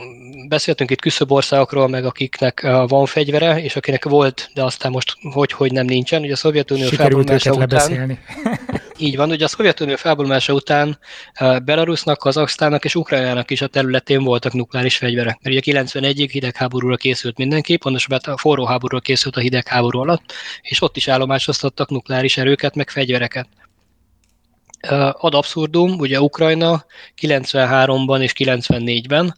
beszéltünk 0.48 0.90
itt 0.90 1.00
küszöbb 1.00 1.30
országokról, 1.30 1.88
meg 1.88 2.04
akiknek 2.04 2.60
van 2.86 3.06
fegyvere, 3.06 3.62
és 3.62 3.76
akinek 3.76 4.04
volt, 4.04 4.50
de 4.54 4.62
aztán 4.62 4.90
most 4.90 5.16
hogy, 5.32 5.52
hogy 5.52 5.72
nem 5.72 5.86
nincsen. 5.86 6.22
Ugye 6.22 6.32
a 6.32 6.36
Szovjetunió 6.36 6.88
felbomlása 6.88 7.52
után... 7.52 8.18
Így 9.00 9.16
van, 9.16 9.30
ugye 9.30 9.44
a 9.44 9.48
Szovjetunió 9.48 9.96
felbomlása 9.96 10.52
után 10.52 10.98
Belarusnak, 11.64 12.18
Kazaksztának 12.18 12.84
és 12.84 12.94
Ukrajnának 12.94 13.50
is 13.50 13.60
a 13.60 13.66
területén 13.66 14.24
voltak 14.24 14.52
nukleáris 14.52 14.96
fegyverek. 14.96 15.38
Mert 15.42 15.56
ugye 15.56 15.80
91-ig 15.80 16.28
hidegháborúra 16.32 16.96
készült 16.96 17.36
mindenki, 17.36 17.76
pontosabban 17.76 18.34
a 18.34 18.36
forró 18.36 18.64
háborúra 18.64 19.00
készült 19.00 19.36
a 19.36 19.40
hidegháború 19.40 19.98
alatt, 19.98 20.32
és 20.62 20.82
ott 20.82 20.96
is 20.96 21.08
állomásoztattak 21.08 21.90
nukleáris 21.90 22.36
erőket, 22.36 22.74
meg 22.74 22.90
fegyvereket 22.90 23.48
ad 25.12 25.34
abszurdum, 25.34 25.98
ugye 25.98 26.20
Ukrajna 26.20 26.84
93-ban 27.20 28.20
és 28.20 28.32
94-ben 28.38 29.36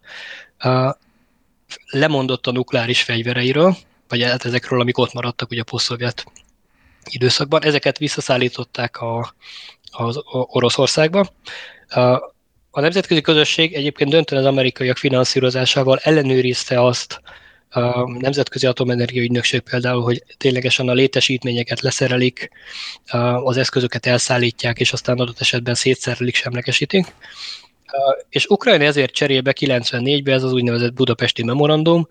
lemondott 1.86 2.46
a 2.46 2.52
nukleáris 2.52 3.02
fegyvereiről, 3.02 3.76
vagy 4.08 4.22
hát 4.22 4.44
ezekről, 4.44 4.80
amik 4.80 4.98
ott 4.98 5.12
maradtak 5.12 5.50
ugye 5.50 5.60
a 5.60 5.64
posztszovjet 5.64 6.24
időszakban. 7.10 7.64
Ezeket 7.64 7.98
visszaszállították 7.98 8.96
a, 8.96 9.34
az 9.90 10.20
Oroszországba. 10.30 11.26
A 12.70 12.80
nemzetközi 12.80 13.20
közösség 13.20 13.74
egyébként 13.74 14.10
döntően 14.10 14.42
az 14.42 14.48
amerikaiak 14.48 14.96
finanszírozásával 14.96 15.98
ellenőrizte 15.98 16.82
azt, 16.84 17.20
a 17.74 18.10
Nemzetközi 18.18 18.66
Atomenergia 18.66 19.22
Ügynökség 19.22 19.60
például, 19.60 20.02
hogy 20.02 20.22
ténylegesen 20.36 20.88
a 20.88 20.92
létesítményeket 20.92 21.80
leszerelik, 21.80 22.50
az 23.42 23.56
eszközöket 23.56 24.06
elszállítják, 24.06 24.80
és 24.80 24.92
aztán 24.92 25.18
adott 25.18 25.40
esetben 25.40 25.74
szétszerelik, 25.74 26.34
semlegesítik. 26.34 27.14
És 28.28 28.46
Ukrajna 28.46 28.84
ezért 28.84 29.12
cserébe 29.12 29.54
94-ben, 29.60 30.34
ez 30.34 30.42
az 30.42 30.52
úgynevezett 30.52 30.92
budapesti 30.92 31.42
memorandum, 31.42 32.08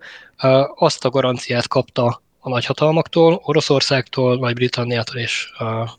azt 0.74 1.04
a 1.04 1.10
garanciát 1.10 1.68
kapta 1.68 2.22
a 2.44 2.48
nagyhatalmaktól, 2.48 3.40
Oroszországtól, 3.44 4.38
Nagy-Britanniától 4.38 5.16
és 5.16 5.48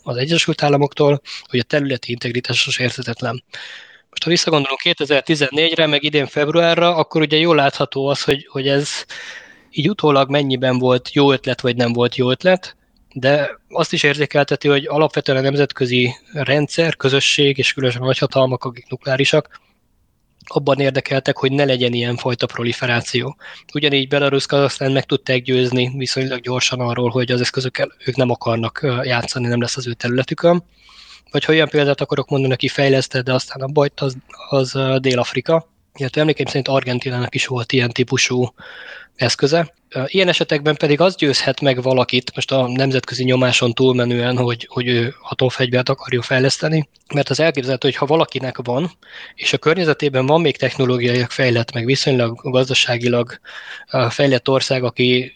az 0.03 0.17
Egyesült 0.17 0.63
Államoktól, 0.63 1.21
hogy 1.49 1.59
a 1.59 1.63
területi 1.63 2.11
integritásos 2.11 2.79
értetetlen. 2.79 3.43
Most 4.09 4.23
ha 4.23 4.29
visszagondolunk 4.29 4.79
2014-re, 4.83 5.87
meg 5.87 6.03
idén 6.03 6.25
februárra, 6.25 6.95
akkor 6.95 7.21
ugye 7.21 7.37
jól 7.37 7.55
látható 7.55 8.07
az, 8.07 8.23
hogy, 8.23 8.47
hogy 8.49 8.67
ez 8.67 8.89
így 9.71 9.89
utólag 9.89 10.29
mennyiben 10.29 10.77
volt 10.79 11.13
jó 11.13 11.31
ötlet, 11.31 11.61
vagy 11.61 11.75
nem 11.75 11.93
volt 11.93 12.15
jó 12.15 12.29
ötlet, 12.29 12.75
de 13.13 13.59
azt 13.69 13.93
is 13.93 14.03
érzékelteti, 14.03 14.67
hogy 14.67 14.85
alapvetően 14.85 15.37
a 15.37 15.41
nemzetközi 15.41 16.15
rendszer, 16.33 16.95
közösség 16.95 17.57
és 17.57 17.73
különösen 17.73 18.01
a 18.01 18.05
nagyhatalmak, 18.05 18.63
akik 18.63 18.89
nukleárisak, 18.89 19.61
abban 20.47 20.79
érdekeltek, 20.79 21.37
hogy 21.37 21.51
ne 21.51 21.65
legyen 21.65 21.93
ilyen 21.93 22.15
fajta 22.15 22.45
proliferáció. 22.45 23.35
Ugyanígy 23.73 24.07
Belarus 24.07 24.45
Kazasztán 24.45 24.91
meg 24.91 25.05
tudták 25.05 25.41
győzni 25.41 25.91
viszonylag 25.97 26.41
gyorsan 26.41 26.79
arról, 26.79 27.09
hogy 27.09 27.31
az 27.31 27.41
eszközökkel 27.41 27.91
ők 28.05 28.15
nem 28.15 28.29
akarnak 28.29 28.79
játszani, 29.03 29.47
nem 29.47 29.61
lesz 29.61 29.77
az 29.77 29.87
ő 29.87 29.93
területükön. 29.93 30.63
Vagy 31.31 31.45
ha 31.45 31.51
olyan 31.51 31.69
példát 31.69 32.01
akarok 32.01 32.29
mondani, 32.29 32.53
aki 32.53 32.67
fejlesztett, 32.67 33.25
de 33.25 33.33
aztán 33.33 33.61
a 33.61 33.67
bajt, 33.67 33.99
az, 33.99 34.15
az 34.49 34.77
Dél-Afrika. 34.99 35.72
Illetve 35.95 36.21
emlékeim 36.21 36.47
szerint 36.47 36.67
Argentinának 36.67 37.35
is 37.35 37.45
volt 37.45 37.71
ilyen 37.71 37.89
típusú 37.89 38.53
eszköze. 39.15 39.73
Ilyen 40.05 40.27
esetekben 40.27 40.75
pedig 40.75 40.99
az 40.99 41.15
győzhet 41.15 41.61
meg 41.61 41.81
valakit, 41.81 42.31
most 42.35 42.51
a 42.51 42.67
nemzetközi 42.67 43.23
nyomáson 43.23 43.73
túlmenően, 43.73 44.37
hogy, 44.37 44.67
hogy 44.69 44.87
ő 44.87 45.15
atomfegyvert 45.29 45.89
akarja 45.89 46.21
fejleszteni, 46.21 46.89
mert 47.13 47.29
az 47.29 47.39
elképzelhető, 47.39 47.87
hogy 47.87 47.97
ha 47.97 48.05
valakinek 48.05 48.57
van, 48.63 48.91
és 49.35 49.53
a 49.53 49.57
környezetében 49.57 50.25
van 50.25 50.41
még 50.41 50.57
technológiai 50.57 51.25
fejlett, 51.29 51.73
meg 51.73 51.85
viszonylag 51.85 52.51
gazdaságilag 52.51 53.39
fejlett 54.09 54.49
ország, 54.49 54.83
aki 54.83 55.33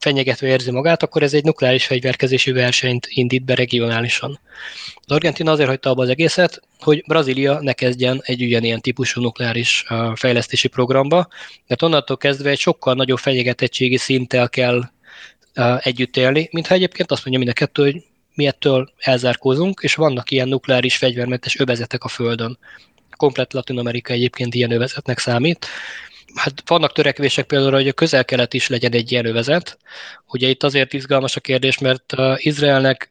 fenyegetve 0.00 0.46
érzi 0.46 0.70
magát, 0.70 1.02
akkor 1.02 1.22
ez 1.22 1.34
egy 1.34 1.44
nukleáris 1.44 1.86
fegyverkezési 1.86 2.52
versenyt 2.52 3.06
indít 3.10 3.44
be 3.44 3.54
regionálisan. 3.54 4.40
Az 4.94 5.12
Argentina 5.12 5.52
azért 5.52 5.68
hagyta 5.68 5.90
abba 5.90 6.02
az 6.02 6.08
egészet, 6.08 6.60
hogy 6.78 7.04
Brazília 7.06 7.60
ne 7.60 7.72
kezdjen 7.72 8.20
egy 8.24 8.42
ugyanilyen 8.42 8.80
típusú 8.80 9.20
nukleáris 9.20 9.84
fejlesztési 10.14 10.68
programba, 10.68 11.28
mert 11.66 11.82
onnantól 11.82 12.16
kezdve 12.16 12.50
egy 12.50 12.58
sokkal 12.58 12.94
nagyobb 12.94 13.18
fenyegetettségi 13.18 13.96
szinttel 13.96 14.48
kell 14.48 14.82
együtt 15.78 16.16
élni, 16.16 16.48
mintha 16.52 16.74
egyébként 16.74 17.10
azt 17.10 17.24
mondja 17.24 17.44
mind 17.44 17.56
a 17.56 17.60
kettő, 17.60 17.82
hogy 17.82 18.02
mi 18.34 18.46
ettől 18.46 18.92
elzárkózunk, 18.98 19.80
és 19.82 19.94
vannak 19.94 20.30
ilyen 20.30 20.48
nukleáris 20.48 20.96
fegyvermentes 20.96 21.58
övezetek 21.58 22.04
a 22.04 22.08
Földön. 22.08 22.58
Komplet 23.16 23.52
Latin 23.52 23.78
Amerika 23.78 24.12
egyébként 24.12 24.54
ilyen 24.54 24.70
övezetnek 24.70 25.18
számít, 25.18 25.66
hát 26.34 26.62
vannak 26.66 26.92
törekvések 26.92 27.46
például, 27.46 27.72
hogy 27.72 27.88
a 27.88 27.92
közel-kelet 27.92 28.54
is 28.54 28.68
legyen 28.68 28.92
egy 28.92 29.12
ilyen 29.12 29.26
övezet. 29.26 29.78
Ugye 30.26 30.48
itt 30.48 30.62
azért 30.62 30.92
izgalmas 30.92 31.36
a 31.36 31.40
kérdés, 31.40 31.78
mert 31.78 32.14
Izraelnek 32.36 33.10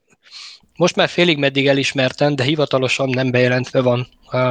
most 0.76 0.95
már 0.95 1.09
félig 1.09 1.38
meddig 1.38 1.68
elismerten, 1.68 2.36
de 2.36 2.43
hivatalosan 2.43 3.09
nem 3.09 3.32
bejelentve 3.32 3.82
van 3.82 4.07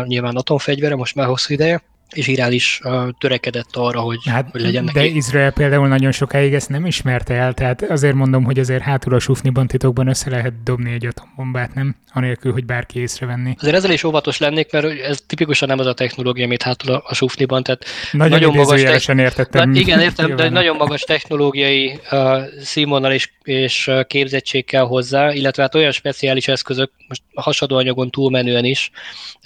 nyilván 0.07 0.37
atomfegyvere, 0.37 0.95
most 0.95 1.15
már 1.15 1.27
hosszú 1.27 1.53
ideje 1.53 1.83
és 2.15 2.27
Irán 2.27 2.53
is 2.53 2.81
uh, 2.85 3.09
törekedett 3.19 3.77
arra, 3.77 4.01
hogy, 4.01 4.19
hát, 4.25 4.49
hogy 4.51 4.61
legyen 4.61 4.85
neki. 4.85 4.99
De 4.99 5.05
Izrael 5.05 5.53
például 5.53 5.89
nagyon 5.89 6.13
sokáig 6.13 6.55
ezt 6.55 6.69
nem 6.69 6.87
ismerte 6.87 7.35
el, 7.35 7.55
tehát 7.55 7.83
azért 7.83 8.15
mondom, 8.15 8.45
hogy 8.45 8.59
azért 8.59 8.83
hátul 8.83 9.15
a 9.15 9.19
sufniban 9.19 9.67
titokban 9.67 10.09
össze 10.09 10.31
lehet 10.31 10.63
dobni 10.63 10.93
egy 10.93 11.07
atombombát, 11.07 11.75
nem? 11.75 11.97
Anélkül, 12.13 12.53
hogy 12.53 12.65
bárki 12.65 13.01
észrevenni. 13.01 13.55
Azért 13.59 13.77
ezzel 13.77 13.91
is 13.91 14.05
óvatos 14.05 14.39
lennék, 14.39 14.73
mert 14.73 15.01
ez 15.01 15.19
tipikusan 15.27 15.69
nem 15.69 15.79
az 15.79 15.87
a 15.87 15.95
technológia, 15.95 16.45
amit 16.45 16.63
hátul 16.63 16.95
a 16.95 17.15
sufniban, 17.15 17.63
tehát 17.63 17.85
nagyon, 18.13 18.31
nagyon 18.31 18.55
magas 18.55 18.83
te- 18.83 19.15
értettem. 19.15 19.71
Na, 19.71 19.79
igen, 19.79 20.01
értem, 20.01 20.37
de 20.37 20.49
nagyon 20.49 20.77
magas 20.77 21.01
technológiai 21.01 22.01
uh, 22.11 22.43
színvonal 22.61 23.13
és, 23.13 23.31
és 23.43 23.91
képzettség 24.07 24.65
kell 24.65 24.85
hozzá, 24.85 25.33
illetve 25.33 25.63
hát 25.63 25.75
olyan 25.75 25.93
speciális 25.93 26.49
eszközök, 26.49 26.91
most 27.09 27.23
a 27.63 27.75
anyagon 27.75 28.11
túlmenően 28.11 28.65
is, 28.65 28.91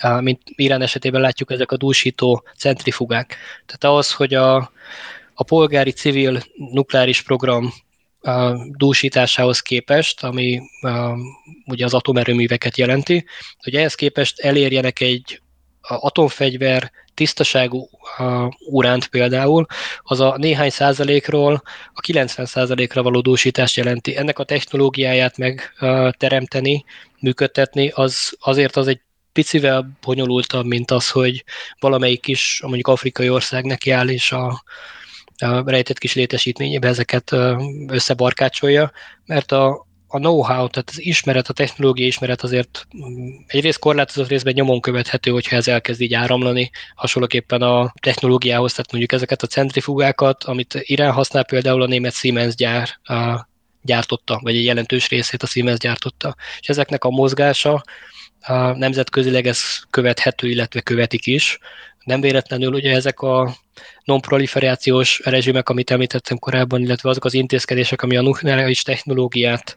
uh, 0.02 0.22
mint 0.22 0.40
Irán 0.56 0.82
esetében 0.82 1.20
látjuk 1.20 1.50
ezek 1.50 1.72
a 1.72 1.76
dúsító 1.76 2.42
centrifugák. 2.58 3.36
Tehát 3.66 3.84
ahhoz, 3.84 4.12
hogy 4.12 4.34
a, 4.34 4.56
a 5.34 5.44
polgári 5.44 5.90
civil 5.90 6.42
nukleáris 6.72 7.22
program 7.22 7.72
dúsításához 8.70 9.60
képest, 9.60 10.24
ami 10.24 10.60
ugye 11.66 11.84
az 11.84 11.94
atomerőműveket 11.94 12.76
jelenti, 12.76 13.24
hogy 13.58 13.74
ehhez 13.74 13.94
képest 13.94 14.40
elérjenek 14.40 15.00
egy 15.00 15.40
atomfegyver 15.80 16.90
tisztaságú 17.14 17.88
uránt 18.70 19.06
például, 19.06 19.66
az 20.02 20.20
a 20.20 20.36
néhány 20.36 20.70
százalékról 20.70 21.62
a 21.92 22.00
90 22.00 22.46
százalékra 22.46 23.02
való 23.02 23.20
dúsítást 23.20 23.76
jelenti. 23.76 24.16
Ennek 24.16 24.38
a 24.38 24.44
technológiáját 24.44 25.36
megteremteni, 25.36 26.84
működtetni, 27.20 27.88
az 27.94 28.36
azért 28.40 28.76
az 28.76 28.86
egy 28.86 29.00
picivel 29.38 29.90
bonyolultabb, 30.00 30.66
mint 30.66 30.90
az, 30.90 31.10
hogy 31.10 31.44
valamelyik 31.80 32.20
kis, 32.20 32.60
mondjuk 32.62 32.88
afrikai 32.88 33.30
ország 33.30 33.64
neki 33.64 33.90
áll, 33.90 34.08
és 34.08 34.32
a, 34.32 34.62
a 35.38 35.70
rejtett 35.70 35.98
kis 35.98 36.14
létesítményébe 36.14 36.88
ezeket 36.88 37.32
összebarkácsolja, 37.86 38.92
mert 39.26 39.52
a, 39.52 39.86
a 40.08 40.18
know-how, 40.18 40.68
tehát 40.68 40.88
az 40.90 41.04
ismeret, 41.04 41.48
a 41.48 41.52
technológiai 41.52 42.08
ismeret 42.08 42.42
azért 42.42 42.86
mm, 42.96 43.28
egyrészt 43.46 43.78
korlátozott 43.78 44.28
részben 44.28 44.52
nyomon 44.56 44.80
követhető, 44.80 45.30
hogyha 45.30 45.56
ez 45.56 45.68
elkezd 45.68 46.00
így 46.00 46.14
áramlani, 46.14 46.70
hasonlóképpen 46.94 47.62
a 47.62 47.92
technológiához, 48.00 48.70
tehát 48.70 48.90
mondjuk 48.92 49.12
ezeket 49.12 49.42
a 49.42 49.46
centrifugákat, 49.46 50.44
amit 50.44 50.78
Irán 50.80 51.12
használ, 51.12 51.44
például 51.44 51.82
a 51.82 51.86
német 51.86 52.14
Siemens 52.14 52.54
gyár 52.54 52.88
a, 53.02 53.48
gyártotta, 53.82 54.40
vagy 54.42 54.56
egy 54.56 54.64
jelentős 54.64 55.08
részét 55.08 55.42
a 55.42 55.46
Siemens 55.46 55.78
gyártotta. 55.78 56.36
És 56.60 56.68
ezeknek 56.68 57.04
a 57.04 57.10
mozgása 57.10 57.84
nemzetközileg 58.76 59.46
ez 59.46 59.60
követhető, 59.90 60.48
illetve 60.48 60.80
követik 60.80 61.26
is. 61.26 61.58
Nem 62.04 62.20
véletlenül 62.20 62.72
ugye 62.72 62.94
ezek 62.94 63.20
a 63.20 63.56
non-proliferációs 64.08 65.20
rezsimek, 65.24 65.68
amit 65.68 65.90
említettem 65.90 66.38
korábban, 66.38 66.80
illetve 66.80 67.08
azok 67.08 67.24
az 67.24 67.34
intézkedések, 67.34 68.02
ami 68.02 68.16
a 68.16 68.22
nukleáris 68.22 68.82
technológiát, 68.82 69.76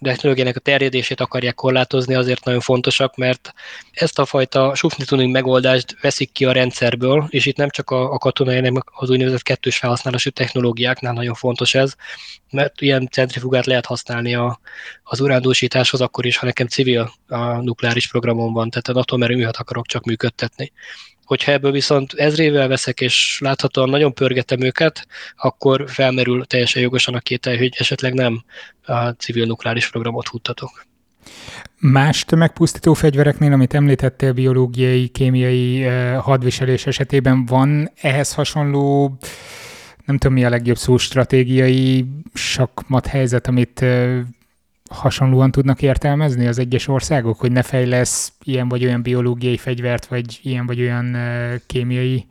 technológiának 0.00 0.56
a 0.56 0.60
terjedését 0.60 1.20
akarják 1.20 1.54
korlátozni, 1.54 2.14
azért 2.14 2.44
nagyon 2.44 2.60
fontosak, 2.60 3.16
mert 3.16 3.52
ezt 3.92 4.18
a 4.18 4.24
fajta 4.24 4.74
sufni 4.74 5.26
megoldást 5.26 6.00
veszik 6.00 6.32
ki 6.32 6.44
a 6.44 6.52
rendszerből, 6.52 7.26
és 7.28 7.46
itt 7.46 7.56
nem 7.56 7.70
csak 7.70 7.90
a, 7.90 8.12
a 8.12 8.18
katonai, 8.18 8.54
hanem 8.54 8.82
az 8.84 9.10
úgynevezett 9.10 9.42
kettős 9.42 9.76
felhasználású 9.76 10.30
technológiáknál 10.30 11.12
nagyon 11.12 11.34
fontos 11.34 11.74
ez, 11.74 11.94
mert 12.50 12.80
ilyen 12.80 13.08
centrifugát 13.10 13.66
lehet 13.66 13.86
használni 13.86 14.34
a, 14.34 14.60
az 15.02 15.20
urándúsításhoz 15.20 16.00
akkor 16.00 16.26
is, 16.26 16.36
ha 16.36 16.46
nekem 16.46 16.66
civil 16.66 17.12
a 17.28 17.60
nukleáris 17.60 18.08
programom 18.08 18.52
van, 18.52 18.70
tehát 18.70 18.88
a 18.88 19.00
atomerőművet 19.00 19.56
akarok 19.56 19.86
csak 19.86 20.04
működtetni. 20.04 20.72
Hogyha 21.26 21.52
ebből 21.52 21.72
viszont 21.72 22.12
ezrével 22.12 22.68
veszek, 22.68 23.00
és 23.00 23.38
láthatóan 23.40 23.88
nagyon 23.88 24.14
pörgetem 24.14 24.60
őket, 24.60 25.06
akkor 25.36 25.84
felmerül 25.86 26.44
teljesen 26.44 26.82
jogosan 26.82 27.14
a 27.14 27.20
kétel, 27.20 27.56
hogy 27.56 27.74
esetleg 27.78 28.14
nem 28.14 28.44
a 28.82 29.08
civil 29.08 29.46
nukleáris 29.46 29.90
programot 29.90 30.28
futtatok. 30.28 30.86
Más 31.78 32.24
tömegpusztító 32.24 32.94
fegyvereknél, 32.94 33.52
amit 33.52 33.74
említettél, 33.74 34.32
biológiai, 34.32 35.08
kémiai 35.08 35.82
hadviselés 36.16 36.86
esetében 36.86 37.46
van 37.46 37.90
ehhez 38.00 38.34
hasonló 38.34 39.18
nem 40.04 40.18
tudom 40.18 40.36
mi 40.36 40.44
a 40.44 40.48
legjobb 40.48 40.76
szó, 40.76 40.96
stratégiai 40.96 42.04
sakmat 42.34 43.06
helyzet, 43.06 43.46
amit 43.46 43.84
hasonlóan 44.90 45.50
tudnak 45.50 45.82
értelmezni 45.82 46.46
az 46.46 46.58
egyes 46.58 46.88
országok, 46.88 47.40
hogy 47.40 47.52
ne 47.52 47.62
fejlesz 47.62 48.32
ilyen 48.42 48.68
vagy 48.68 48.84
olyan 48.84 49.02
biológiai 49.02 49.56
fegyvert, 49.56 50.06
vagy 50.06 50.38
ilyen 50.42 50.66
vagy 50.66 50.80
olyan 50.80 51.16
kémiai 51.66 52.26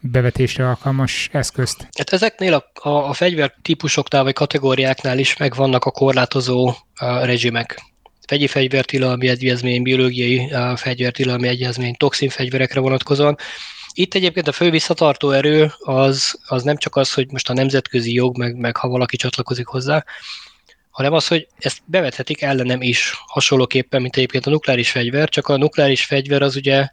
bevetésre 0.00 0.68
alkalmas 0.68 1.28
eszközt? 1.32 1.88
Hát 1.98 2.12
ezeknél 2.12 2.54
a, 2.54 2.88
a, 2.88 3.08
a 3.08 3.12
fegyver 3.12 3.54
típusoknál 3.62 4.22
vagy 4.22 4.32
kategóriáknál 4.32 5.18
is 5.18 5.36
megvannak 5.36 5.84
a 5.84 5.90
korlátozó 5.90 6.74
a 6.94 7.24
rezsimek. 7.24 7.82
Vegyi 8.28 8.46
fegyvertilalmi 8.46 9.28
egyezmény, 9.28 9.82
biológiai 9.82 10.52
fegyvertilalmi 10.76 11.48
egyezmény, 11.48 11.94
toxinfegyverekre 11.94 12.80
vonatkozóan. 12.80 13.36
Itt 13.94 14.14
egyébként 14.14 14.48
a 14.48 14.52
fő 14.52 14.70
visszatartó 14.70 15.30
erő 15.30 15.72
az, 15.78 16.38
az 16.46 16.62
nem 16.62 16.76
csak 16.76 16.96
az, 16.96 17.12
hogy 17.12 17.30
most 17.30 17.50
a 17.50 17.52
nemzetközi 17.52 18.12
jog, 18.12 18.38
meg, 18.38 18.56
meg 18.56 18.76
ha 18.76 18.88
valaki 18.88 19.16
csatlakozik 19.16 19.66
hozzá, 19.66 20.04
hanem 20.92 21.12
az, 21.12 21.26
hogy 21.26 21.48
ezt 21.58 21.78
bevethetik 21.84 22.42
ellenem 22.42 22.82
is, 22.82 23.12
hasonlóképpen, 23.26 24.00
mint 24.02 24.16
egyébként 24.16 24.46
a 24.46 24.50
nukleáris 24.50 24.90
fegyver, 24.90 25.28
csak 25.28 25.48
a 25.48 25.56
nukleáris 25.56 26.04
fegyver 26.04 26.42
az 26.42 26.56
ugye 26.56 26.88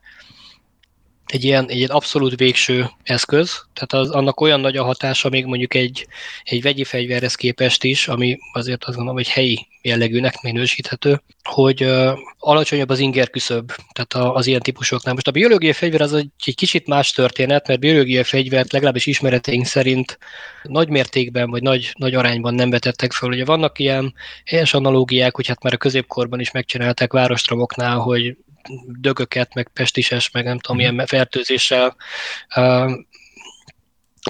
egy 1.31 1.43
ilyen, 1.43 1.69
egy 1.69 1.77
ilyen 1.77 1.89
abszolút 1.89 2.39
végső 2.39 2.89
eszköz, 3.03 3.65
tehát 3.73 4.05
az, 4.05 4.13
annak 4.15 4.41
olyan 4.41 4.59
nagy 4.59 4.77
a 4.77 4.83
hatása 4.83 5.29
még 5.29 5.45
mondjuk 5.45 5.73
egy, 5.73 6.07
egy 6.43 6.61
vegyi 6.61 6.83
fegyverhez 6.83 7.35
képest 7.35 7.83
is, 7.83 8.07
ami 8.07 8.37
azért 8.53 8.83
azt 8.83 8.95
gondolom, 8.95 9.15
hogy 9.15 9.29
helyi 9.29 9.67
jellegűnek 9.81 10.41
minősíthető, 10.41 11.21
hogy 11.43 11.83
uh, 11.83 12.17
alacsonyabb 12.39 12.89
az 12.89 12.99
inger 12.99 13.29
küszöb, 13.29 13.71
tehát 13.91 14.13
a, 14.13 14.35
az 14.35 14.47
ilyen 14.47 14.59
típusoknál. 14.61 15.13
Most 15.13 15.27
a 15.27 15.31
biológiai 15.31 15.73
fegyver 15.73 16.01
az 16.01 16.13
egy, 16.13 16.29
egy 16.45 16.55
kicsit 16.55 16.87
más 16.87 17.11
történet, 17.11 17.67
mert 17.67 17.79
biológiai 17.79 18.23
fegyvert 18.23 18.71
legalábbis 18.71 19.05
ismereteink 19.05 19.65
szerint 19.65 20.17
nagy 20.63 20.89
mértékben 20.89 21.49
vagy 21.49 21.61
nagy, 21.61 21.93
nagy 21.97 22.13
arányban 22.13 22.53
nem 22.53 22.69
vetettek 22.69 23.11
föl. 23.11 23.29
Ugye 23.29 23.45
vannak 23.45 23.79
ilyen 23.79 24.13
helyes 24.45 24.73
analógiák, 24.73 25.35
hogy 25.35 25.47
hát 25.47 25.63
már 25.63 25.73
a 25.73 25.77
középkorban 25.77 26.39
is 26.39 26.51
megcsinálták 26.51 27.13
várostromoknál, 27.13 27.97
hogy 27.97 28.37
dögöket, 28.85 29.53
meg 29.53 29.69
pestises, 29.73 30.31
meg 30.31 30.43
nem 30.43 30.59
tudom, 30.59 30.77
milyen 30.77 30.93
mhm. 30.93 31.03
fertőzéssel 31.03 31.95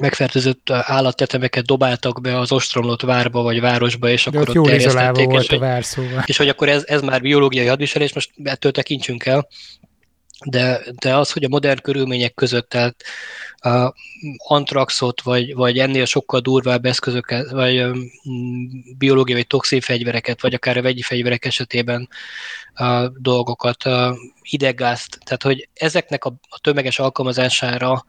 megfertőzött 0.01 0.69
állattetemeket 0.69 1.65
dobáltak 1.65 2.21
be 2.21 2.39
az 2.39 2.51
ostromlott 2.51 3.01
várba 3.01 3.41
vagy 3.41 3.59
városba, 3.59 4.09
és 4.09 4.27
akkor 4.27 4.49
ott, 4.49 4.57
ott 4.57 4.65
terjesztették. 4.65 5.25
Volt 5.25 5.43
és, 5.43 5.49
a 5.49 5.59
vár, 5.59 5.83
szóval. 5.83 6.23
és 6.25 6.37
hogy 6.37 6.49
akkor 6.49 6.69
ez, 6.69 6.83
ez 6.87 7.01
már 7.01 7.21
biológiai 7.21 7.65
hadviselés, 7.65 8.13
most 8.13 8.31
ettől 8.43 8.71
tekintsünk 8.71 9.25
el. 9.25 9.47
de, 10.45 10.81
de 10.99 11.15
az, 11.15 11.31
hogy 11.31 11.43
a 11.43 11.47
modern 11.47 11.81
körülmények 11.81 12.33
között, 12.33 12.69
tehát 12.69 13.03
uh, 13.63 13.93
antraxot, 14.37 15.21
vagy, 15.21 15.53
vagy 15.55 15.77
ennél 15.77 16.05
sokkal 16.05 16.39
durvább 16.39 16.85
eszközöket, 16.85 17.49
vagy 17.49 17.85
biológiai 18.97 19.37
vagy 19.37 19.47
toxin 19.47 19.81
fegyvereket, 19.81 20.41
vagy 20.41 20.53
akár 20.53 20.77
a 20.77 20.81
vegyi 20.81 21.01
fegyverek 21.01 21.45
esetében 21.45 22.09
dolgokat, 23.17 23.85
uh, 23.85 24.15
ideggázt, 24.41 25.19
tehát 25.25 25.43
hogy 25.43 25.69
ezeknek 25.73 26.25
a, 26.25 26.33
tömeges 26.61 26.99
alkalmazására 26.99 28.05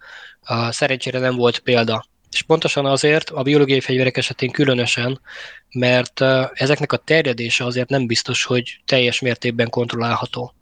szerencsére 0.70 1.18
nem 1.18 1.36
volt 1.36 1.58
példa. 1.58 2.04
És 2.30 2.42
pontosan 2.42 2.86
azért, 2.86 3.30
a 3.30 3.42
biológiai 3.42 3.80
fegyverek 3.80 4.16
esetén 4.16 4.50
különösen, 4.50 5.20
mert 5.72 6.20
ezeknek 6.52 6.92
a 6.92 6.96
terjedése 6.96 7.64
azért 7.64 7.88
nem 7.88 8.06
biztos, 8.06 8.44
hogy 8.44 8.80
teljes 8.84 9.20
mértékben 9.20 9.68
kontrollálható. 9.68 10.54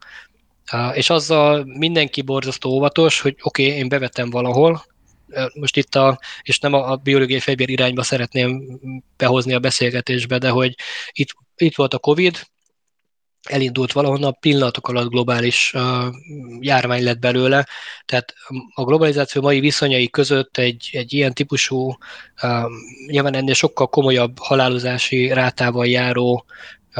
És 0.92 1.10
azzal 1.10 1.64
mindenki 1.64 2.22
borzasztó 2.22 2.70
óvatos, 2.70 3.20
hogy 3.20 3.36
oké, 3.42 3.66
okay, 3.66 3.78
én 3.78 3.88
bevettem 3.88 4.30
valahol, 4.30 4.84
most 5.54 5.76
itt 5.76 5.94
a, 5.94 6.18
és 6.42 6.58
nem 6.58 6.72
a, 6.72 6.96
biológiai 6.96 7.40
fegyver 7.40 7.68
irányba 7.68 8.02
szeretném 8.02 8.80
behozni 9.16 9.54
a 9.54 9.58
beszélgetésbe, 9.58 10.38
de 10.38 10.48
hogy 10.48 10.74
itt, 11.12 11.28
itt 11.56 11.76
volt 11.76 11.94
a 11.94 11.98
Covid, 11.98 12.46
elindult 13.42 13.92
valahonnan, 13.92 14.36
pillanatok 14.40 14.88
alatt 14.88 15.08
globális 15.08 15.72
uh, 15.74 16.14
járvány 16.60 17.02
lett 17.02 17.18
belőle, 17.18 17.66
tehát 18.04 18.34
a 18.74 18.84
globalizáció 18.84 19.42
mai 19.42 19.60
viszonyai 19.60 20.10
között 20.10 20.56
egy, 20.56 20.88
egy 20.92 21.12
ilyen 21.12 21.34
típusú, 21.34 21.96
uh, 22.42 22.64
nyilván 23.06 23.34
ennél 23.34 23.54
sokkal 23.54 23.86
komolyabb 23.86 24.38
halálozási 24.38 25.28
rátával 25.32 25.86
járó 25.86 26.44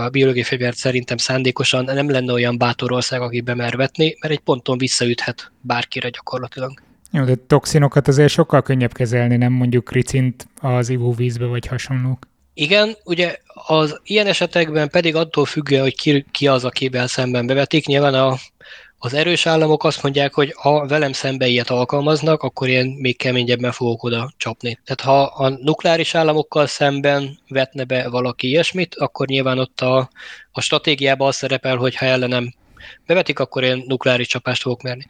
a 0.04 0.08
biológiai 0.08 0.44
fegyvert 0.44 0.76
szerintem 0.76 1.16
szándékosan 1.16 1.84
nem 1.84 2.10
lenne 2.10 2.32
olyan 2.32 2.58
bátor 2.58 2.92
ország, 2.92 3.20
aki 3.20 3.40
bemer 3.40 3.76
vetni, 3.76 4.16
mert 4.20 4.34
egy 4.34 4.40
ponton 4.40 4.78
visszaüthet 4.78 5.52
bárkire 5.60 6.08
gyakorlatilag. 6.08 6.82
Jó, 7.10 7.24
de 7.24 7.34
toxinokat 7.46 8.08
azért 8.08 8.32
sokkal 8.32 8.62
könnyebb 8.62 8.92
kezelni, 8.92 9.36
nem 9.36 9.52
mondjuk 9.52 9.92
ricint 9.92 10.48
az 10.60 10.88
ivóvízbe 10.88 11.46
vagy 11.46 11.66
hasonlók. 11.66 12.26
Igen, 12.54 12.96
ugye 13.04 13.36
az 13.66 14.00
ilyen 14.04 14.26
esetekben 14.26 14.88
pedig 14.88 15.14
attól 15.14 15.44
függően, 15.44 15.82
hogy 15.82 15.96
ki, 15.96 16.26
ki 16.30 16.46
az, 16.46 16.64
akivel 16.64 17.06
szemben 17.06 17.46
bevetik, 17.46 17.86
nyilván 17.86 18.14
a, 18.14 18.36
az 18.98 19.14
erős 19.14 19.46
államok 19.46 19.84
azt 19.84 20.02
mondják, 20.02 20.34
hogy 20.34 20.54
ha 20.56 20.86
velem 20.86 21.12
szembe 21.12 21.46
ilyet 21.46 21.70
alkalmaznak, 21.70 22.42
akkor 22.42 22.68
én 22.68 22.86
még 22.86 23.16
keményebben 23.16 23.72
fogok 23.72 24.02
oda 24.02 24.32
csapni. 24.36 24.78
Tehát 24.84 25.00
ha 25.00 25.22
a 25.22 25.48
nukleáris 25.48 26.14
államokkal 26.14 26.66
szemben 26.66 27.38
vetne 27.48 27.84
be 27.84 28.08
valaki 28.08 28.48
ilyesmit, 28.48 28.94
akkor 28.94 29.26
nyilván 29.26 29.58
ott 29.58 29.80
a, 29.80 30.10
a 30.52 30.60
stratégiában 30.60 31.28
az 31.28 31.36
szerepel, 31.36 31.76
hogy 31.76 31.96
ha 31.96 32.06
ellenem 32.06 32.54
bevetik, 33.06 33.38
akkor 33.38 33.62
én 33.62 33.84
nukleáris 33.86 34.26
csapást 34.26 34.62
fogok 34.62 34.82
merni. 34.82 35.06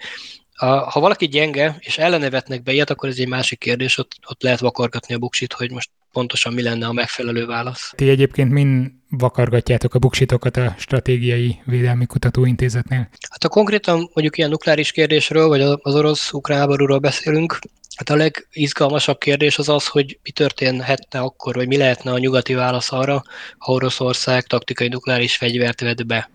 Ha 0.90 1.00
valaki 1.00 1.28
gyenge, 1.28 1.76
és 1.78 1.98
ellene 1.98 2.30
vetnek 2.30 2.62
be 2.62 2.72
ilyet, 2.72 2.90
akkor 2.90 3.08
ez 3.08 3.18
egy 3.18 3.28
másik 3.28 3.58
kérdés, 3.58 3.98
ott, 3.98 4.12
ott 4.28 4.42
lehet 4.42 4.60
vakargatni 4.60 5.14
a 5.14 5.18
buksit, 5.18 5.52
hogy 5.52 5.70
most 5.70 5.90
pontosan 6.12 6.52
mi 6.52 6.62
lenne 6.62 6.86
a 6.86 6.92
megfelelő 6.92 7.46
válasz. 7.46 7.92
Ti 7.96 8.08
egyébként 8.08 8.50
mind 8.50 8.90
vakargatjátok 9.10 9.94
a 9.94 9.98
buksitokat 9.98 10.56
a 10.56 10.74
Stratégiai 10.78 11.58
Védelmi 11.64 12.06
Kutatóintézetnél? 12.06 13.08
Hát 13.30 13.44
a 13.44 13.48
konkrétan 13.48 13.96
mondjuk 13.96 14.38
ilyen 14.38 14.50
nukleáris 14.50 14.92
kérdésről, 14.92 15.48
vagy 15.48 15.60
az 15.60 15.94
orosz-ukrán 15.94 16.58
háborúról 16.58 16.98
beszélünk, 16.98 17.58
Hát 17.98 18.10
a 18.10 18.16
legizgalmasabb 18.16 19.18
kérdés 19.18 19.58
az 19.58 19.68
az, 19.68 19.86
hogy 19.86 20.18
mi 20.22 20.30
történhetne 20.30 21.20
akkor, 21.20 21.54
vagy 21.54 21.66
mi 21.66 21.76
lehetne 21.76 22.12
a 22.12 22.18
nyugati 22.18 22.54
válasz 22.54 22.92
arra, 22.92 23.22
ha 23.58 23.72
Oroszország 23.72 24.46
taktikai 24.46 24.88
nukleáris 24.88 25.36
fegyvert 25.36 25.80
vett 25.80 26.06
be. 26.06 26.30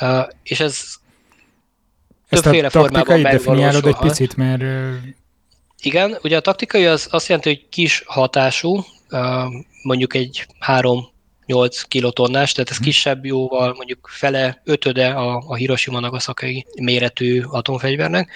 Uh, 0.00 0.28
és 0.42 0.60
ez 0.60 0.84
Ezt 2.28 2.46
a 2.46 2.68
taktikai 2.68 3.22
definiálod 3.22 3.86
egy 3.86 3.96
picit, 3.96 4.36
mert 4.36 4.62
igen, 5.82 6.18
ugye 6.22 6.36
a 6.36 6.40
taktikai 6.40 6.86
az 6.86 7.08
azt 7.10 7.28
jelenti, 7.28 7.48
hogy 7.48 7.68
kis 7.68 8.02
hatású, 8.06 8.84
mondjuk 9.82 10.14
egy 10.14 10.46
3 10.58 11.08
8 11.46 11.82
kilotonnás, 11.82 12.52
tehát 12.52 12.70
ez 12.70 12.76
mhm. 12.76 12.84
kisebb 12.84 13.24
jóval, 13.24 13.74
mondjuk 13.74 14.08
fele, 14.12 14.62
ötöde 14.64 15.08
a, 15.08 15.42
a 15.46 15.54
Hiroshima 15.54 16.00
Nagasaki 16.00 16.66
méretű 16.80 17.42
atomfegyvernek, 17.42 18.30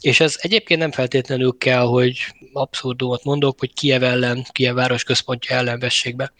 és 0.00 0.20
ez 0.20 0.36
egyébként 0.40 0.80
nem 0.80 0.90
feltétlenül 0.92 1.56
kell, 1.58 1.84
hogy 1.84 2.18
abszurdumot 2.52 3.24
mondok, 3.24 3.58
hogy 3.58 3.72
Kiev 3.74 4.02
ellen, 4.02 4.46
Kiev 4.52 4.74
város 4.74 5.04
központja 5.04 5.56
ellen 5.56 5.78
vessék 5.78 6.16
be. 6.16 6.32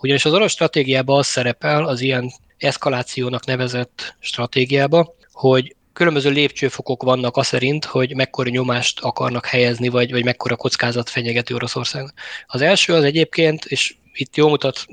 Ugyanis 0.00 0.24
az 0.24 0.32
orosz 0.32 0.52
stratégiában 0.52 1.18
az 1.18 1.26
szerepel, 1.26 1.84
az 1.84 2.00
ilyen 2.00 2.32
eszkalációnak 2.58 3.46
nevezett 3.46 4.16
stratégiában, 4.20 5.10
hogy 5.32 5.74
különböző 5.94 6.30
lépcsőfokok 6.30 7.02
vannak 7.02 7.36
az 7.36 7.46
szerint, 7.46 7.84
hogy 7.84 8.14
mekkora 8.14 8.50
nyomást 8.50 9.00
akarnak 9.00 9.46
helyezni, 9.46 9.88
vagy, 9.88 10.10
vagy 10.10 10.24
mekkora 10.24 10.56
kockázat 10.56 11.08
fenyegető 11.08 11.54
Oroszország. 11.54 12.12
Az 12.46 12.60
első 12.60 12.92
az 12.92 13.04
egyébként, 13.04 13.64
és 13.64 13.94
itt 14.14 14.36
jól, 14.36 14.48
mutat, 14.48 14.86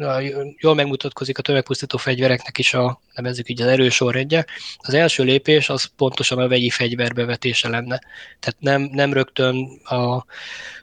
jól 0.58 0.76
megmutatkozik 0.76 1.38
a 1.38 1.42
tömegpusztító 1.42 1.98
fegyvereknek 1.98 2.58
is 2.58 2.74
a, 2.74 3.02
nevezzük 3.14 3.50
így 3.50 3.62
az 3.62 3.68
erős 3.68 3.96
sorrendje. 3.96 4.46
Az 4.78 4.94
első 4.94 5.24
lépés 5.24 5.70
az 5.70 5.90
pontosan 5.96 6.38
a 6.38 6.48
vegyi 6.48 6.70
fegyver 6.70 7.14
bevetése 7.14 7.70
lenne. 7.70 8.02
Tehát 8.40 8.60
nem, 8.60 8.82
nem 8.82 9.14
rögtön 9.14 9.80
a 9.84 10.26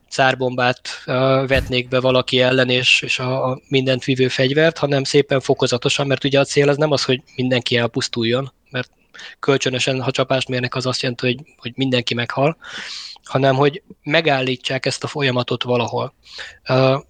cárbombát 0.09 0.89
vetnék 1.47 1.89
be 1.89 2.01
valaki 2.01 2.41
ellen, 2.41 2.71
és, 2.71 3.03
és 3.03 3.19
a, 3.19 3.51
a 3.51 3.61
mindent 3.69 4.05
vívő 4.05 4.29
fegyvert, 4.29 4.79
hanem 4.79 5.05
szépen 5.05 5.41
fokozatosan, 5.41 6.07
mert 6.07 6.25
ugye 6.25 6.41
a 6.41 6.45
cél 6.45 6.69
az 6.69 6.77
nem 6.77 6.91
az, 6.91 7.05
hogy 7.05 7.23
mindenki 7.37 7.77
elpusztuljon, 7.77 8.53
mert 8.71 8.91
kölcsönösen, 9.39 10.03
ha 10.03 10.11
csapást 10.11 10.49
mérnek, 10.49 10.75
az 10.75 10.87
azt 10.87 11.03
jelenti, 11.03 11.27
hogy, 11.27 11.55
hogy 11.57 11.73
mindenki 11.75 12.14
meghal, 12.14 12.57
hanem 13.25 13.55
hogy 13.55 13.83
megállítsák 14.03 14.87
ezt 14.87 15.05
a 15.05 15.07
folyamatot 15.07 15.62
valahol. 15.62 16.14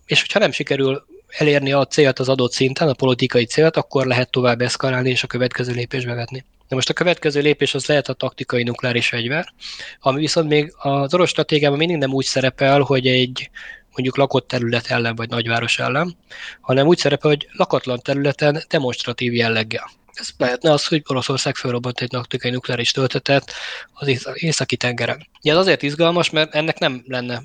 És 0.07 0.21
hogyha 0.21 0.39
nem 0.39 0.51
sikerül 0.51 1.07
elérni 1.29 1.73
a 1.73 1.87
célt 1.87 2.19
az 2.19 2.29
adott 2.29 2.53
szinten, 2.53 2.89
a 2.89 2.93
politikai 2.93 3.45
célt, 3.45 3.77
akkor 3.77 4.07
lehet 4.07 4.31
tovább 4.31 4.61
eszkalálni 4.61 5.11
és 5.11 5.23
a 5.23 5.27
következő 5.27 5.73
lépésbe 5.73 6.15
vetni. 6.15 6.45
De 6.69 6.75
most 6.75 6.89
a 6.89 6.93
következő 6.93 7.41
lépés 7.41 7.75
az 7.75 7.87
lehet 7.87 8.09
a 8.09 8.13
taktikai 8.13 8.63
nukleáris 8.63 9.09
fegyver, 9.09 9.53
ami 10.01 10.21
viszont 10.21 10.49
még 10.49 10.73
az 10.79 11.15
orosz 11.15 11.29
stratégiában 11.29 11.79
mindig 11.79 11.97
nem 11.97 12.13
úgy 12.13 12.25
szerepel, 12.25 12.81
hogy 12.81 13.07
egy 13.07 13.51
mondjuk 13.91 14.17
lakott 14.17 14.49
terület 14.49 14.87
ellen 14.87 15.15
vagy 15.15 15.29
nagyváros 15.29 15.79
ellen, 15.79 16.17
hanem 16.61 16.87
úgy 16.87 16.99
szerepel, 16.99 17.31
hogy 17.31 17.49
lakatlan 17.53 18.01
területen 18.03 18.63
demonstratív 18.69 19.35
jelleggel 19.35 19.91
ez 20.19 20.29
lehetne 20.37 20.73
az, 20.73 20.87
hogy 20.87 21.03
Oroszország 21.07 21.57
felrobbant 21.57 22.01
egy 22.01 22.09
taktikai 22.09 22.51
nukleáris 22.51 22.91
töltetet 22.91 23.53
az 23.93 24.35
északi 24.35 24.77
tengeren. 24.77 25.27
Ugye 25.41 25.53
ez 25.53 25.59
azért 25.59 25.83
izgalmas, 25.83 26.31
mert 26.31 26.55
ennek 26.55 26.79
nem 26.79 27.05
lenne 27.07 27.43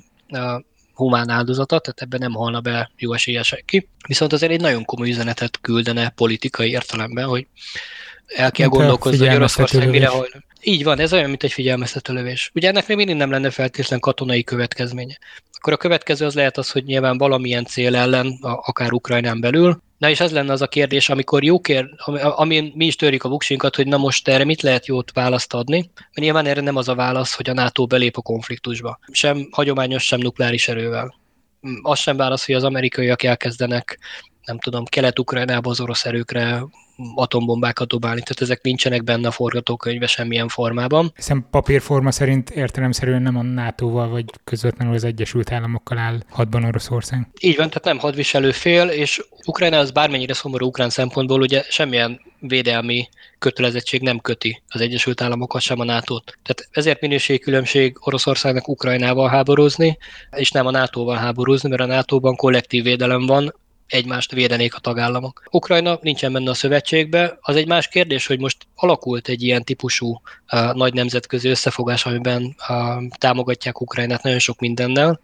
humán 0.94 1.28
áldozata, 1.28 1.78
tehát 1.78 2.02
ebben 2.02 2.20
nem 2.20 2.32
halna 2.32 2.60
be 2.60 2.90
jó 2.96 3.12
eséllyel 3.12 3.42
senki. 3.42 3.88
Viszont 4.08 4.32
azért 4.32 4.52
egy 4.52 4.60
nagyon 4.60 4.84
komoly 4.84 5.08
üzenetet 5.08 5.58
küldene 5.60 6.08
politikai 6.08 6.70
értelemben, 6.70 7.26
hogy 7.26 7.46
el 8.26 8.50
kell 8.50 8.68
gondolkozni, 8.68 9.26
hogy 9.26 9.36
Oroszország 9.36 9.90
mire 9.90 10.08
hajló. 10.08 10.42
Így 10.60 10.84
van, 10.84 10.98
ez 10.98 11.12
olyan, 11.12 11.28
mint 11.28 11.42
egy 11.42 11.52
figyelmeztető 11.52 12.12
lövés. 12.12 12.50
Ugye 12.54 12.68
ennek 12.68 12.86
még 12.86 12.96
mindig 12.96 13.16
nem 13.16 13.30
lenne 13.30 13.50
feltétlenül 13.50 14.00
katonai 14.00 14.44
következménye. 14.44 15.18
Akkor 15.52 15.72
a 15.72 15.76
következő 15.76 16.26
az 16.26 16.34
lehet 16.34 16.58
az, 16.58 16.70
hogy 16.70 16.84
nyilván 16.84 17.18
valamilyen 17.18 17.64
cél 17.64 17.96
ellen, 17.96 18.38
akár 18.40 18.92
Ukrajnán 18.92 19.40
belül, 19.40 19.82
Na 20.04 20.10
és 20.10 20.20
ez 20.20 20.32
lenne 20.32 20.52
az 20.52 20.62
a 20.62 20.66
kérdés, 20.66 21.08
amikor 21.08 21.44
jó 21.44 21.60
kér, 21.60 21.88
amin 22.20 22.72
mi 22.74 22.86
is 22.86 22.96
törjük 22.96 23.24
a 23.24 23.28
vuksinkat, 23.28 23.76
hogy 23.76 23.86
na 23.86 23.96
most 23.96 24.28
erre 24.28 24.44
mit 24.44 24.62
lehet 24.62 24.86
jót 24.86 25.12
választ 25.12 25.54
adni, 25.54 25.90
mert 25.94 26.14
nyilván 26.14 26.46
erre 26.46 26.60
nem 26.60 26.76
az 26.76 26.88
a 26.88 26.94
válasz, 26.94 27.34
hogy 27.34 27.50
a 27.50 27.52
NATO 27.52 27.86
belép 27.86 28.16
a 28.16 28.22
konfliktusba. 28.22 28.98
Sem 29.12 29.48
hagyományos, 29.50 30.04
sem 30.04 30.20
nukleáris 30.20 30.68
erővel. 30.68 31.14
Az 31.82 31.98
sem 31.98 32.16
válasz, 32.16 32.46
hogy 32.46 32.54
az 32.54 32.64
amerikaiak 32.64 33.22
elkezdenek 33.22 33.98
nem 34.44 34.58
tudom, 34.58 34.84
kelet-ukrajnába 34.84 35.70
az 35.70 35.80
orosz 35.80 36.04
erőkre 36.04 36.64
atombombákat 37.14 37.88
dobálni, 37.88 38.20
tehát 38.20 38.40
ezek 38.40 38.62
nincsenek 38.62 39.04
benne 39.04 39.28
a 39.28 39.30
forgatókönyve 39.30 40.06
semmilyen 40.06 40.48
formában. 40.48 41.12
Hiszen 41.16 41.46
papírforma 41.50 42.10
szerint 42.10 42.50
értelemszerűen 42.50 43.22
nem 43.22 43.36
a 43.36 43.42
NATO-val 43.42 44.08
vagy 44.08 44.24
közvetlenül 44.44 44.94
az 44.94 45.04
Egyesült 45.04 45.52
Államokkal 45.52 45.98
áll 45.98 46.20
hadban 46.28 46.64
Oroszország. 46.64 47.28
Így 47.40 47.56
van, 47.56 47.68
tehát 47.68 47.84
nem 47.84 47.98
hadviselő 47.98 48.50
fél, 48.50 48.88
és 48.88 49.24
Ukrajna 49.46 49.78
az 49.78 49.90
bármennyire 49.90 50.34
szomorú 50.34 50.66
ukrán 50.66 50.90
szempontból 50.90 51.40
ugye 51.40 51.62
semmilyen 51.68 52.20
védelmi 52.40 53.08
kötelezettség 53.38 54.00
nem 54.00 54.18
köti 54.18 54.62
az 54.68 54.80
Egyesült 54.80 55.20
Államokat 55.20 55.60
sem 55.60 55.80
a 55.80 55.84
NATO-t. 55.84 56.38
Tehát 56.42 56.68
ezért 56.70 57.00
minőségkülönbség 57.00 57.96
Oroszországnak 58.00 58.68
Ukrajnával 58.68 59.28
háborúzni, 59.28 59.98
és 60.30 60.50
nem 60.50 60.66
a 60.66 60.70
NATO-val 60.70 61.16
háborúzni, 61.16 61.68
mert 61.68 61.82
a 61.82 61.86
NATO-ban 61.86 62.36
kollektív 62.36 62.82
védelem 62.82 63.26
van, 63.26 63.54
egymást 63.86 64.32
védenék 64.32 64.74
a 64.74 64.78
tagállamok. 64.78 65.42
Ukrajna 65.50 65.98
nincsen 66.02 66.32
benne 66.32 66.50
a 66.50 66.54
szövetségbe, 66.54 67.38
az 67.40 67.56
egy 67.56 67.66
más 67.66 67.88
kérdés, 67.88 68.26
hogy 68.26 68.38
most 68.38 68.66
alakult 68.74 69.28
egy 69.28 69.42
ilyen 69.42 69.64
típusú 69.64 70.20
uh, 70.52 70.74
nagy 70.74 70.94
nemzetközi 70.94 71.48
összefogás, 71.48 72.06
amiben 72.06 72.56
uh, 72.68 73.04
támogatják 73.18 73.80
Ukrajnát 73.80 74.22
nagyon 74.22 74.38
sok 74.38 74.58
mindennel, 74.60 75.20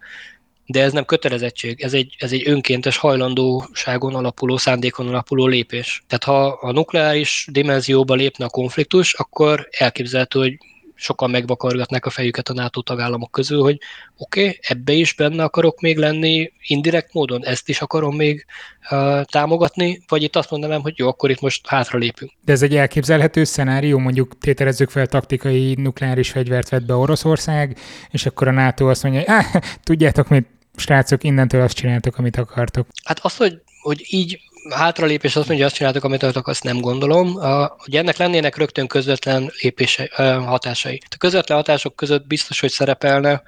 de 0.65 0.81
ez 0.81 0.91
nem 0.91 1.05
kötelezettség, 1.05 1.81
ez 1.81 1.93
egy, 1.93 2.15
ez 2.19 2.31
egy 2.31 2.49
önkéntes 2.49 2.97
hajlandóságon 2.97 4.15
alapuló, 4.15 4.57
szándékon 4.57 5.07
alapuló 5.07 5.47
lépés. 5.47 6.03
Tehát 6.07 6.23
ha 6.23 6.47
a 6.47 6.71
nukleáris 6.71 7.47
dimenzióba 7.51 8.13
lépne 8.13 8.45
a 8.45 8.49
konfliktus, 8.49 9.13
akkor 9.13 9.67
elképzelhető, 9.71 10.39
hogy 10.39 10.57
sokan 11.01 11.29
megvakargatnák 11.29 12.05
a 12.05 12.09
fejüket 12.09 12.49
a 12.49 12.53
NATO 12.53 12.81
tagállamok 12.81 13.31
közül, 13.31 13.61
hogy 13.61 13.77
oké, 14.17 14.41
okay, 14.41 14.59
ebbe 14.61 14.93
is 14.93 15.13
benne 15.13 15.43
akarok 15.43 15.79
még 15.79 15.97
lenni, 15.97 16.51
indirekt 16.67 17.13
módon 17.13 17.45
ezt 17.45 17.69
is 17.69 17.81
akarom 17.81 18.15
még 18.15 18.45
uh, 18.89 19.23
támogatni, 19.23 20.01
vagy 20.07 20.23
itt 20.23 20.35
azt 20.35 20.51
mondanám, 20.51 20.81
hogy 20.81 20.93
jó, 20.97 21.07
akkor 21.07 21.29
itt 21.29 21.41
most 21.41 21.67
hátra 21.67 21.99
lépünk. 21.99 22.31
De 22.45 22.51
ez 22.51 22.61
egy 22.61 22.75
elképzelhető 22.75 23.43
szenárió, 23.43 23.97
mondjuk 23.97 24.37
tételezzük 24.37 24.89
fel 24.89 25.07
taktikai 25.07 25.73
nukleáris 25.77 26.29
fegyvert 26.29 26.69
vett 26.69 26.85
be 26.85 26.93
Oroszország, 26.93 27.77
és 28.11 28.25
akkor 28.25 28.47
a 28.47 28.51
NATO 28.51 28.89
azt 28.89 29.03
mondja, 29.03 29.23
hogy 29.25 29.61
tudjátok 29.83 30.27
mit, 30.27 30.47
srácok, 30.75 31.23
innentől 31.23 31.61
azt 31.61 31.75
csináltok, 31.75 32.17
amit 32.17 32.37
akartok. 32.37 32.87
Hát 33.03 33.19
azt, 33.19 33.37
hogy, 33.37 33.61
hogy 33.81 34.05
így 34.09 34.39
hátralépés 34.69 35.35
azt 35.35 35.47
mondja, 35.47 35.55
hogy 35.55 35.65
azt 35.65 35.75
csináltak, 35.75 36.03
amit 36.03 36.23
akartak, 36.23 36.47
azt 36.47 36.63
nem 36.63 36.79
gondolom. 36.79 37.33
Hogy 37.77 37.95
ennek 37.95 38.17
lennének 38.17 38.57
rögtön 38.57 38.87
közvetlen 38.87 39.51
lépése, 39.61 40.09
hatásai. 40.45 41.01
A 41.09 41.17
közvetlen 41.17 41.57
hatások 41.57 41.95
között 41.95 42.27
biztos, 42.27 42.59
hogy 42.59 42.71
szerepelne 42.71 43.43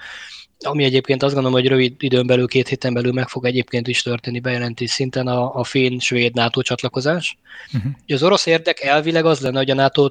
ami 0.66 0.84
egyébként 0.84 1.24
azt 1.24 1.34
gondolom, 1.34 1.60
hogy 1.60 1.68
rövid 1.70 2.04
időn 2.04 2.28
belül, 2.28 2.48
két 2.48 2.68
héten 2.68 2.94
belül 2.94 3.12
meg 3.12 3.28
fog 3.28 3.46
egyébként 3.46 3.88
is 3.88 4.02
történni 4.02 4.40
bejelentés 4.40 4.90
szinten 4.92 5.28
a, 5.28 5.56
a 5.56 5.64
finn-svéd 5.64 6.34
NATO 6.34 6.62
csatlakozás. 6.62 7.38
Uh-huh. 7.74 7.92
Az 8.08 8.24
orosz 8.24 8.46
érdek 8.46 8.82
elvileg 8.82 9.26
az 9.26 9.40
lenne, 9.40 9.58
hogy 9.58 9.70
a 9.70 9.74
nato 9.74 10.10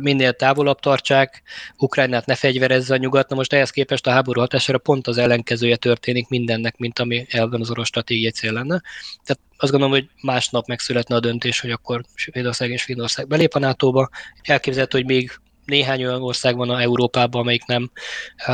minél 0.00 0.32
távolabb 0.32 0.80
tartsák, 0.80 1.42
Ukrajnát 1.76 2.26
ne 2.26 2.34
fegyverezze 2.34 2.94
a 2.94 2.96
nyugat, 2.96 3.28
na 3.28 3.36
most 3.36 3.52
ehhez 3.52 3.70
képest 3.70 4.06
a 4.06 4.10
háború 4.10 4.40
hatására 4.40 4.78
pont 4.78 5.06
az 5.06 5.18
ellenkezője 5.18 5.76
történik 5.76 6.28
mindennek, 6.28 6.76
mint 6.76 6.98
ami 6.98 7.26
elven 7.30 7.60
az 7.60 7.70
orosz 7.70 7.86
stratégiai 7.86 8.30
cél 8.30 8.52
lenne. 8.52 8.82
Tehát 9.24 9.42
azt 9.56 9.70
gondolom, 9.72 9.94
hogy 9.94 10.08
másnap 10.20 10.66
megszületne 10.66 11.14
a 11.14 11.20
döntés, 11.20 11.60
hogy 11.60 11.70
akkor 11.70 12.02
Svédország 12.14 12.70
és 12.70 12.82
Finnország 12.82 13.26
belép 13.26 13.54
a 13.54 13.58
NATO-ba. 13.58 14.08
Elképzelhető, 14.42 14.98
hogy 14.98 15.06
még 15.06 15.30
néhány 15.64 16.04
olyan 16.04 16.22
ország 16.22 16.56
van 16.56 16.70
a 16.70 16.80
Európában, 16.80 17.40
amelyik 17.40 17.64
nem 17.66 17.90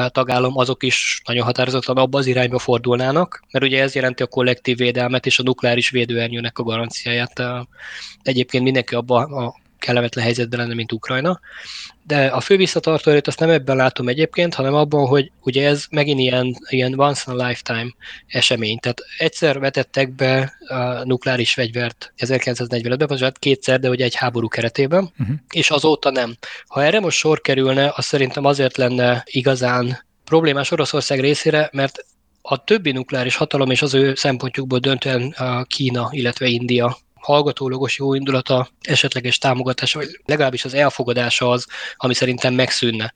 tagállam, 0.09 0.59
azok 0.59 0.83
is 0.83 1.23
nagyon 1.25 1.45
határozottan 1.45 1.97
abba 1.97 2.19
az 2.19 2.27
irányba 2.27 2.59
fordulnának, 2.59 3.43
mert 3.51 3.65
ugye 3.65 3.83
ez 3.83 3.95
jelenti 3.95 4.23
a 4.23 4.27
kollektív 4.27 4.77
védelmet 4.77 5.27
és 5.27 5.39
a 5.39 5.43
nukleáris 5.43 5.91
védőernyőnek 5.91 6.59
a 6.59 6.63
garanciáját. 6.63 7.43
Egyébként 8.23 8.65
mindenki 8.65 8.95
abba 8.95 9.17
a 9.17 9.55
kellemetlen 9.81 10.25
helyzetben 10.25 10.61
lenne, 10.61 10.75
mint 10.75 10.93
Ukrajna. 10.93 11.41
De 12.07 12.27
a 12.27 12.41
fő 12.41 12.57
visszatartó 12.57 13.11
erőt 13.11 13.27
azt 13.27 13.39
nem 13.39 13.51
ebben 13.51 13.77
látom 13.77 14.09
egyébként, 14.09 14.55
hanem 14.55 14.75
abban, 14.75 15.07
hogy 15.07 15.31
ugye 15.41 15.69
ez 15.69 15.85
megint 15.91 16.21
ilyen, 16.21 16.57
ilyen 16.69 16.99
once 17.01 17.23
in 17.27 17.39
a 17.39 17.47
lifetime 17.47 17.95
esemény. 18.27 18.79
Tehát 18.79 19.01
egyszer 19.19 19.59
vetettek 19.59 20.13
be 20.13 20.53
a 20.69 21.05
nukleáris 21.05 21.53
fegyvert 21.53 22.13
1945-ben, 22.19 23.09
vagy 23.09 23.21
hát 23.21 23.39
kétszer, 23.39 23.81
de 23.81 23.89
ugye 23.89 24.05
egy 24.05 24.15
háború 24.15 24.49
keretében, 24.49 25.13
uh-huh. 25.19 25.37
és 25.51 25.71
azóta 25.71 26.11
nem. 26.11 26.37
Ha 26.67 26.85
erre 26.85 27.01
most 27.01 27.19
sor 27.19 27.41
kerülne, 27.41 27.93
az 27.95 28.05
szerintem 28.05 28.45
azért 28.45 28.77
lenne 28.77 29.23
igazán 29.27 30.05
problémás 30.25 30.71
Oroszország 30.71 31.21
részére, 31.21 31.69
mert 31.73 32.05
a 32.43 32.65
többi 32.65 32.93
nukleáris 32.93 33.37
hatalom 33.37 33.71
és 33.71 33.83
az 33.83 33.95
ő 33.95 34.15
szempontjukból 34.15 34.79
döntően 34.79 35.35
Kína, 35.67 36.09
illetve 36.11 36.47
India 36.47 36.97
hallgatólagos 37.21 37.99
jó 37.99 38.15
indulata, 38.15 38.69
esetleges 38.81 39.39
támogatása, 39.39 39.99
vagy 39.99 40.21
legalábbis 40.25 40.65
az 40.65 40.75
elfogadása 40.75 41.51
az, 41.51 41.67
ami 41.97 42.15
szerintem 42.15 42.55
megszűnne. 42.55 43.13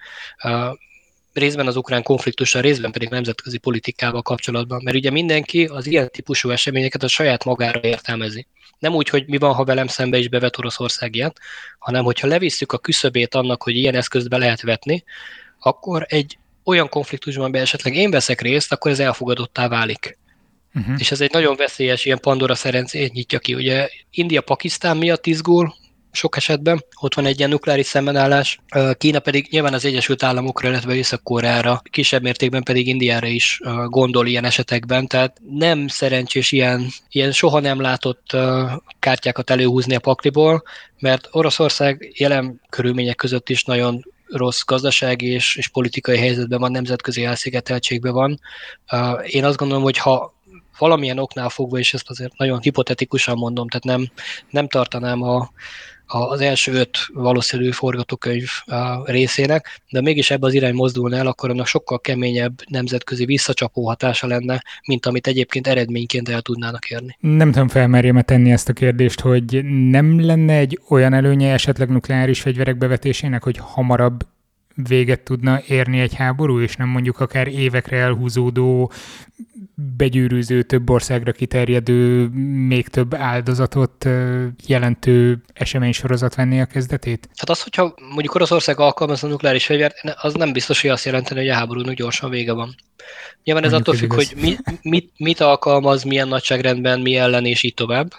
részben 1.33 1.67
az 1.67 1.77
ukrán 1.77 2.03
konfliktussal, 2.03 2.63
részben 2.63 2.93
pedig 2.93 3.09
nemzetközi 3.09 3.59
politikával 3.59 4.23
kapcsolatban, 4.23 4.83
mert 4.83 4.97
ugye 4.97 5.11
mindenki 5.11 5.65
az 5.65 5.87
ilyen 5.87 6.11
típusú 6.11 6.51
eseményeket 6.51 7.03
a 7.03 7.09
saját 7.09 7.45
magára 7.45 7.81
értelmezi. 7.83 8.47
Nem 8.79 8.95
úgy, 8.95 9.09
hogy 9.09 9.25
mi 9.27 9.39
van, 9.39 9.55
ha 9.55 9.65
velem 9.65 9.87
szembe 9.87 10.19
is 10.19 10.29
bevet 10.29 10.59
Oroszország 10.59 11.15
ilyet, 11.15 11.41
hanem 11.79 12.05
hogyha 12.05 12.27
levisszük 12.27 12.73
a 12.73 12.79
küszöbét 12.79 13.35
annak, 13.35 13.63
hogy 13.63 13.77
ilyen 13.77 13.95
eszközt 13.95 14.29
be 14.29 14.37
lehet 14.37 14.63
vetni, 14.63 15.05
akkor 15.59 16.07
egy 16.09 16.39
olyan 16.65 16.89
konfliktusban, 16.89 17.51
be 17.51 17.61
esetleg 17.61 17.95
én 17.95 18.11
veszek 18.11 18.41
részt, 18.41 18.73
akkor 18.73 18.91
ez 18.91 18.99
elfogadottá 18.99 19.69
válik. 19.69 20.19
Uh-huh. 20.75 20.95
És 20.99 21.11
ez 21.11 21.21
egy 21.21 21.33
nagyon 21.33 21.57
veszélyes 21.57 22.05
ilyen 22.05 22.21
Pandora 22.21 22.55
szerencét 22.55 23.13
nyitja 23.13 23.39
ki. 23.39 23.55
Ugye 23.55 23.89
India-Pakisztán 24.11 24.97
miatt 24.97 25.27
izgul 25.27 25.75
sok 26.13 26.37
esetben, 26.37 26.85
ott 27.01 27.15
van 27.15 27.27
egy 27.27 27.39
ilyen 27.39 27.51
nukleáris 27.51 27.87
szembenállás, 27.87 28.59
Kína 28.99 29.19
pedig 29.19 29.47
nyilván 29.51 29.75
az 29.75 29.85
Egyesült 29.85 30.23
Államokra, 30.23 30.69
illetve 30.69 30.95
Észak-Koreára, 30.95 31.83
kisebb 31.91 32.23
mértékben 32.23 32.63
pedig 32.63 32.87
Indiára 32.87 33.27
is 33.27 33.61
gondol 33.87 34.27
ilyen 34.27 34.45
esetekben, 34.45 35.07
tehát 35.07 35.41
nem 35.51 35.89
szerencsés 35.89 36.53
ilyen, 36.53 36.87
ilyen 37.09 37.33
soha 37.33 37.61
nem 37.61 37.81
látott 37.81 38.37
kártyákat 38.99 39.51
előhúzni 39.51 39.95
a 39.95 40.01
pakliból, 40.01 40.63
mert 40.99 41.29
Oroszország 41.31 42.13
jelen 42.17 42.61
körülmények 42.69 43.17
között 43.17 43.49
is 43.49 43.65
nagyon 43.65 44.05
rossz 44.29 44.63
gazdasági 44.63 45.27
és, 45.27 45.57
és 45.57 45.69
politikai 45.69 46.19
helyzetben 46.19 46.61
van, 46.61 46.71
nemzetközi 46.71 47.25
elszigeteltségben 47.25 48.13
van. 48.13 48.41
Én 49.27 49.45
azt 49.45 49.57
gondolom, 49.57 49.83
hogy 49.83 49.99
ha 49.99 50.35
valamilyen 50.79 51.19
oknál 51.19 51.49
fogva, 51.49 51.79
és 51.79 51.95
ezt 51.95 52.11
azért 52.11 52.39
nagyon 52.39 52.61
hipotetikusan 52.61 53.37
mondom, 53.37 53.69
tehát 53.69 53.99
nem, 53.99 54.09
nem 54.51 54.69
tartanám 54.69 55.23
a, 55.23 55.51
a, 56.07 56.19
az 56.19 56.41
első 56.41 56.73
öt 56.73 56.99
valószínű 57.13 57.71
forgatókönyv 57.71 58.49
részének, 59.05 59.81
de 59.91 60.01
mégis 60.01 60.31
ebbe 60.31 60.47
az 60.47 60.55
irány 60.55 60.75
mozdulna 60.75 61.17
el, 61.17 61.27
akkor 61.27 61.51
annak 61.51 61.67
sokkal 61.67 62.01
keményebb 62.01 62.61
nemzetközi 62.69 63.25
visszacsapó 63.25 63.87
hatása 63.87 64.27
lenne, 64.27 64.63
mint 64.87 65.07
amit 65.07 65.27
egyébként 65.27 65.67
eredményként 65.67 66.29
el 66.29 66.41
tudnának 66.41 66.91
érni. 66.91 67.17
Nem 67.21 67.53
tudom 67.53 67.69
felmerjem 67.69 68.21
tenni 68.21 68.53
ezt 68.53 68.69
a 68.69 68.73
kérdést, 68.73 69.21
hogy 69.21 69.65
nem 69.65 70.25
lenne 70.25 70.57
egy 70.57 70.81
olyan 70.89 71.13
előnye 71.13 71.53
esetleg 71.53 71.89
nukleáris 71.89 72.41
fegyverek 72.41 72.79
bevetésének, 72.79 73.43
hogy 73.43 73.57
hamarabb 73.61 74.27
véget 74.89 75.21
tudna 75.21 75.61
érni 75.69 76.01
egy 76.01 76.15
háború, 76.15 76.61
és 76.61 76.77
nem 76.77 76.89
mondjuk 76.89 77.21
akár 77.21 77.49
évekre 77.49 77.97
elhúzódó, 77.97 78.93
begyűrűző, 79.97 80.63
több 80.63 80.91
országra 80.91 81.33
kiterjedő, 81.33 82.29
még 82.67 82.89
több 82.89 83.15
áldozatot 83.15 84.09
jelentő 84.67 85.43
eseménysorozat 85.53 86.35
venni 86.35 86.61
a 86.61 86.65
kezdetét? 86.67 87.29
Hát 87.37 87.51
az, 87.51 87.63
hogyha 87.63 87.95
mondjuk 88.09 88.35
Oroszország 88.35 88.81
alkalmaz 88.81 89.25
a 89.25 89.27
nukleáris 89.27 89.67
fegyvert, 89.67 89.95
az 90.21 90.35
nem 90.35 90.53
biztos, 90.53 90.81
hogy 90.81 90.91
azt 90.91 91.05
jelenteni, 91.05 91.41
hogy 91.41 91.49
a 91.49 91.55
háborúnak 91.55 91.95
gyorsan 91.95 92.31
vége 92.31 92.53
van. 92.53 92.75
Nyilván 93.45 93.65
ez 93.65 93.71
mondjuk 93.71 93.95
attól 93.95 94.09
függ, 94.09 94.13
hogy 94.15 94.43
mi, 94.43 94.57
mit, 94.83 95.11
mit 95.17 95.41
alkalmaz, 95.41 96.03
milyen 96.03 96.29
nagyságrendben, 96.29 97.01
mi 97.01 97.17
ellen, 97.17 97.45
és 97.45 97.63
így 97.63 97.75
tovább. 97.75 98.13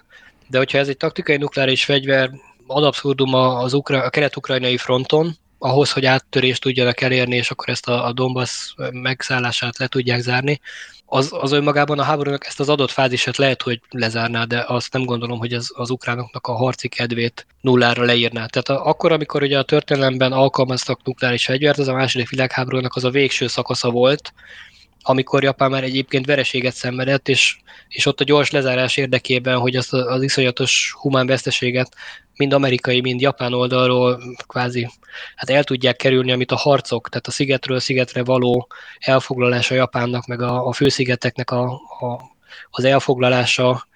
De 0.48 0.58
hogyha 0.58 0.78
ez 0.78 0.88
egy 0.88 0.98
taktikai 0.98 1.38
nukleáris 1.38 1.84
fegyver, 1.84 2.32
ad 2.68 2.84
abszurdum 2.84 3.34
az 3.34 3.74
ukra- 3.74 4.06
a 4.06 4.10
kelet-ukrajnai 4.10 4.78
fronton, 4.78 5.38
ahhoz, 5.58 5.92
hogy 5.92 6.06
áttörést 6.06 6.62
tudjanak 6.62 7.02
elérni, 7.02 7.36
és 7.36 7.52
akkor 7.52 7.70
ezt 7.70 7.88
a, 7.88 8.06
a 8.06 8.14
Donbass 8.14 8.74
megszállását 8.92 9.78
le 9.78 9.88
tudják 9.88 10.20
zárni, 10.20 10.60
az, 11.06 11.30
az 11.32 11.52
önmagában 11.52 12.00
a 12.00 12.04
háborúnak 12.04 12.46
ezt 12.46 12.60
az 12.60 12.70
adott 12.70 12.92
fázisát 12.92 13.38
lehet, 13.38 13.62
hogy 13.62 13.82
lezárná, 13.90 14.44
de 14.44 14.64
azt 14.68 14.94
nem 14.94 15.04
gondolom, 15.04 15.38
hogy 15.38 15.54
az, 15.54 15.72
az 15.76 15.90
ukránoknak 15.90 16.48
a 16.48 16.54
harci 16.54 16.88
kedvét 16.88 17.48
nullára 17.62 18.04
leírná. 18.04 18.46
Tehát 18.46 18.70
a, 18.70 18.86
akkor, 18.88 19.12
amikor 19.12 19.42
ugye 19.44 19.58
a 19.58 19.64
történelemben 19.64 20.32
alkalmaztak 20.32 21.04
nukleáris 21.04 21.46
fegyvert, 21.46 21.78
az 21.78 21.88
a 21.88 21.94
második 21.94 22.30
világháborúnak 22.30 22.96
az 22.96 23.04
a 23.04 23.10
végső 23.10 23.48
szakasza 23.48 23.90
volt, 23.90 24.34
amikor 25.02 25.44
Japán 25.44 25.72
már 25.72 25.84
egyébként 25.84 26.26
vereséget 26.26 26.74
szenvedett, 26.74 27.28
és, 27.30 27.58
és 27.88 28.06
ott 28.06 28.22
a 28.22 28.24
gyors 28.24 28.52
lezárás 28.52 28.98
érdekében, 28.98 29.58
hogy 29.58 29.76
azt 29.76 29.94
az 29.94 30.22
iszonyatos 30.22 30.96
humán 31.00 31.28
veszteséget 31.28 31.96
mind 32.38 32.54
amerikai, 32.54 33.02
mind 33.02 33.22
japán 33.22 33.54
oldalról 33.54 34.22
kvázi 34.48 34.90
hát 35.36 35.50
el 35.50 35.64
tudják 35.64 35.96
kerülni, 35.96 36.32
amit 36.32 36.52
a 36.52 36.56
harcok, 36.56 37.10
tehát 37.10 37.28
a 37.28 37.32
szigetről 37.32 37.80
szigetre 37.80 38.24
való 38.24 38.68
elfoglalása 39.00 39.76
Japánnak, 39.76 40.26
meg 40.26 40.42
a, 40.42 40.68
a 40.68 40.74
főszigeteknek 40.74 41.52
a, 41.52 41.64
a, 42.00 42.22
az 42.70 42.84
elfoglalása 42.84 43.88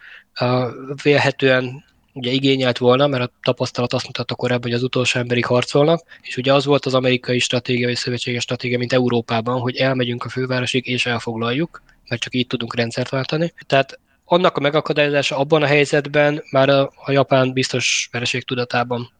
vélhetően 1.03 1.83
ugye 2.13 2.31
igényelt 2.31 2.77
volna, 2.77 3.07
mert 3.07 3.23
a 3.23 3.31
tapasztalat 3.43 3.93
azt 3.93 4.05
mutatta 4.05 4.35
korábban, 4.35 4.69
hogy 4.69 4.79
az 4.79 4.83
utolsó 4.83 5.19
emberig 5.19 5.45
harcolnak, 5.45 6.03
és 6.21 6.37
ugye 6.37 6.53
az 6.53 6.65
volt 6.65 6.85
az 6.85 6.93
amerikai 6.93 7.39
stratégia, 7.39 7.87
vagy 7.87 7.95
szövetséges 7.95 8.43
stratégia, 8.43 8.77
mint 8.77 8.93
Európában, 8.93 9.59
hogy 9.59 9.75
elmegyünk 9.75 10.23
a 10.23 10.29
fővárosig 10.29 10.87
és 10.87 11.05
elfoglaljuk, 11.05 11.81
mert 12.07 12.21
csak 12.21 12.35
így 12.35 12.47
tudunk 12.47 12.75
rendszert 12.75 13.09
váltani. 13.09 13.53
Tehát 13.67 13.99
annak 14.31 14.57
a 14.57 14.59
megakadályozása 14.59 15.37
abban 15.37 15.61
a 15.61 15.65
helyzetben 15.65 16.43
már 16.51 16.69
a, 16.69 16.91
a 16.95 17.11
japán 17.11 17.53
biztos 17.53 18.09
vereség 18.11 18.43
tudatában 18.43 19.11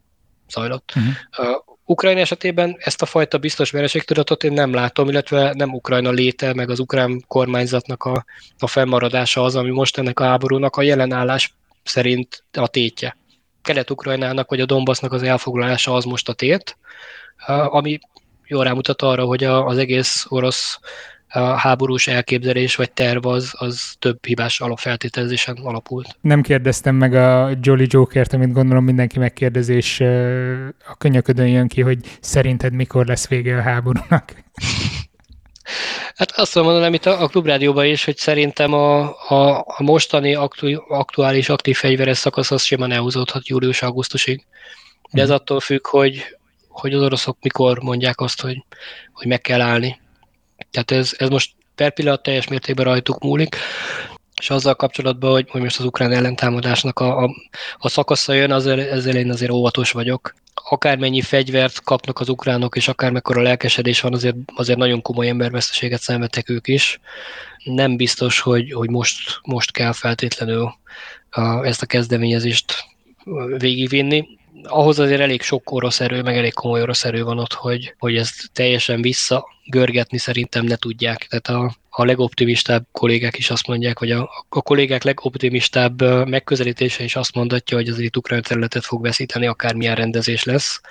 zajlott. 0.50 0.94
Uh-huh. 0.96 1.50
Uh, 1.50 1.64
Ukrajna 1.86 2.20
esetében 2.20 2.76
ezt 2.80 3.02
a 3.02 3.06
fajta 3.06 3.38
biztos 3.38 3.72
vereségtudatot 3.72 4.44
én 4.44 4.52
nem 4.52 4.74
látom, 4.74 5.10
illetve 5.10 5.54
nem 5.54 5.74
Ukrajna 5.74 6.12
léte, 6.12 6.54
meg 6.54 6.70
az 6.70 6.80
ukrán 6.80 7.24
kormányzatnak 7.28 8.04
a, 8.04 8.26
a 8.60 8.68
fennmaradása 8.68 9.44
az, 9.44 9.56
ami 9.56 9.70
most 9.70 9.98
ennek 9.98 10.20
a 10.20 10.24
háborúnak 10.24 10.76
a 10.76 10.82
jelen 10.82 11.14
állás 11.14 11.54
szerint 11.84 12.44
a 12.52 12.68
tétje. 12.68 13.18
Kelet-Ukrajnának 13.62 14.50
vagy 14.50 14.62
a 14.62 14.66
Donbassnak 14.66 15.14
az 15.14 15.24
elfoglalása 15.24 15.94
az 15.94 16.04
most 16.04 16.30
a 16.30 16.34
tét, 16.34 16.78
ami 17.48 18.00
jól 18.48 18.64
rámutat 18.64 19.02
arra, 19.02 19.26
hogy 19.26 19.44
az 19.44 19.78
egész 19.78 20.26
orosz 20.28 20.80
a 21.30 21.40
háborús 21.40 22.08
elképzelés 22.08 22.76
vagy 22.76 22.92
terv 22.92 23.26
az, 23.26 23.54
az 23.58 23.96
több 24.00 24.26
hibás 24.26 24.60
alapfeltételezésen 24.60 25.58
alapult. 25.64 26.18
Nem 26.22 26.42
kérdeztem 26.42 26.96
meg 26.96 27.14
a 27.14 27.58
Jolly 27.62 27.88
Jokert, 27.90 28.34
amit 28.34 28.52
gondolom 28.52 28.84
mindenki 28.84 29.20
megkérdezi, 29.20 29.74
és 29.74 30.00
a 30.88 30.98
könyöködön 30.98 31.48
jön 31.48 31.68
ki, 31.68 31.82
hogy 31.82 31.98
szerinted 32.20 32.74
mikor 32.74 33.06
lesz 33.06 33.28
vége 33.28 33.58
a 33.58 33.62
háborúnak? 33.62 34.34
Hát 36.16 36.32
azt 36.32 36.56
mondom, 36.56 36.94
itt 36.94 37.06
a, 37.06 37.22
a 37.22 37.28
klubrádióban 37.28 37.86
is, 37.86 38.06
hogy 38.06 38.18
szerintem 38.18 38.74
a, 38.74 39.00
a, 39.30 39.60
a 39.60 39.84
mostani 39.84 40.36
aktu, 40.36 40.84
aktuális 40.88 41.50
aktív 41.50 41.78
fegyveres 41.78 42.18
szakasz 42.18 42.52
az 42.52 42.64
simán 42.64 42.92
elhúzódhat 42.92 43.48
július-augusztusig. 43.48 44.46
De 45.12 45.22
ez 45.22 45.28
mhm. 45.28 45.38
attól 45.38 45.60
függ, 45.60 45.88
hogy, 45.88 46.38
hogy 46.68 46.94
az 46.94 47.02
oroszok 47.02 47.38
mikor 47.42 47.80
mondják 47.80 48.20
azt, 48.20 48.42
hogy, 48.42 48.64
hogy 49.14 49.28
meg 49.28 49.42
kell 49.42 49.62
állni. 49.62 50.00
Tehát 50.72 50.92
ez, 50.92 51.14
ez 51.18 51.30
most 51.30 51.52
per 51.76 51.94
pillanat 51.94 52.24
teljes 52.24 52.48
mértékben 52.48 52.86
rajtuk 52.86 53.24
múlik, 53.24 53.56
és 54.40 54.50
azzal 54.50 54.76
kapcsolatban, 54.76 55.32
hogy, 55.32 55.50
hogy 55.50 55.62
most 55.62 55.80
az 55.80 55.86
ukrán 55.86 56.12
ellentámadásnak 56.12 57.00
a, 57.00 57.24
a, 57.24 57.30
a 57.78 57.90
szakasza 57.90 58.34
jön, 58.34 58.52
ezzel, 58.52 58.80
ezzel 58.80 59.16
én 59.16 59.32
azért 59.32 59.52
óvatos 59.52 59.92
vagyok. 59.92 60.34
Akármennyi 60.54 61.22
fegyvert 61.22 61.82
kapnak 61.82 62.20
az 62.20 62.30
ukránok, 62.30 62.76
és 62.76 62.88
akármekkora 62.88 63.42
lelkesedés 63.42 64.02
van, 64.02 64.14
azért, 64.14 64.36
azért 64.56 64.78
nagyon 64.78 65.02
komoly 65.02 65.28
emberveszteséget 65.28 66.02
szenvedtek 66.02 66.50
ők 66.50 66.68
is. 66.68 67.00
Nem 67.64 67.98
biztos, 67.98 68.40
hogy, 68.40 68.72
hogy 68.72 68.90
most, 68.90 69.40
most 69.44 69.72
kell 69.72 69.94
feltétlenül 69.94 70.74
a, 71.30 71.66
ezt 71.66 71.82
a 71.82 71.86
kezdeményezést 71.86 72.74
végigvinni 73.58 74.39
ahhoz 74.64 75.00
azért 75.00 75.22
elég 75.22 75.42
sok 75.42 75.72
orosz 75.72 76.00
erő, 76.00 76.22
meg 76.22 76.38
elég 76.38 76.54
komoly 76.54 76.82
orosz 76.82 77.06
erő 77.06 77.24
van 77.24 77.40
ott, 77.40 77.54
hogy, 77.54 77.96
hogy 77.98 78.16
ezt 78.16 78.50
teljesen 78.54 79.02
visszagörgetni 79.02 80.18
szerintem 80.18 80.66
ne 80.66 80.76
tudják. 80.76 81.28
Tehát 81.30 81.48
a, 81.48 81.76
a 81.90 82.06
legoptimistább 82.06 82.86
kollégák 82.92 83.38
is 83.38 83.50
azt 83.50 83.68
mondják, 83.68 84.00
vagy 84.00 84.12
a, 84.12 84.30
a 84.50 84.62
kollégák 84.62 85.04
legoptimistább 85.04 86.28
megközelítése 86.28 87.04
is 87.04 87.16
azt 87.16 87.36
mondatja, 87.36 87.78
hogy 87.78 87.90
azért 87.90 88.18
ukrán 88.18 88.42
területet 88.42 88.86
fog 88.86 89.02
veszíteni, 89.02 89.48
akármilyen 89.48 89.96
rendezés 89.96 90.44
lesz. 90.44 90.82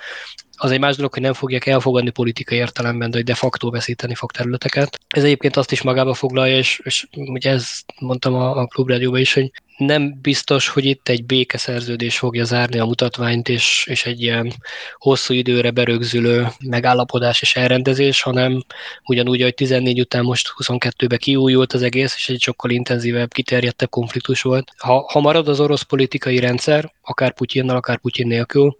Az 0.61 0.71
egy 0.71 0.79
más 0.79 0.95
dolog, 0.95 1.13
hogy 1.13 1.21
nem 1.21 1.33
fogják 1.33 1.65
elfogadni 1.65 2.09
politikai 2.09 2.57
értelemben, 2.57 3.09
de 3.09 3.17
hogy 3.17 3.25
de 3.25 3.35
facto 3.35 3.69
veszíteni 3.69 4.15
fog 4.15 4.31
területeket. 4.31 4.99
Ez 5.07 5.23
egyébként 5.23 5.57
azt 5.57 5.71
is 5.71 5.81
magába 5.81 6.13
foglalja, 6.13 6.57
és, 6.57 6.81
és 6.83 7.07
ugye 7.15 7.51
ezt 7.51 7.85
mondtam 7.99 8.33
a, 8.33 8.57
a 8.57 8.65
klubrádióban 8.65 9.19
is, 9.19 9.33
hogy 9.33 9.51
nem 9.79 10.19
biztos, 10.21 10.67
hogy 10.67 10.85
itt 10.85 11.09
egy 11.09 11.25
békeszerződés 11.25 12.17
fogja 12.17 12.43
zárni 12.43 12.79
a 12.79 12.85
mutatványt, 12.85 13.49
és, 13.49 13.85
és 13.89 14.05
egy 14.05 14.21
ilyen 14.21 14.53
hosszú 14.97 15.33
időre 15.33 15.71
berögzülő 15.71 16.47
megállapodás 16.65 17.41
és 17.41 17.55
elrendezés, 17.55 18.21
hanem 18.21 18.63
ugyanúgy, 19.05 19.41
hogy 19.41 19.53
14 19.53 19.99
után 19.99 20.23
most 20.23 20.53
22-be 20.63 21.17
kiújult 21.17 21.73
az 21.73 21.81
egész, 21.81 22.15
és 22.15 22.29
egy 22.29 22.41
sokkal 22.41 22.71
intenzívebb, 22.71 23.33
kiterjedtebb 23.33 23.89
konfliktus 23.89 24.41
volt. 24.41 24.71
Ha, 24.77 25.05
ha 25.11 25.19
marad 25.19 25.47
az 25.47 25.59
orosz 25.59 25.81
politikai 25.81 26.39
rendszer, 26.39 26.93
akár 27.01 27.33
Putyinnal, 27.33 27.75
akár 27.75 27.97
Putyin 27.97 28.27
nélkül, 28.27 28.77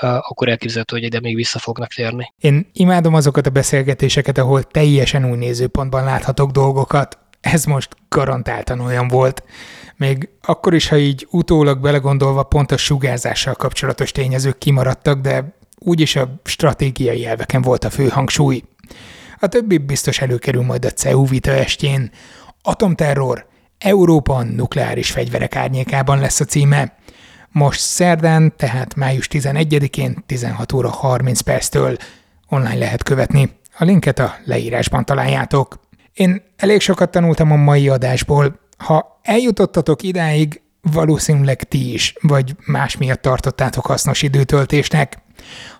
akkor 0.00 0.48
elképzelhető, 0.48 0.96
hogy 0.96 1.04
ide 1.04 1.20
még 1.20 1.34
vissza 1.34 1.58
fognak 1.58 1.92
térni. 1.92 2.32
Én 2.40 2.70
imádom 2.72 3.14
azokat 3.14 3.46
a 3.46 3.50
beszélgetéseket, 3.50 4.38
ahol 4.38 4.62
teljesen 4.62 5.30
új 5.30 5.36
nézőpontban 5.36 6.04
láthatok 6.04 6.50
dolgokat. 6.50 7.18
Ez 7.40 7.64
most 7.64 7.96
garantáltan 8.08 8.80
olyan 8.80 9.08
volt. 9.08 9.42
Még 10.02 10.28
akkor 10.40 10.74
is, 10.74 10.88
ha 10.88 10.96
így 10.96 11.26
utólag 11.30 11.80
belegondolva 11.80 12.42
pont 12.42 12.72
a 12.72 12.76
sugárzással 12.76 13.54
kapcsolatos 13.54 14.12
tényezők 14.12 14.58
kimaradtak, 14.58 15.20
de 15.20 15.54
úgyis 15.78 16.16
a 16.16 16.40
stratégiai 16.44 17.26
elveken 17.26 17.62
volt 17.62 17.84
a 17.84 17.90
fő 17.90 18.08
hangsúly. 18.08 18.62
A 19.38 19.46
többi 19.46 19.78
biztos 19.78 20.20
előkerül 20.20 20.62
majd 20.62 20.84
a 20.84 20.90
CEU 20.90 21.26
vita 21.26 21.50
estjén. 21.50 22.10
Atomterror, 22.62 23.46
Európa 23.78 24.42
nukleáris 24.42 25.10
fegyverek 25.10 25.56
árnyékában 25.56 26.18
lesz 26.18 26.40
a 26.40 26.44
címe. 26.44 26.96
Most 27.48 27.80
szerdán, 27.80 28.52
tehát 28.56 28.94
május 28.94 29.28
11-én 29.30 30.24
16 30.26 30.72
óra 30.72 30.88
30 30.88 31.40
perctől 31.40 31.96
online 32.48 32.74
lehet 32.74 33.02
követni. 33.02 33.50
A 33.78 33.84
linket 33.84 34.18
a 34.18 34.34
leírásban 34.44 35.04
találjátok. 35.04 35.80
Én 36.12 36.42
elég 36.56 36.80
sokat 36.80 37.10
tanultam 37.10 37.52
a 37.52 37.56
mai 37.56 37.88
adásból. 37.88 38.60
Ha 38.76 39.11
eljutottatok 39.22 40.02
idáig, 40.02 40.60
valószínűleg 40.92 41.62
ti 41.62 41.92
is, 41.92 42.14
vagy 42.20 42.56
más 42.66 42.96
miatt 42.96 43.22
tartottátok 43.22 43.86
hasznos 43.86 44.22
időtöltésnek. 44.22 45.22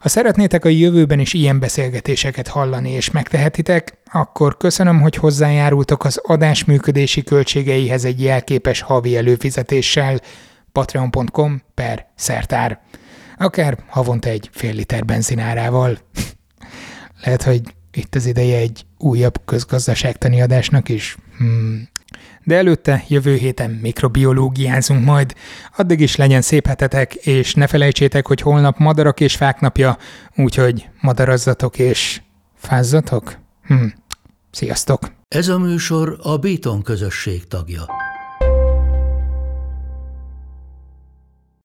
Ha 0.01 0.09
szeretnétek 0.09 0.65
a 0.65 0.69
jövőben 0.69 1.19
is 1.19 1.33
ilyen 1.33 1.59
beszélgetéseket 1.59 2.49
hallani 2.49 2.91
és 2.91 3.11
megtehetitek, 3.11 3.99
akkor 4.13 4.57
köszönöm, 4.57 5.01
hogy 5.01 5.17
hozzájárultok 5.17 6.05
az 6.05 6.21
adás 6.23 6.65
működési 6.65 7.23
költségeihez 7.23 8.05
egy 8.05 8.23
jelképes 8.23 8.81
havi 8.81 9.17
előfizetéssel 9.17 10.21
patreon.com 10.73 11.63
per 11.75 12.07
szertár. 12.15 12.81
Akár 13.39 13.79
havonta 13.89 14.29
egy 14.29 14.51
fél 14.53 14.75
liter 14.75 15.05
benzinárával. 15.05 15.99
Lehet, 17.25 17.43
hogy 17.43 17.61
itt 17.93 18.15
az 18.15 18.27
ideje 18.27 18.59
egy 18.59 18.85
újabb 18.99 19.41
közgazdaságtani 19.45 20.43
adásnak 20.43 20.89
is. 20.89 21.17
Hmm. 21.39 21.89
De 22.45 22.57
előtte 22.57 23.05
jövő 23.09 23.35
héten 23.35 23.71
mikrobiológiázunk 23.71 25.05
majd. 25.05 25.35
Addig 25.77 26.01
is 26.01 26.17
legyen 26.17 26.43
szép 26.43 26.67
hetetek, 26.67 27.15
és 27.15 27.55
ne 27.55 27.67
felejtsétek, 27.67 28.27
hogy 28.27 28.41
holnap 28.41 28.79
madarak 28.79 29.21
és 29.21 29.37
fák 29.37 29.61
napja, 29.61 29.97
úgyhogy 30.37 30.89
madarazzatok 31.01 31.79
és 31.79 32.21
fázzatok. 32.55 33.39
Hmm. 33.67 33.95
Sziasztok! 34.51 35.13
Ez 35.29 35.49
a 35.49 35.59
műsor 35.59 36.19
a 36.23 36.37
Béton 36.37 36.83
közösség 36.83 37.47
tagja. 37.47 37.87